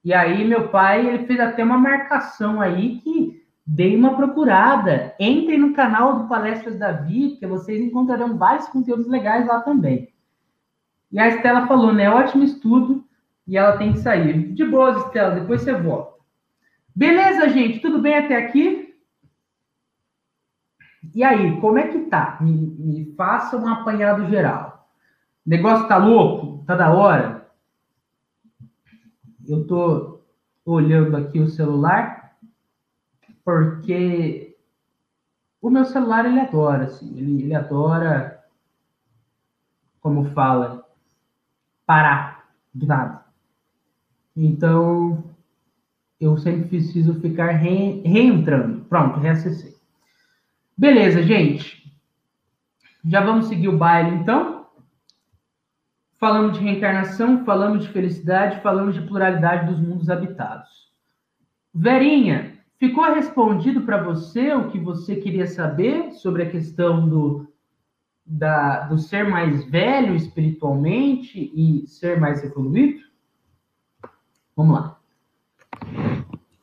[0.04, 3.35] E aí, meu pai, ele fez até uma marcação aí que
[3.66, 5.16] Dei uma procurada.
[5.20, 10.14] Entrem no canal do Palestras Davi, porque vocês encontrarão vários conteúdos legais lá também.
[11.12, 12.10] E a Estela falou, né?
[12.10, 13.04] Ótimo estudo
[13.48, 14.54] e ela tem que sair.
[14.54, 16.16] De boas, Estela, depois você volta.
[16.96, 17.80] Beleza, gente?
[17.80, 18.96] Tudo bem até aqui?
[21.14, 22.38] E aí, como é que tá?
[22.42, 24.90] Me, me faça um apanhado geral.
[25.46, 26.64] O negócio tá louco?
[26.66, 27.50] Tá da hora?
[29.48, 30.22] Eu tô
[30.66, 32.25] olhando aqui o celular
[33.46, 34.58] porque
[35.62, 38.44] o meu celular ele adora, assim, ele, ele adora,
[40.02, 40.84] como fala,
[41.86, 43.24] parar de nada.
[44.36, 45.24] Então,
[46.20, 48.84] eu sempre preciso ficar re, reentrando.
[48.86, 49.76] Pronto, reacessei.
[50.76, 51.86] Beleza, gente.
[53.06, 54.66] Já vamos seguir o baile, então?
[56.18, 60.92] Falamos de reencarnação, falamos de felicidade, falamos de pluralidade dos mundos habitados.
[61.74, 67.48] Verinha, Ficou respondido para você o que você queria saber sobre a questão do,
[68.26, 73.02] da, do ser mais velho espiritualmente e ser mais evoluído?
[74.56, 75.00] Vamos lá.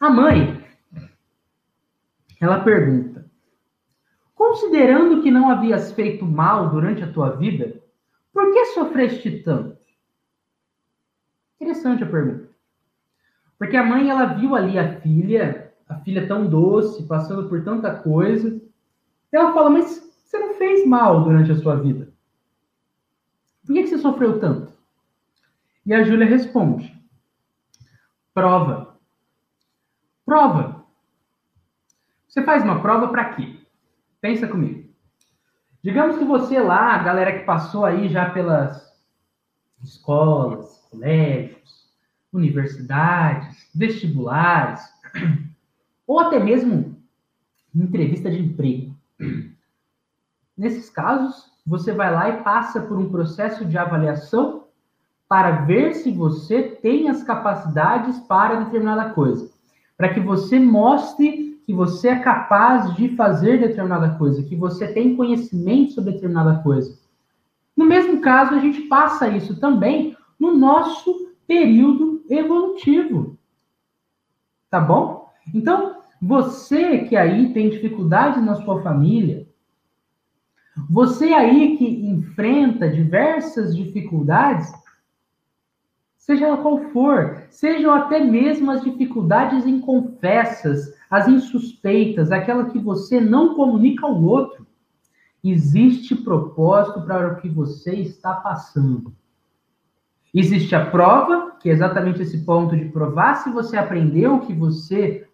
[0.00, 0.62] A mãe,
[2.40, 3.30] ela pergunta:
[4.34, 7.80] considerando que não havias feito mal durante a tua vida,
[8.32, 9.78] por que sofreste tanto?
[11.60, 12.48] Interessante a pergunta.
[13.56, 15.61] Porque a mãe, ela viu ali a filha,
[15.92, 18.48] a filha tão doce, passando por tanta coisa.
[19.32, 22.12] E ela fala, mas você não fez mal durante a sua vida.
[23.64, 24.72] Por que, que você sofreu tanto?
[25.84, 26.92] E a Júlia responde:
[28.34, 28.96] prova.
[30.24, 30.84] Prova.
[32.26, 33.58] Você faz uma prova para quê?
[34.20, 34.90] Pensa comigo.
[35.82, 38.90] Digamos que você lá, a galera que passou aí já pelas
[39.82, 41.92] escolas, colégios,
[42.32, 44.80] universidades, vestibulares,
[46.06, 46.96] ou até mesmo
[47.74, 48.94] entrevista de emprego.
[50.56, 54.64] Nesses casos, você vai lá e passa por um processo de avaliação
[55.28, 59.50] para ver se você tem as capacidades para determinada coisa,
[59.96, 65.16] para que você mostre que você é capaz de fazer determinada coisa, que você tem
[65.16, 66.98] conhecimento sobre determinada coisa.
[67.76, 73.38] No mesmo caso, a gente passa isso também no nosso período evolutivo.
[74.68, 75.21] Tá bom?
[75.54, 79.46] Então, você que aí tem dificuldade na sua família,
[80.88, 84.72] você aí que enfrenta diversas dificuldades,
[86.16, 93.54] seja qual for, sejam até mesmo as dificuldades inconfessas, as insuspeitas, aquela que você não
[93.54, 94.66] comunica ao outro,
[95.42, 99.12] existe propósito para o que você está passando.
[100.32, 104.54] Existe a prova, que é exatamente esse ponto de provar se você aprendeu o que
[104.54, 105.28] você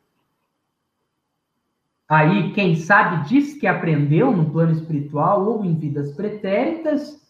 [2.08, 7.20] aí, quem sabe, diz que aprendeu no plano espiritual ou em vidas pretéritas,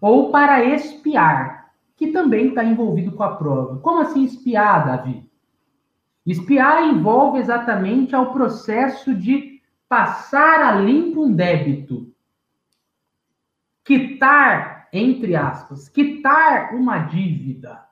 [0.00, 3.78] ou para espiar, que também está envolvido com a prova.
[3.78, 5.30] Como assim espiar, Davi?
[6.26, 12.12] Espiar envolve exatamente ao processo de passar a limpo um débito,
[13.84, 17.82] quitar entre aspas, quitar uma dívida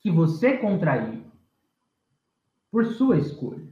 [0.00, 1.24] que você contraiu
[2.76, 3.62] por sua escolha.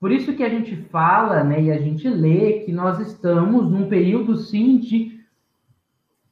[0.00, 3.88] Por isso que a gente fala, né, e a gente lê que nós estamos num
[3.88, 5.20] período sim de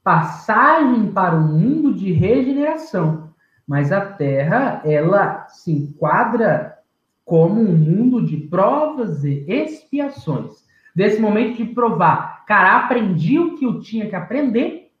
[0.03, 3.33] passagem para um mundo de regeneração,
[3.65, 6.77] mas a Terra ela se enquadra
[7.23, 10.65] como um mundo de provas e expiações.
[10.93, 14.91] Desse momento de provar Cara, aprendi o que eu tinha que aprender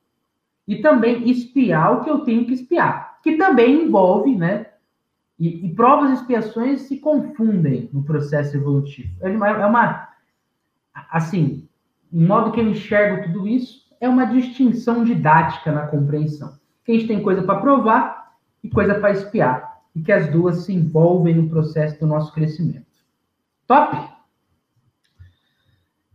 [0.65, 4.67] e também espiar o que eu tenho que espiar, que também envolve, né?
[5.43, 9.13] E, e provas e expiações se confundem no processo evolutivo.
[9.19, 10.07] É uma, é uma
[11.11, 11.67] assim,
[12.13, 16.57] em modo que eu enxergo tudo isso, é uma distinção didática na compreensão.
[16.85, 20.63] Que a gente tem coisa para provar e coisa para espiar, e que as duas
[20.63, 22.87] se envolvem no processo do nosso crescimento.
[23.67, 23.97] Top?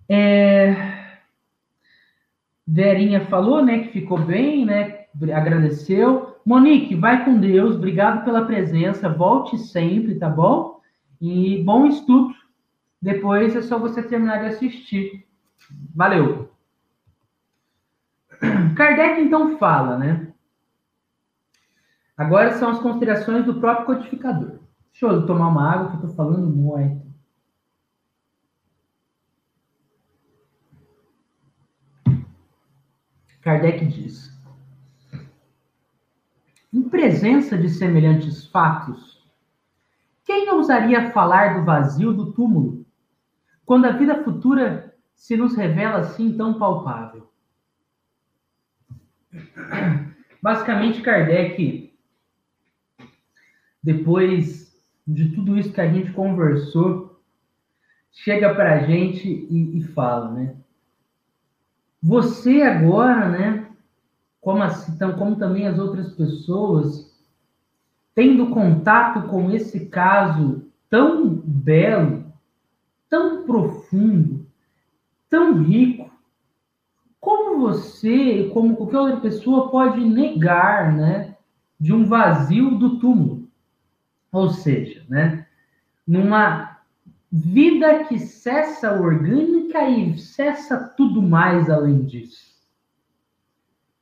[0.09, 0.75] É...
[2.67, 6.38] Verinha falou, né, que ficou bem, né, agradeceu.
[6.49, 10.81] Monique, vai com Deus, obrigado pela presença, volte sempre, tá bom?
[11.20, 12.35] E bom estudo.
[13.03, 15.29] Depois é só você terminar de assistir.
[15.95, 16.51] Valeu.
[18.75, 20.33] Kardec então fala, né?
[22.16, 24.61] Agora são as considerações do próprio codificador.
[24.91, 27.07] Deixa eu tomar uma água que eu tô falando muito.
[33.43, 34.38] Kardec diz:
[36.73, 39.19] em presença de semelhantes fatos,
[40.24, 42.85] quem ousaria falar do vazio do túmulo,
[43.65, 47.28] quando a vida futura se nos revela assim tão palpável?
[50.43, 51.93] Basicamente, Kardec,
[53.82, 54.69] depois
[55.07, 57.20] de tudo isso que a gente conversou,
[58.12, 60.57] chega para a gente e, e fala, né?
[62.03, 63.68] Você agora, né,
[64.40, 67.09] como, assim, como também as outras pessoas,
[68.15, 72.32] tendo contato com esse caso tão belo,
[73.09, 74.47] tão profundo,
[75.28, 76.10] tão rico,
[77.20, 81.36] como você, como qualquer outra pessoa, pode negar, né,
[81.78, 83.48] de um vazio do túmulo?
[84.32, 85.47] Ou seja, né,
[86.06, 86.78] numa
[87.31, 92.48] vida que cessa orgânica e cessa tudo mais além disso.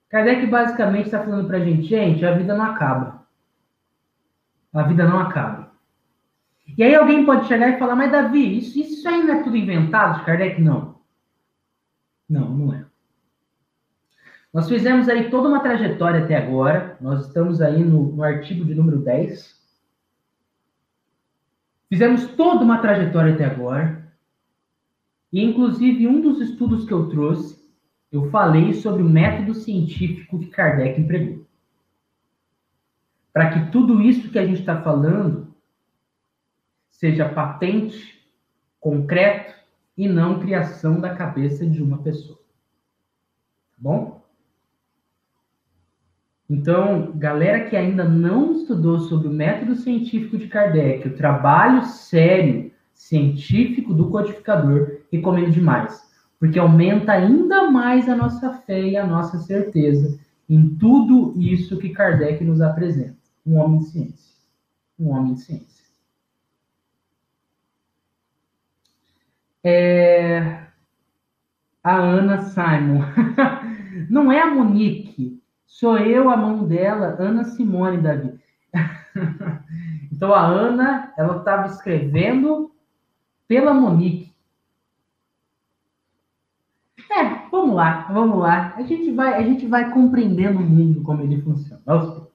[0.09, 3.27] Kardec basicamente está falando para a gente, gente, a vida não acaba.
[4.73, 5.73] A vida não acaba.
[6.77, 9.57] E aí alguém pode chegar e falar, mas Davi, isso, isso aí não é tudo
[9.57, 10.61] inventado de Kardec?
[10.61, 10.97] Não.
[12.29, 12.85] Não, não é.
[14.53, 16.97] Nós fizemos aí toda uma trajetória até agora.
[17.01, 19.55] Nós estamos aí no, no artigo de número 10.
[21.89, 24.11] Fizemos toda uma trajetória até agora.
[25.33, 27.56] E, inclusive, um dos estudos que eu trouxe,
[28.11, 31.45] eu falei sobre o método científico que Kardec empregou.
[33.33, 35.55] Para que tudo isso que a gente está falando
[36.91, 38.27] seja patente,
[38.81, 39.55] concreto
[39.97, 42.39] e não criação da cabeça de uma pessoa.
[42.39, 44.25] Tá bom?
[46.49, 52.73] Então, galera que ainda não estudou sobre o método científico de Kardec, o trabalho sério
[52.95, 56.06] científico do codificador, recomendo demais,
[56.39, 60.19] porque aumenta ainda mais a nossa fé e a nossa certeza
[60.49, 63.17] em tudo isso que Kardec nos apresenta.
[63.45, 64.37] Um homem de ciência.
[64.99, 65.87] Um homem de ciência.
[69.65, 70.67] É...
[71.83, 73.01] A Ana Simon.
[74.11, 75.43] Não é a Monique.
[75.67, 78.39] Sou eu a mão dela, Ana Simone, Davi.
[80.13, 82.73] então a Ana, ela estava escrevendo
[83.49, 84.35] pela Monique.
[87.11, 88.75] É, vamos lá, vamos lá.
[88.77, 91.83] A gente vai, a gente vai compreendendo o mundo como ele funciona.
[91.87, 92.33] Aos poucos.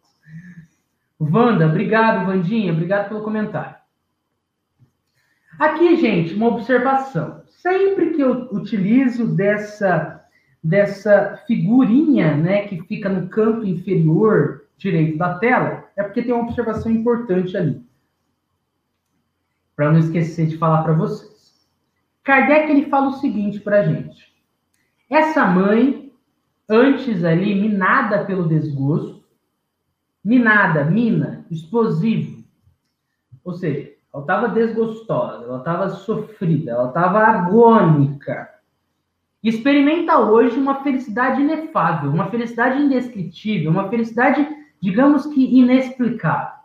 [1.19, 3.76] Wanda, obrigado, Vandinha, obrigado pelo comentário.
[5.59, 7.43] Aqui, gente, uma observação.
[7.47, 10.19] Sempre que eu utilizo dessa
[10.63, 16.43] dessa figurinha, né, que fica no canto inferior direito da tela, é porque tem uma
[16.43, 17.84] observação importante ali.
[19.76, 21.68] Para não esquecer de falar para vocês.
[22.23, 24.30] Kardec ele fala o seguinte para a gente.
[25.11, 26.11] Essa mãe,
[26.67, 29.23] antes ali, minada pelo desgosto,
[30.23, 32.43] minada, mina, explosivo.
[33.43, 38.49] Ou seja, ela estava desgostosa, ela estava sofrida, ela estava agônica
[39.43, 44.47] experimenta hoje uma felicidade inefável, uma felicidade indescritível, uma felicidade,
[44.79, 46.59] digamos que inexplicável,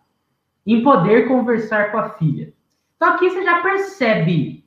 [0.66, 2.52] em poder conversar com a filha.
[2.96, 4.65] Então aqui você já percebe,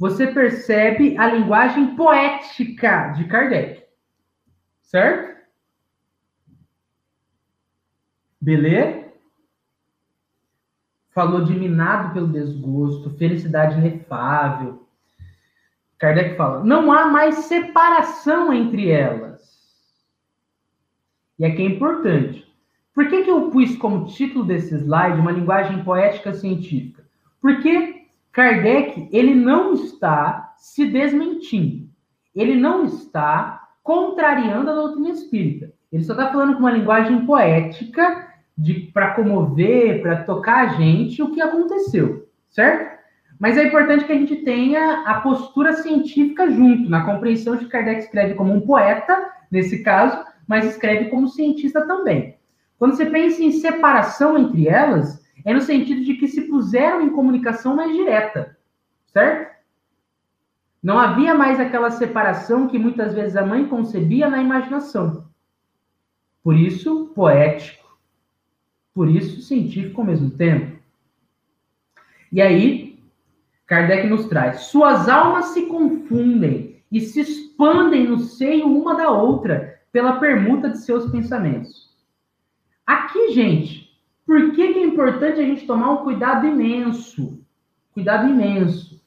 [0.00, 3.84] você percebe a linguagem poética de Kardec,
[4.80, 5.38] certo?
[8.40, 9.10] Beleza?
[11.10, 14.88] Falou de minado pelo desgosto, felicidade inefável,
[15.98, 19.38] Kardec fala: não há mais separação entre elas.
[21.38, 22.50] E aqui é importante.
[22.94, 27.04] Por que, que eu pus como título desse slide uma linguagem poética científica?
[27.38, 27.99] Porque
[28.32, 31.88] Kardec ele não está se desmentindo.
[32.34, 35.72] Ele não está contrariando a doutrina espírita.
[35.92, 38.28] Ele só está falando com uma linguagem poética
[38.92, 43.00] para comover, para tocar a gente o que aconteceu, certo?
[43.38, 47.70] Mas é importante que a gente tenha a postura científica junto, na compreensão de que
[47.70, 52.36] Kardec escreve como um poeta, nesse caso, mas escreve como cientista também.
[52.78, 57.10] Quando você pensa em separação entre elas, é no sentido de que se puseram em
[57.10, 58.56] comunicação mais direta,
[59.06, 59.50] certo?
[60.82, 65.28] Não havia mais aquela separação que muitas vezes a mãe concebia na imaginação.
[66.42, 67.98] Por isso, poético.
[68.94, 70.78] Por isso, científico ao mesmo tempo.
[72.32, 72.98] E aí,
[73.66, 79.80] Kardec nos traz: suas almas se confundem e se expandem no seio uma da outra
[79.92, 81.90] pela permuta de seus pensamentos.
[82.86, 83.89] Aqui, gente,
[84.30, 87.44] por que, que é importante a gente tomar um cuidado imenso?
[87.92, 89.02] Cuidado imenso.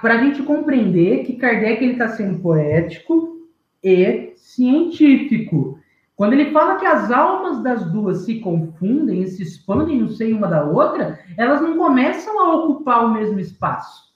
[0.00, 3.48] Para a gente compreender que Kardec está sendo poético
[3.82, 5.80] e científico.
[6.14, 10.36] Quando ele fala que as almas das duas se confundem e se expandem no seio
[10.36, 14.14] uma da outra, elas não começam a ocupar o mesmo espaço.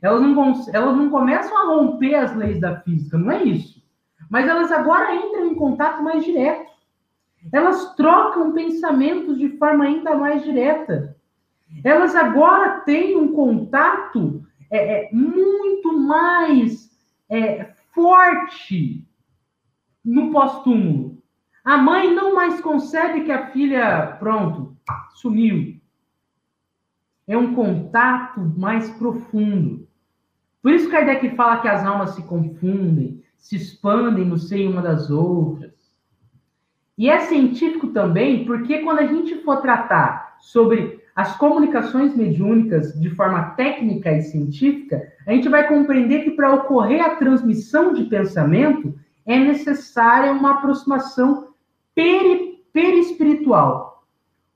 [0.00, 3.82] Elas não, elas não começam a romper as leis da física, não é isso.
[4.30, 6.70] Mas elas agora entram em contato mais direto.
[7.50, 11.16] Elas trocam pensamentos de forma ainda mais direta.
[11.82, 16.90] Elas agora têm um contato é, é, muito mais
[17.28, 19.06] é, forte
[20.04, 21.22] no pós-túmulo.
[21.64, 24.76] A mãe não mais concebe que a filha, pronto,
[25.14, 25.80] sumiu.
[27.26, 29.88] É um contato mais profundo.
[30.60, 35.10] Por isso Kardec fala que as almas se confundem, se expandem no seio uma das
[35.10, 35.72] outras.
[36.96, 43.10] E é científico também, porque quando a gente for tratar sobre as comunicações mediúnicas de
[43.10, 48.94] forma técnica e científica, a gente vai compreender que para ocorrer a transmissão de pensamento
[49.26, 51.48] é necessária uma aproximação
[51.94, 54.04] peri, perispiritual.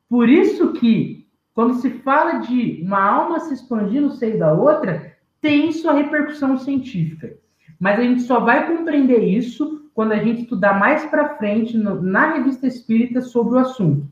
[0.08, 5.14] Por isso que, quando se fala de uma alma se expandir no seio da outra,
[5.40, 7.36] tem sua repercussão científica.
[7.78, 12.02] Mas a gente só vai compreender isso quando a gente estudar mais para frente no,
[12.02, 14.06] na revista espírita sobre o assunto.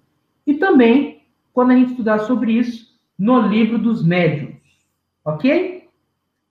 [0.46, 4.56] E também quando a gente estudar sobre isso no livro dos médiuns,
[5.24, 5.88] ok?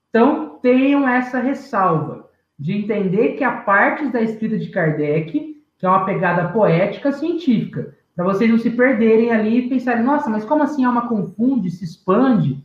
[0.09, 5.89] Então, tenham essa ressalva de entender que há partes da escrita de Kardec que é
[5.89, 10.63] uma pegada poética científica, para vocês não se perderem ali e pensarem, nossa, mas como
[10.63, 12.63] assim a alma confunde, se expande?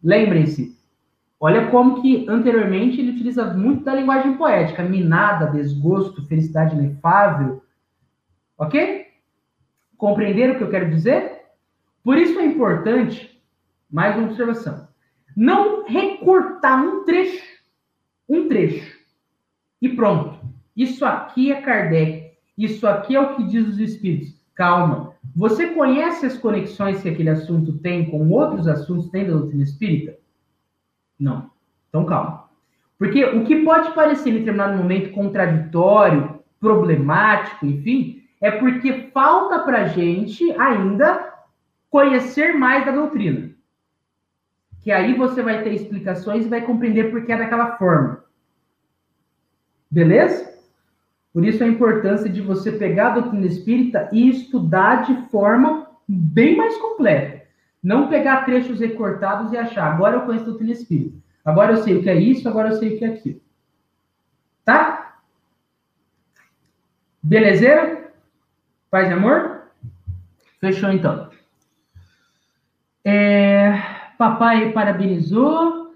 [0.00, 0.77] Lembrem-se,
[1.40, 7.62] olha como que anteriormente ele utiliza muito da linguagem poética, minada, desgosto, felicidade inefável,
[8.56, 9.06] ok?
[9.96, 11.42] Compreenderam o que eu quero dizer?
[12.02, 13.40] Por isso é importante,
[13.90, 14.88] mais uma observação,
[15.36, 17.44] não recortar um trecho,
[18.28, 18.98] um trecho,
[19.80, 20.38] e pronto.
[20.76, 24.38] Isso aqui é Kardec, isso aqui é o que diz os espíritos.
[24.54, 25.14] Calma.
[25.36, 30.18] Você conhece as conexões que aquele assunto tem com outros assuntos dentro da doutrina espírita?
[31.18, 31.50] Não.
[31.88, 32.48] Então calma.
[32.98, 39.86] Porque o que pode parecer em determinado momento contraditório, problemático, enfim, é porque falta para
[39.86, 41.32] gente ainda
[41.90, 43.50] conhecer mais da doutrina.
[44.82, 48.24] Que aí você vai ter explicações e vai compreender por que é daquela forma.
[49.90, 50.48] Beleza?
[51.32, 56.56] Por isso a importância de você pegar a doutrina espírita e estudar de forma bem
[56.56, 57.42] mais completa.
[57.82, 61.16] Não pegar trechos recortados e achar, agora eu conheço a doutrina espírita.
[61.44, 63.40] Agora eu sei o que é isso, agora eu sei o que é aquilo.
[64.64, 65.16] Tá?
[67.22, 68.12] Belezeira?
[68.90, 69.62] Paz e amor?
[70.60, 71.30] Fechou então.
[73.04, 73.72] É,
[74.18, 75.94] papai parabenizou.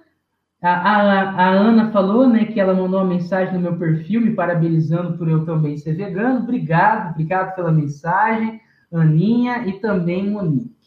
[0.63, 4.35] A, a, a, Ana falou, né, que ela mandou uma mensagem no meu perfil me
[4.35, 6.41] parabenizando por eu também ser vegano.
[6.41, 8.61] Obrigado, obrigado pela mensagem,
[8.93, 10.82] Aninha e também Monique.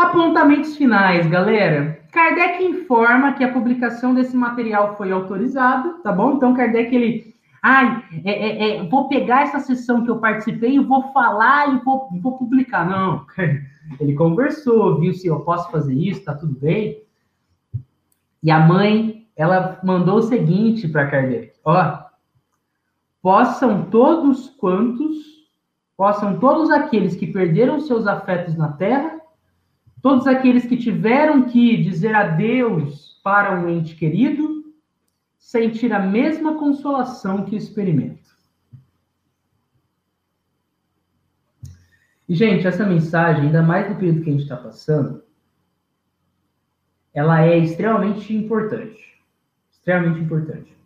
[0.00, 2.00] Apontamentos finais, galera.
[2.10, 6.36] Kardec informa que a publicação desse material foi autorizada, tá bom?
[6.36, 7.34] Então, Kardec, ele.
[7.62, 11.84] Ai, é, é, é, vou pegar essa sessão que eu participei e vou falar e
[11.84, 12.88] vou, vou publicar.
[12.88, 13.26] Não,
[14.00, 17.02] ele conversou, viu se eu posso fazer isso, tá tudo bem.
[18.42, 22.04] E a mãe, ela mandou o seguinte para Kardec: ó,
[23.20, 25.18] possam todos quantos,
[25.94, 29.19] possam todos aqueles que perderam seus afetos na terra,
[30.02, 34.74] todos aqueles que tiveram que dizer adeus para um ente querido,
[35.38, 38.30] sentir a mesma consolação que experimento.
[42.28, 45.24] E, gente, essa mensagem, ainda mais no período que a gente está passando,
[47.12, 49.20] ela é extremamente importante.
[49.70, 50.76] Extremamente importante.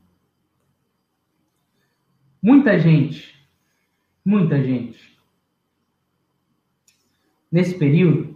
[2.40, 3.46] Muita gente,
[4.24, 5.18] muita gente,
[7.50, 8.33] nesse período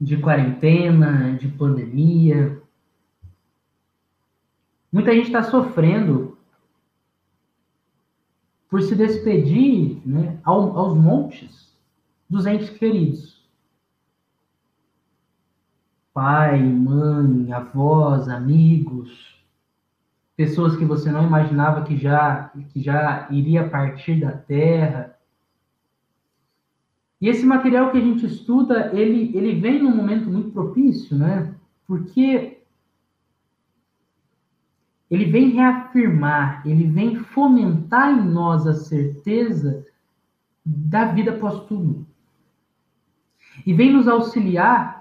[0.00, 2.60] de quarentena, de pandemia,
[4.92, 6.36] muita gente está sofrendo
[8.68, 11.76] por se despedir né, aos montes
[12.28, 13.38] dos entes queridos
[16.18, 19.40] pai, mãe, avós, amigos,
[20.36, 25.16] pessoas que você não imaginava que já, que já iria partir da terra.
[27.20, 31.54] E esse material que a gente estuda, ele, ele vem num momento muito propício, né?
[31.86, 32.58] Porque
[35.10, 39.84] ele vem reafirmar, ele vem fomentar em nós a certeza
[40.64, 42.06] da vida pós-túmulo.
[43.66, 44.98] E vem nos auxiliar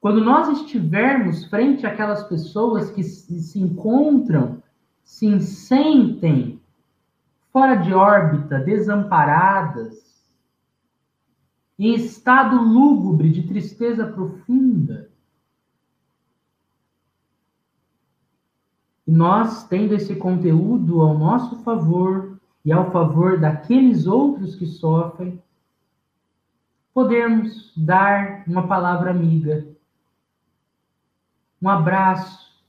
[0.00, 4.60] quando nós estivermos frente àquelas pessoas que se encontram,
[5.04, 6.60] se sentem
[7.52, 10.11] fora de órbita, desamparadas,
[11.78, 15.10] em estado lúgubre de tristeza profunda,
[19.06, 25.42] e nós, tendo esse conteúdo ao nosso favor e ao favor daqueles outros que sofrem,
[26.94, 29.72] podemos dar uma palavra amiga
[31.62, 32.60] um abraço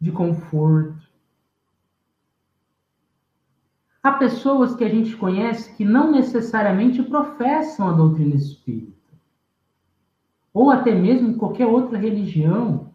[0.00, 0.99] de conforto.
[4.02, 8.92] Há pessoas que a gente conhece que não necessariamente professam a doutrina espírita,
[10.52, 12.92] ou até mesmo qualquer outra religião.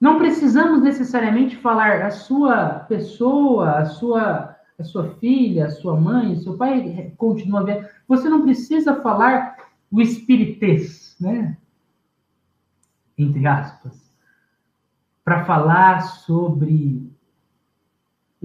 [0.00, 6.36] Não precisamos necessariamente falar a sua pessoa, a sua, a sua filha, a sua mãe,
[6.36, 7.90] seu pai continua ver.
[8.06, 9.56] Você não precisa falar
[9.90, 11.56] o espiritês, né?
[13.18, 14.12] entre aspas,
[15.24, 17.05] para falar sobre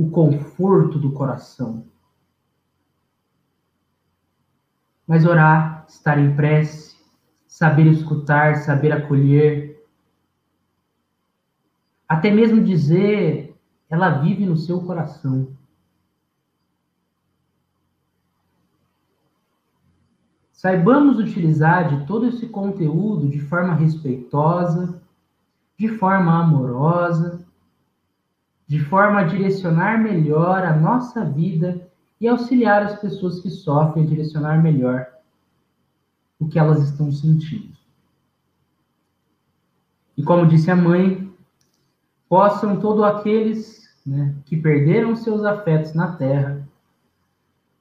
[0.01, 1.85] o conforto do coração.
[5.05, 6.95] Mas orar, estar em prece,
[7.47, 9.85] saber escutar, saber acolher,
[12.07, 13.55] até mesmo dizer,
[13.89, 15.55] ela vive no seu coração.
[20.61, 25.01] saibamos utilizar de todo esse conteúdo de forma respeitosa,
[25.75, 27.40] de forma amorosa,
[28.71, 31.91] de forma a direcionar melhor a nossa vida
[32.21, 35.05] e auxiliar as pessoas que sofrem a direcionar melhor
[36.39, 37.77] o que elas estão sentindo.
[40.15, 41.29] E como disse a mãe,
[42.29, 46.65] possam todos aqueles né, que perderam seus afetos na terra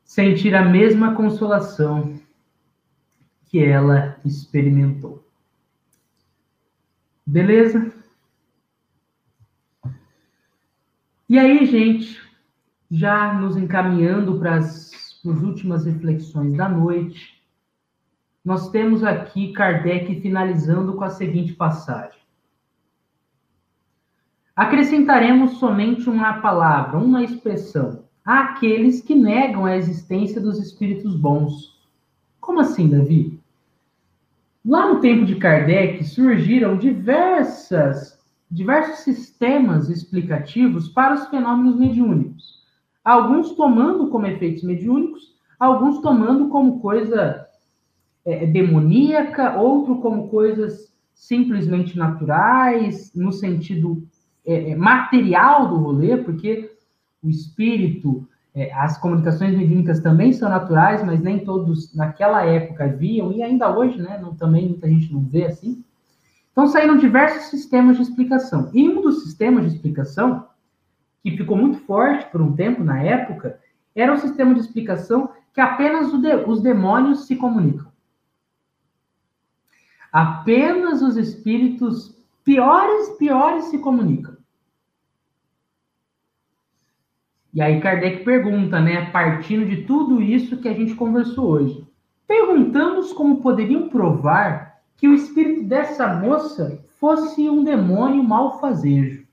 [0.03, 2.19] sentir a mesma consolação
[3.47, 5.25] que ela experimentou.
[7.25, 7.99] Beleza?
[11.31, 12.20] E aí, gente,
[12.90, 17.40] já nos encaminhando para as últimas reflexões da noite,
[18.44, 22.19] nós temos aqui Kardec finalizando com a seguinte passagem.
[24.57, 31.81] Acrescentaremos somente uma palavra, uma expressão, àqueles que negam a existência dos espíritos bons.
[32.40, 33.39] Como assim, Davi?
[34.66, 38.20] Lá no tempo de Kardec surgiram diversas
[38.51, 42.60] diversos sistemas explicativos para os fenômenos mediúnicos.
[43.05, 47.47] Alguns tomando como efeitos mediúnicos, alguns tomando como coisa
[48.24, 54.02] é, demoníaca, outro como coisas simplesmente naturais, no sentido
[54.44, 56.72] é, é material do rolê, porque
[57.22, 63.32] o espírito, é, as comunicações mediúnicas também são naturais, mas nem todos naquela época viam,
[63.32, 65.85] e ainda hoje, né, não, também muita gente não vê assim.
[66.61, 68.70] Então saíram diversos sistemas de explicação.
[68.74, 70.47] E um dos sistemas de explicação,
[71.23, 73.59] que ficou muito forte por um tempo na época,
[73.95, 77.91] era o sistema de explicação que apenas os demônios se comunicam.
[80.12, 82.15] Apenas os espíritos
[82.45, 84.37] piores, piores se comunicam.
[87.55, 91.89] E aí Kardec pergunta, né, partindo de tudo isso que a gente conversou hoje,
[92.28, 94.70] perguntamos como poderiam provar
[95.01, 99.27] que o espírito dessa moça fosse um demônio malfazejo,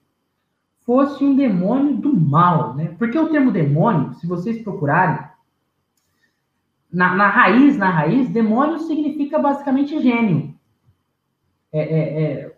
[0.86, 2.96] fosse um demônio do mal, né?
[2.98, 5.28] Porque o termo demônio, se vocês procurarem,
[6.92, 10.56] na, na raiz, na raiz, demônio significa basicamente gênio.
[11.74, 12.58] É, é, é,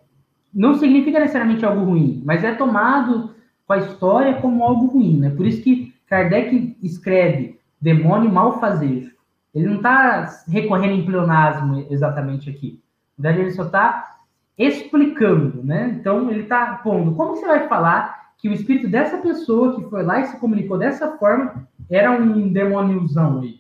[0.54, 3.34] não significa necessariamente algo ruim, mas é tomado
[3.66, 5.32] com a história como algo ruim, né?
[5.32, 9.12] Por isso que Kardec escreve demônio malfazejo.
[9.52, 12.80] Ele não está recorrendo em pleonasmo exatamente aqui
[13.20, 14.18] verdade, ele só está
[14.58, 15.96] explicando, né?
[16.00, 17.16] Então, ele está pondo.
[17.16, 20.78] Como você vai falar que o espírito dessa pessoa que foi lá e se comunicou
[20.78, 23.60] dessa forma era um demôniozão aí?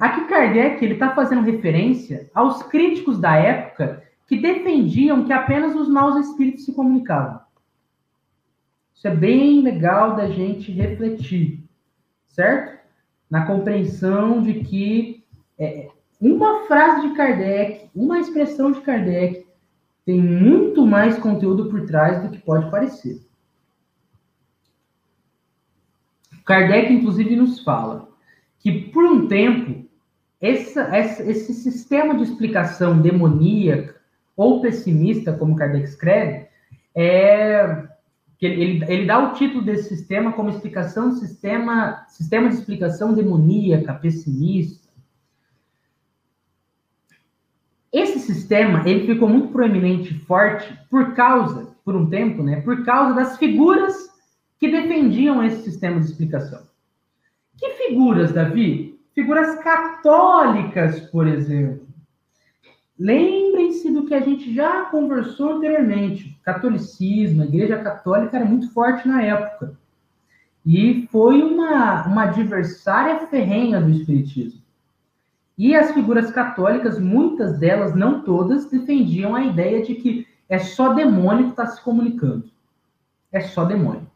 [0.00, 5.88] Aqui Kardec ele está fazendo referência aos críticos da época que defendiam que apenas os
[5.88, 7.40] maus espíritos se comunicavam.
[8.94, 11.62] Isso é bem legal da gente refletir,
[12.26, 12.78] certo?
[13.30, 15.24] Na compreensão de que
[15.58, 15.88] é,
[16.32, 19.46] uma frase de Kardec, uma expressão de Kardec,
[20.06, 23.20] tem muito mais conteúdo por trás do que pode parecer.
[26.46, 28.08] Kardec, inclusive, nos fala
[28.58, 29.86] que, por um tempo,
[30.40, 34.00] essa, essa, esse sistema de explicação demoníaca
[34.34, 36.48] ou pessimista, como Kardec escreve,
[36.94, 37.86] é,
[38.40, 44.84] ele, ele dá o título desse sistema como explicação sistema, sistema de explicação demoníaca, pessimista,
[47.94, 53.14] Esse sistema ele ficou muito proeminente forte por causa, por um tempo, né, por causa
[53.14, 54.08] das figuras
[54.58, 56.62] que defendiam esse sistema de explicação.
[57.56, 58.98] Que figuras, Davi?
[59.14, 61.86] Figuras católicas, por exemplo.
[62.98, 66.38] Lembrem-se do que a gente já conversou anteriormente.
[66.44, 69.76] Catolicismo, a Igreja Católica era muito forte na época.
[70.64, 74.63] E foi uma, uma adversária ferrenha do Espiritismo.
[75.56, 80.92] E as figuras católicas, muitas delas, não todas, defendiam a ideia de que é só
[80.92, 82.50] demônio que está se comunicando.
[83.30, 84.06] É só demônio.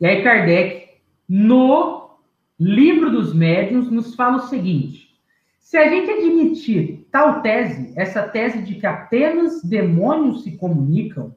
[0.00, 0.88] E aí Kardec,
[1.28, 2.18] no
[2.58, 5.10] livro dos médiuns, nos fala o seguinte:
[5.58, 11.34] se a gente admitir tal tese, essa tese de que apenas demônios se comunicam,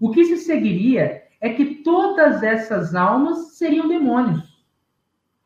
[0.00, 4.51] o que se seguiria é que todas essas almas seriam demônios.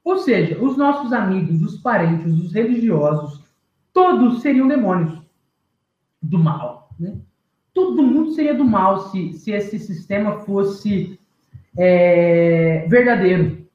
[0.07, 3.43] Ou seja, os nossos amigos, os parentes, os religiosos,
[3.93, 5.21] todos seriam demônios
[6.23, 6.91] do mal.
[6.97, 7.17] Né?
[7.75, 11.19] Todo mundo seria do mal se, se esse sistema fosse
[11.77, 13.67] é, verdadeiro.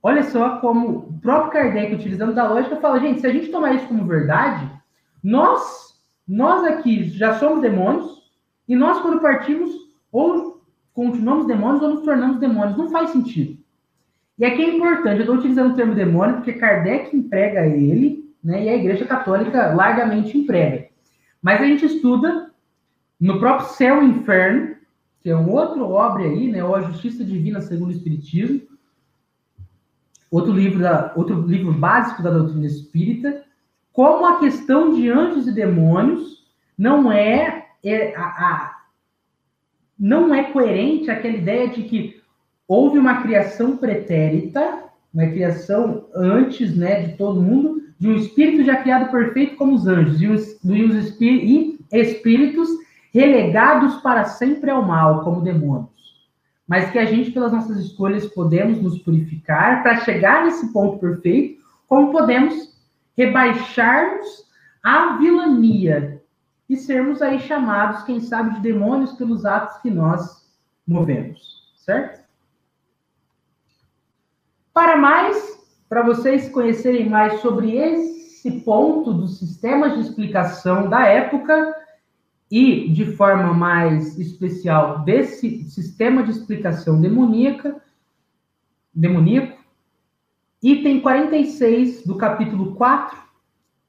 [0.00, 3.74] Olha só como o próprio Kardec, utilizando da lógica, fala: gente, se a gente tomar
[3.74, 4.70] isso como verdade,
[5.24, 8.30] nós, nós aqui já somos demônios,
[8.68, 9.72] e nós, quando partimos,
[10.12, 10.62] ou
[10.94, 12.78] continuamos demônios ou nos tornamos demônios.
[12.78, 13.59] Não faz sentido.
[14.40, 18.64] E aqui é importante, eu estou utilizando o termo demônio porque Kardec emprega ele, né,
[18.64, 20.88] e a Igreja Católica largamente emprega.
[21.42, 22.50] Mas a gente estuda
[23.20, 24.76] no próprio Céu e Inferno,
[25.20, 28.62] que é um outro obra aí, né, ou A Justiça Divina segundo o Espiritismo,
[30.30, 33.44] outro livro, da, outro livro básico da doutrina espírita,
[33.92, 36.46] como a questão de anjos e demônios
[36.78, 38.82] não é, é a, a,
[39.98, 42.19] não é coerente aquela ideia de que
[42.70, 48.76] houve uma criação pretérita, uma criação antes né, de todo mundo, de um espírito já
[48.76, 50.94] criado perfeito como os anjos, e os, e os
[51.90, 52.68] espíritos
[53.12, 55.90] relegados para sempre ao mal, como demônios.
[56.64, 61.60] Mas que a gente, pelas nossas escolhas, podemos nos purificar para chegar nesse ponto perfeito,
[61.88, 62.54] como podemos
[63.16, 64.44] rebaixarmos
[64.80, 66.22] a vilania
[66.68, 70.48] e sermos aí chamados, quem sabe, de demônios pelos atos que nós
[70.86, 72.19] movemos, certo?
[74.72, 81.74] Para mais, para vocês conhecerem mais sobre esse ponto dos sistemas de explicação da época
[82.50, 87.82] e de forma mais especial desse sistema de explicação demoníaca,
[88.94, 89.58] demoníaco,
[90.62, 93.18] item 46 do capítulo 4,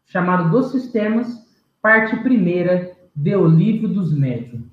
[0.06, 1.48] chamado dos sistemas,
[1.82, 4.70] parte primeira do livro dos médiuns.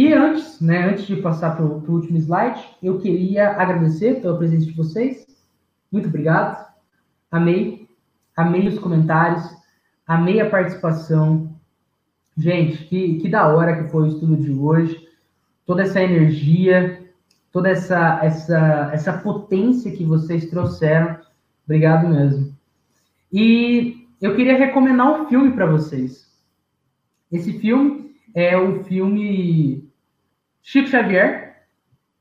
[0.00, 4.64] E antes, né, antes de passar para o último slide, eu queria agradecer pela presença
[4.64, 5.26] de vocês.
[5.92, 6.66] Muito obrigado.
[7.30, 7.86] Amei,
[8.34, 9.44] amei os comentários,
[10.06, 11.54] amei a participação.
[12.34, 15.06] Gente, que, que da hora que foi o estudo de hoje.
[15.66, 17.06] Toda essa energia,
[17.52, 21.18] toda essa, essa, essa potência que vocês trouxeram.
[21.66, 22.56] Obrigado mesmo.
[23.30, 26.26] E eu queria recomendar um filme para vocês.
[27.30, 29.89] Esse filme é o filme
[30.62, 31.50] Chico Xavier,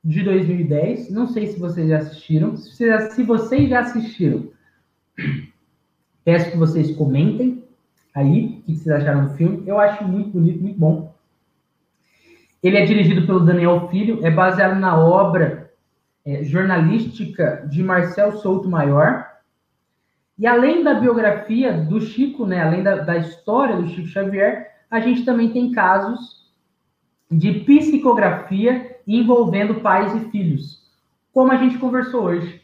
[0.03, 1.11] de 2010.
[1.11, 2.55] Não sei se vocês já assistiram.
[2.55, 4.51] Se vocês já assistiram,
[6.23, 7.63] peço que vocês comentem
[8.15, 9.63] aí o que vocês acharam do filme.
[9.65, 11.15] Eu acho muito bonito, muito bom.
[12.61, 15.71] Ele é dirigido pelo Daniel Filho, é baseado na obra
[16.25, 19.25] é, jornalística de Marcel Souto Maior.
[20.37, 24.99] E além da biografia do Chico, né, além da, da história do Chico Xavier, a
[24.99, 26.38] gente também tem casos
[27.29, 30.89] de psicografia envolvendo pais e filhos,
[31.33, 32.61] como a gente conversou hoje.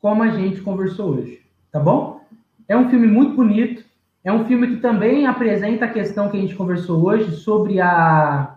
[0.00, 1.40] Como a gente conversou hoje,
[1.72, 2.20] tá bom?
[2.68, 3.84] É um filme muito bonito,
[4.22, 8.54] é um filme que também apresenta a questão que a gente conversou hoje sobre a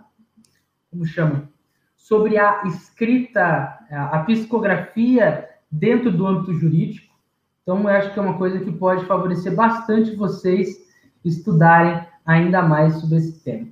[0.89, 1.49] como chama?
[1.95, 7.13] Sobre a escrita, a psicografia dentro do âmbito jurídico.
[7.61, 10.87] Então, eu acho que é uma coisa que pode favorecer bastante vocês
[11.23, 13.67] estudarem ainda mais sobre esse tema.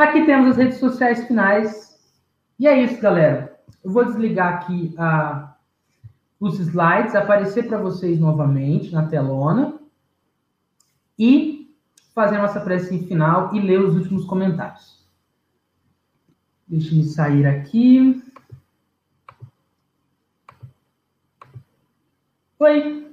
[0.00, 1.94] Aqui temos as redes sociais finais.
[2.58, 3.60] E é isso, galera.
[3.84, 5.54] Eu vou desligar aqui a,
[6.40, 9.78] os slides, aparecer para vocês novamente na telona.
[11.18, 11.76] E
[12.14, 15.06] fazer a nossa prece final e ler os últimos comentários.
[16.66, 18.24] Deixa eu sair aqui.
[22.58, 23.06] Oi.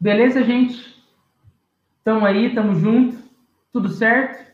[0.00, 0.93] Beleza, gente?
[2.04, 3.18] Estão aí, estamos juntos.
[3.72, 4.52] Tudo certo?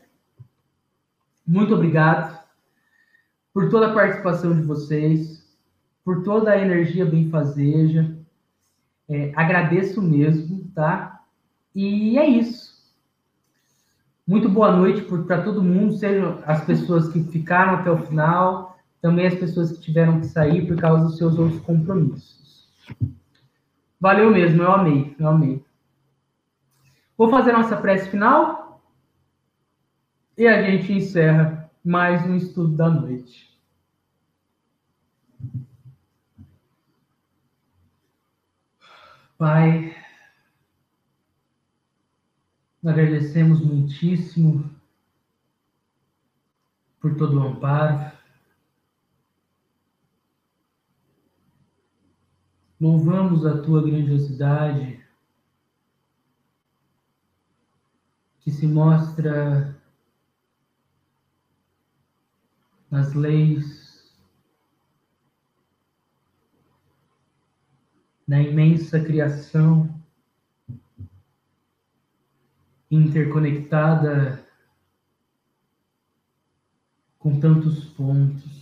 [1.45, 2.41] Muito obrigado
[3.53, 5.53] por toda a participação de vocês,
[6.01, 8.17] por toda a energia benfazeja.
[9.09, 11.25] É, agradeço mesmo, tá?
[11.75, 12.71] E é isso.
[14.25, 19.27] Muito boa noite para todo mundo, sejam as pessoas que ficaram até o final, também
[19.27, 22.69] as pessoas que tiveram que sair por causa dos seus outros compromissos.
[23.99, 25.70] Valeu mesmo, eu amei, eu amei.
[27.21, 28.83] Vou fazer nossa prece final.
[30.35, 33.55] E a gente encerra mais um estudo da noite.
[39.37, 39.95] Pai,
[42.83, 44.67] agradecemos muitíssimo
[46.99, 48.17] por todo o amparo,
[52.79, 55.00] Louvamos a tua grandiosidade,
[58.51, 59.79] que se mostra
[62.89, 64.13] nas leis,
[68.27, 69.89] na imensa criação
[72.89, 74.45] interconectada
[77.17, 78.59] com tantos pontos.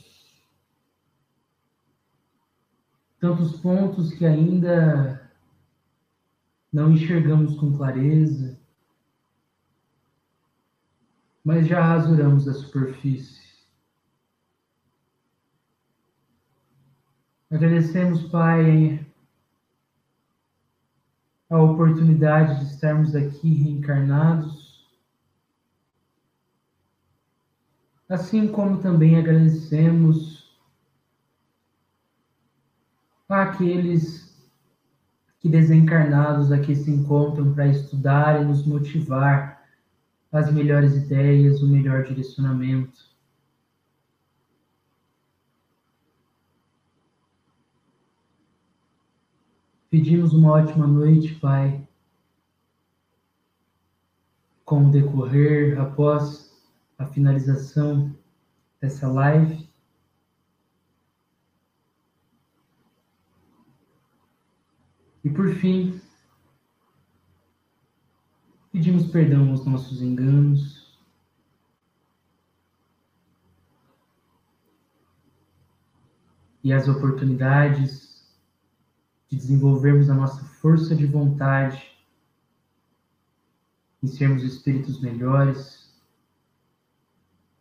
[3.20, 5.30] tantos pontos que ainda
[6.72, 8.59] não enxergamos com clareza,
[11.44, 13.40] mas já rasuramos a superfície.
[17.52, 19.06] Agradecemos, Pai,
[21.50, 24.88] a oportunidade de estarmos aqui reencarnados,
[28.08, 30.56] assim como também agradecemos
[33.28, 34.30] àqueles
[35.40, 39.59] que desencarnados aqui se encontram para estudar e nos motivar
[40.32, 43.10] as melhores ideias, o melhor direcionamento.
[49.90, 51.88] Pedimos uma ótima noite, Pai.
[54.64, 56.56] Com o decorrer, após
[56.98, 58.16] a finalização
[58.80, 59.70] dessa live,
[65.24, 66.00] E por fim,
[68.80, 70.98] pedimos perdão aos nossos enganos.
[76.64, 78.26] E as oportunidades
[79.28, 81.92] de desenvolvermos a nossa força de vontade
[84.02, 85.94] em sermos espíritos melhores,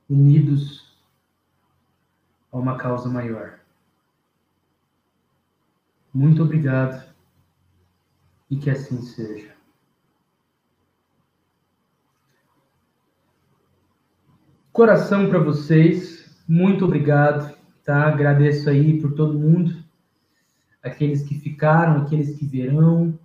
[0.09, 0.97] unidos
[2.53, 3.59] a uma causa maior.
[6.15, 7.13] Muito obrigado
[8.49, 9.58] e que assim seja.
[14.79, 17.53] Coração para vocês, muito obrigado,
[17.85, 18.07] tá?
[18.07, 19.75] Agradeço aí por todo mundo
[20.81, 23.19] aqueles que ficaram, aqueles que verão,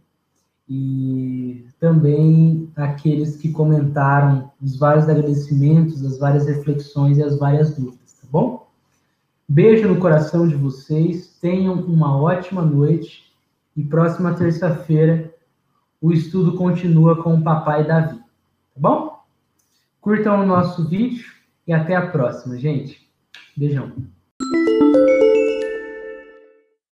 [0.67, 8.13] e também aqueles que comentaram os vários agradecimentos, as várias reflexões e as várias dúvidas,
[8.13, 8.67] tá bom?
[9.47, 13.31] Beijo no coração de vocês, tenham uma ótima noite
[13.77, 15.31] e próxima terça-feira
[16.01, 18.25] o estudo continua com o papai Davi, tá
[18.75, 19.19] bom?
[20.01, 21.32] Curtam o nosso vídeo
[21.67, 23.09] e até a próxima, gente.
[23.55, 23.93] Beijão.